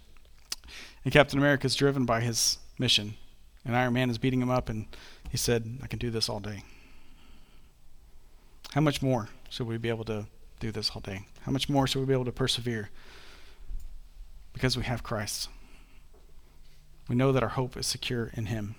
And 1.04 1.12
Captain 1.12 1.38
America 1.38 1.66
is 1.66 1.74
driven 1.74 2.04
by 2.04 2.20
his 2.20 2.58
mission. 2.78 3.14
And 3.64 3.76
Iron 3.76 3.92
Man 3.92 4.10
is 4.10 4.18
beating 4.18 4.40
him 4.40 4.50
up, 4.50 4.68
and 4.68 4.86
he 5.30 5.36
said, 5.36 5.78
I 5.82 5.86
can 5.86 5.98
do 5.98 6.10
this 6.10 6.28
all 6.28 6.40
day. 6.40 6.64
How 8.72 8.80
much 8.80 9.02
more 9.02 9.28
should 9.48 9.66
we 9.66 9.78
be 9.78 9.88
able 9.88 10.04
to 10.04 10.26
do 10.60 10.70
this 10.70 10.90
all 10.90 11.00
day? 11.00 11.26
How 11.42 11.52
much 11.52 11.68
more 11.68 11.86
should 11.86 12.00
we 12.00 12.06
be 12.06 12.12
able 12.12 12.24
to 12.24 12.32
persevere? 12.32 12.90
Because 14.52 14.76
we 14.76 14.84
have 14.84 15.02
Christ. 15.02 15.48
We 17.08 17.16
know 17.16 17.32
that 17.32 17.42
our 17.42 17.50
hope 17.50 17.76
is 17.76 17.86
secure 17.86 18.30
in 18.34 18.46
Him. 18.46 18.74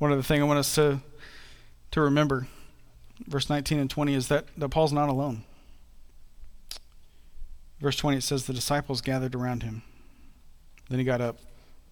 One 0.00 0.10
other 0.10 0.22
thing 0.22 0.40
I 0.40 0.44
want 0.44 0.58
us 0.58 0.74
to, 0.76 1.00
to 1.90 2.00
remember, 2.00 2.48
verse 3.28 3.50
19 3.50 3.78
and 3.78 3.90
20, 3.90 4.14
is 4.14 4.28
that, 4.28 4.46
that 4.56 4.70
Paul's 4.70 4.94
not 4.94 5.10
alone. 5.10 5.44
Verse 7.80 7.96
20, 7.96 8.16
it 8.16 8.22
says, 8.22 8.46
The 8.46 8.54
disciples 8.54 9.02
gathered 9.02 9.34
around 9.34 9.62
him. 9.62 9.82
Then 10.88 10.98
he 10.98 11.04
got 11.04 11.20
up 11.20 11.36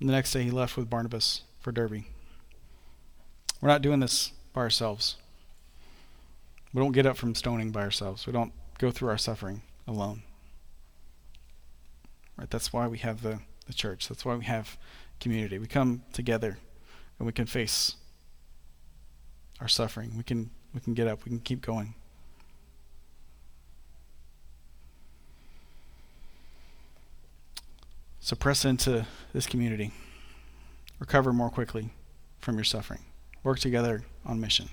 and 0.00 0.08
the 0.08 0.12
next 0.12 0.32
day 0.32 0.42
he 0.42 0.50
left 0.50 0.78
with 0.78 0.88
Barnabas 0.88 1.42
for 1.60 1.70
Derbe. 1.70 2.04
We're 3.60 3.68
not 3.68 3.82
doing 3.82 4.00
this 4.00 4.32
by 4.54 4.62
ourselves. 4.62 5.16
We 6.72 6.80
don't 6.80 6.92
get 6.92 7.04
up 7.04 7.18
from 7.18 7.34
stoning 7.34 7.72
by 7.72 7.82
ourselves. 7.82 8.26
We 8.26 8.32
don't 8.32 8.52
go 8.78 8.90
through 8.90 9.10
our 9.10 9.18
suffering 9.18 9.60
alone. 9.86 10.22
Right? 12.38 12.48
That's 12.48 12.72
why 12.72 12.86
we 12.86 12.98
have 12.98 13.20
the, 13.20 13.40
the 13.66 13.74
church. 13.74 14.08
That's 14.08 14.24
why 14.24 14.36
we 14.36 14.46
have 14.46 14.78
community. 15.20 15.58
We 15.58 15.66
come 15.66 16.02
together 16.14 16.56
and 17.18 17.26
we 17.26 17.32
can 17.32 17.46
face 17.46 17.96
our 19.60 19.68
suffering. 19.68 20.12
We 20.16 20.22
can 20.22 20.50
we 20.74 20.80
can 20.80 20.94
get 20.94 21.08
up. 21.08 21.24
We 21.24 21.30
can 21.30 21.40
keep 21.40 21.62
going. 21.62 21.94
So 28.20 28.36
press 28.36 28.64
into 28.64 29.06
this 29.32 29.46
community. 29.46 29.92
Recover 30.98 31.32
more 31.32 31.48
quickly 31.48 31.90
from 32.40 32.56
your 32.56 32.64
suffering. 32.64 33.00
Work 33.42 33.58
together 33.60 34.02
on 34.26 34.40
mission. 34.40 34.68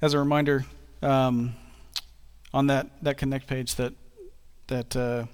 As 0.00 0.14
a 0.14 0.18
reminder, 0.18 0.64
um, 1.02 1.54
on 2.54 2.68
that, 2.68 2.86
that 3.02 3.18
connect 3.18 3.46
page 3.46 3.74
that 3.74 3.92
that 4.68 4.96
uh, 4.96 5.26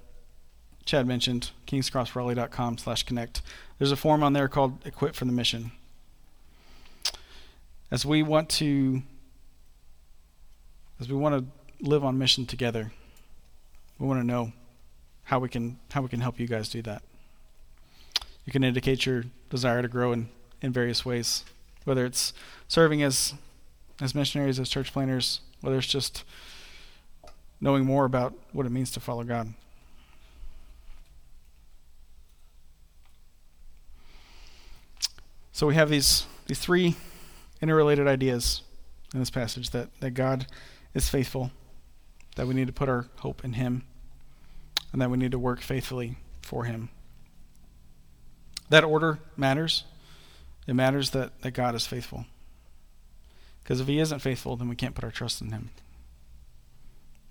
Chad 0.91 1.07
mentioned, 1.07 1.53
kingscrossraleigh.com 1.69 2.79
slash 2.79 3.05
connect, 3.05 3.43
there's 3.79 3.93
a 3.93 3.97
form 3.97 4.25
on 4.25 4.33
there 4.33 4.49
called 4.49 4.85
Equip 4.85 5.15
for 5.15 5.25
the 5.25 5.31
Mission. 5.31 5.71
As 7.93 8.05
we 8.05 8.25
want 8.25 8.49
to 8.49 9.01
as 10.99 11.09
we 11.09 11.15
want 11.15 11.37
to 11.37 11.87
live 11.89 12.05
on 12.05 12.19
mission 12.19 12.45
together, 12.45 12.91
we 14.01 14.07
want 14.09 14.19
to 14.19 14.27
know 14.27 14.53
how 15.23 15.39
we 15.39 15.49
can 15.49 15.79
how 15.93 16.03
we 16.03 16.09
can 16.09 16.19
help 16.19 16.41
you 16.41 16.49
guys 16.49 16.69
do 16.69 16.83
that. 16.83 17.03
You 18.45 18.51
can 18.51 18.65
indicate 18.65 19.07
your 19.07 19.27
desire 19.49 19.83
to 19.83 19.89
grow 19.89 20.11
in, 20.11 20.29
in 20.61 20.73
various 20.73 21.05
ways, 21.05 21.45
whether 21.85 22.05
it's 22.05 22.33
serving 22.67 23.01
as 23.01 23.35
as 24.01 24.13
missionaries, 24.13 24.59
as 24.59 24.69
church 24.69 24.93
planners, 24.93 25.41
whether 25.61 25.79
it's 25.79 25.87
just 25.87 26.25
knowing 27.61 27.85
more 27.85 28.07
about 28.07 28.35
what 28.51 28.67
it 28.67 28.71
means 28.71 28.91
to 28.91 28.99
follow 28.99 29.23
God. 29.23 29.55
So 35.61 35.67
we 35.67 35.75
have 35.75 35.91
these 35.91 36.25
these 36.47 36.59
three 36.59 36.95
interrelated 37.61 38.09
ideas 38.09 38.63
in 39.13 39.21
this 39.21 39.29
passage 39.29 39.69
that, 39.73 39.91
that 40.01 40.13
God 40.13 40.47
is 40.95 41.11
faithful, 41.11 41.51
that 42.37 42.47
we 42.47 42.55
need 42.55 42.69
to 42.69 42.73
put 42.73 42.89
our 42.89 43.09
hope 43.17 43.45
in 43.45 43.53
Him, 43.53 43.85
and 44.91 45.03
that 45.03 45.11
we 45.11 45.19
need 45.19 45.33
to 45.33 45.39
work 45.39 45.61
faithfully 45.61 46.17
for 46.41 46.65
Him. 46.65 46.89
That 48.71 48.85
order 48.85 49.19
matters. 49.37 49.85
It 50.67 50.73
matters 50.73 51.11
that, 51.11 51.43
that 51.43 51.51
God 51.51 51.75
is 51.75 51.87
faithful. 51.87 52.25
Because 53.63 53.83
if 53.83 53.87
He 53.87 53.99
isn't 53.99 54.21
faithful, 54.21 54.57
then 54.57 54.71
we 54.71 54.77
can't 54.77 54.95
put 54.95 55.05
our 55.05 55.11
trust 55.11 55.43
in 55.43 55.53
Him. 55.53 55.69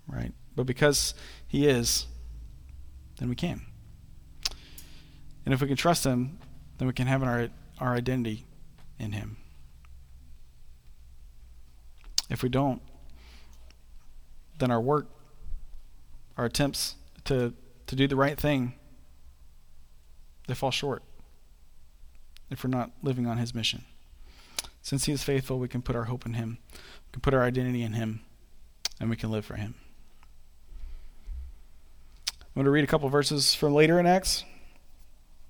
Right? 0.06 0.32
But 0.54 0.66
because 0.66 1.14
He 1.48 1.66
is, 1.66 2.06
then 3.18 3.28
we 3.28 3.34
can. 3.34 3.62
And 5.44 5.52
if 5.52 5.60
we 5.60 5.66
can 5.66 5.76
trust 5.76 6.04
Him, 6.04 6.38
then 6.78 6.86
we 6.86 6.94
can 6.94 7.08
have 7.08 7.22
in 7.22 7.28
our, 7.28 7.48
our 7.80 7.94
identity 7.94 8.44
in 8.98 9.12
Him. 9.12 9.38
If 12.28 12.42
we 12.42 12.48
don't, 12.48 12.80
then 14.58 14.70
our 14.70 14.80
work, 14.80 15.08
our 16.36 16.44
attempts 16.44 16.94
to, 17.24 17.54
to 17.86 17.96
do 17.96 18.06
the 18.06 18.16
right 18.16 18.38
thing, 18.38 18.74
they 20.46 20.54
fall 20.54 20.70
short 20.70 21.02
if 22.50 22.62
we're 22.62 22.70
not 22.70 22.90
living 23.02 23.26
on 23.26 23.38
His 23.38 23.54
mission. 23.54 23.84
Since 24.82 25.06
He 25.06 25.12
is 25.12 25.22
faithful, 25.22 25.58
we 25.58 25.68
can 25.68 25.82
put 25.82 25.96
our 25.96 26.04
hope 26.04 26.26
in 26.26 26.34
Him, 26.34 26.58
we 26.72 27.12
can 27.12 27.20
put 27.22 27.34
our 27.34 27.42
identity 27.42 27.82
in 27.82 27.94
Him, 27.94 28.20
and 29.00 29.08
we 29.10 29.16
can 29.16 29.30
live 29.30 29.44
for 29.44 29.54
Him. 29.54 29.74
I'm 32.28 32.54
going 32.54 32.64
to 32.64 32.70
read 32.70 32.84
a 32.84 32.88
couple 32.88 33.08
verses 33.08 33.54
from 33.54 33.74
later 33.74 33.98
in 33.98 34.06
Acts 34.06 34.44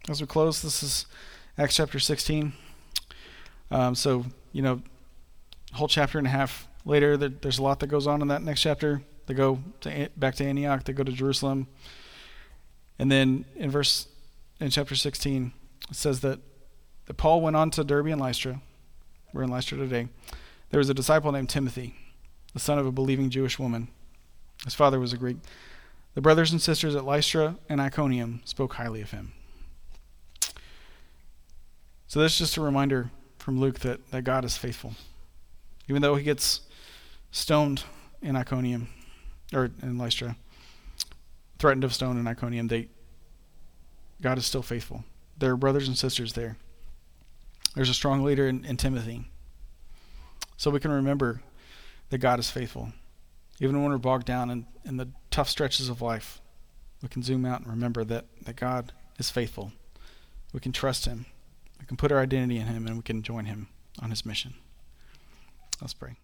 as 0.09 0.21
we 0.21 0.27
close. 0.27 0.63
This 0.63 0.83
is 0.83 1.07
Acts 1.61 1.77
chapter 1.77 1.99
16. 1.99 2.55
Um, 3.71 3.95
so, 3.95 4.25
you 4.51 4.63
know, 4.63 4.81
whole 5.75 5.89
chapter 5.89 6.17
and 6.17 6.27
a 6.27 6.31
half 6.31 6.67
later, 6.87 7.19
there, 7.19 7.29
there's 7.29 7.59
a 7.59 7.63
lot 7.63 7.81
that 7.81 7.89
goes 7.89 8.07
on 8.07 8.23
in 8.23 8.29
that 8.29 8.41
next 8.41 8.63
chapter. 8.63 9.03
They 9.27 9.35
go 9.35 9.59
to, 9.83 10.09
back 10.17 10.37
to 10.37 10.45
Antioch, 10.47 10.85
they 10.85 10.95
go 10.95 11.03
to 11.03 11.13
Jerusalem. 11.13 11.67
And 12.99 13.13
then 13.13 13.45
in 13.57 13.71
verse 13.71 14.09
in 14.59 14.71
chapter 14.71 14.95
16, 14.95 15.53
it 15.91 15.97
says 15.97 16.21
that, 16.21 16.39
that 17.05 17.19
Paul 17.19 17.43
went 17.43 17.57
on 17.57 17.71
to 17.73 17.85
Derbe 17.85 18.07
and 18.07 18.23
Lystra. 18.23 18.63
We're 19.35 19.43
in 19.43 19.51
Lystra 19.51 19.77
today. 19.77 20.09
There 20.71 20.79
was 20.79 20.89
a 20.89 20.95
disciple 20.95 21.31
named 21.31 21.51
Timothy, 21.51 21.95
the 22.55 22.59
son 22.59 22.79
of 22.79 22.87
a 22.87 22.93
believing 22.93 23.29
Jewish 23.29 23.59
woman. 23.59 23.89
His 24.65 24.73
father 24.73 24.99
was 24.99 25.13
a 25.13 25.19
Greek. 25.19 25.37
The 26.15 26.23
brothers 26.23 26.53
and 26.53 26.63
sisters 26.63 26.95
at 26.95 27.05
Lystra 27.05 27.59
and 27.69 27.83
Iconium 27.83 28.41
spoke 28.47 28.73
highly 28.73 29.03
of 29.03 29.11
him. 29.11 29.35
So 32.11 32.19
that's 32.19 32.37
just 32.37 32.57
a 32.57 32.61
reminder 32.61 33.13
from 33.39 33.61
Luke 33.61 33.79
that, 33.81 34.11
that 34.11 34.25
God 34.25 34.45
is 34.45 34.57
faithful. 34.57 34.95
Even 35.89 36.03
though 36.03 36.17
he 36.17 36.25
gets 36.25 36.63
stoned 37.31 37.85
in 38.21 38.35
Iconium, 38.35 38.89
or 39.55 39.71
in 39.81 39.97
Lystra, 39.97 40.35
threatened 41.61 41.85
of 41.85 41.95
stone 41.95 42.19
in 42.19 42.27
Iconium, 42.27 42.67
they, 42.67 42.89
God 44.21 44.39
is 44.39 44.45
still 44.45 44.61
faithful. 44.61 45.05
There 45.39 45.53
are 45.53 45.57
brothers 45.57 45.87
and 45.87 45.97
sisters 45.97 46.33
there. 46.33 46.57
There's 47.77 47.89
a 47.89 47.95
strong 47.95 48.25
leader 48.25 48.49
in, 48.49 48.65
in 48.65 48.77
Timothy. 48.77 49.31
So 50.57 50.73
we 50.73 50.81
can 50.81 50.91
remember 50.91 51.43
that 52.09 52.19
God 52.19 52.41
is 52.41 52.51
faithful. 52.51 52.93
Even 53.61 53.81
when 53.81 53.93
we're 53.93 53.99
bogged 53.99 54.27
down 54.27 54.51
in, 54.51 54.67
in 54.85 54.97
the 54.97 55.11
tough 55.31 55.49
stretches 55.49 55.89
of 55.89 56.03
life, 56.03 56.41
we 57.03 57.09
can 57.09 57.23
zoom 57.23 57.47
out 57.47 57.61
and 57.61 57.71
remember 57.71 58.03
that, 58.03 58.25
that 58.43 58.57
God 58.57 58.91
is 59.21 59.31
faithful. 59.31 59.71
We 60.53 60.59
can 60.59 60.73
trust 60.73 61.07
Him. 61.07 61.27
Can 61.91 61.97
put 61.97 62.13
our 62.13 62.21
identity 62.21 62.57
in 62.57 62.69
Him 62.69 62.87
and 62.87 62.99
we 62.99 63.03
can 63.03 63.21
join 63.21 63.47
Him 63.47 63.67
on 64.01 64.11
His 64.11 64.25
mission. 64.25 64.55
Let's 65.81 65.93
pray. 65.93 66.15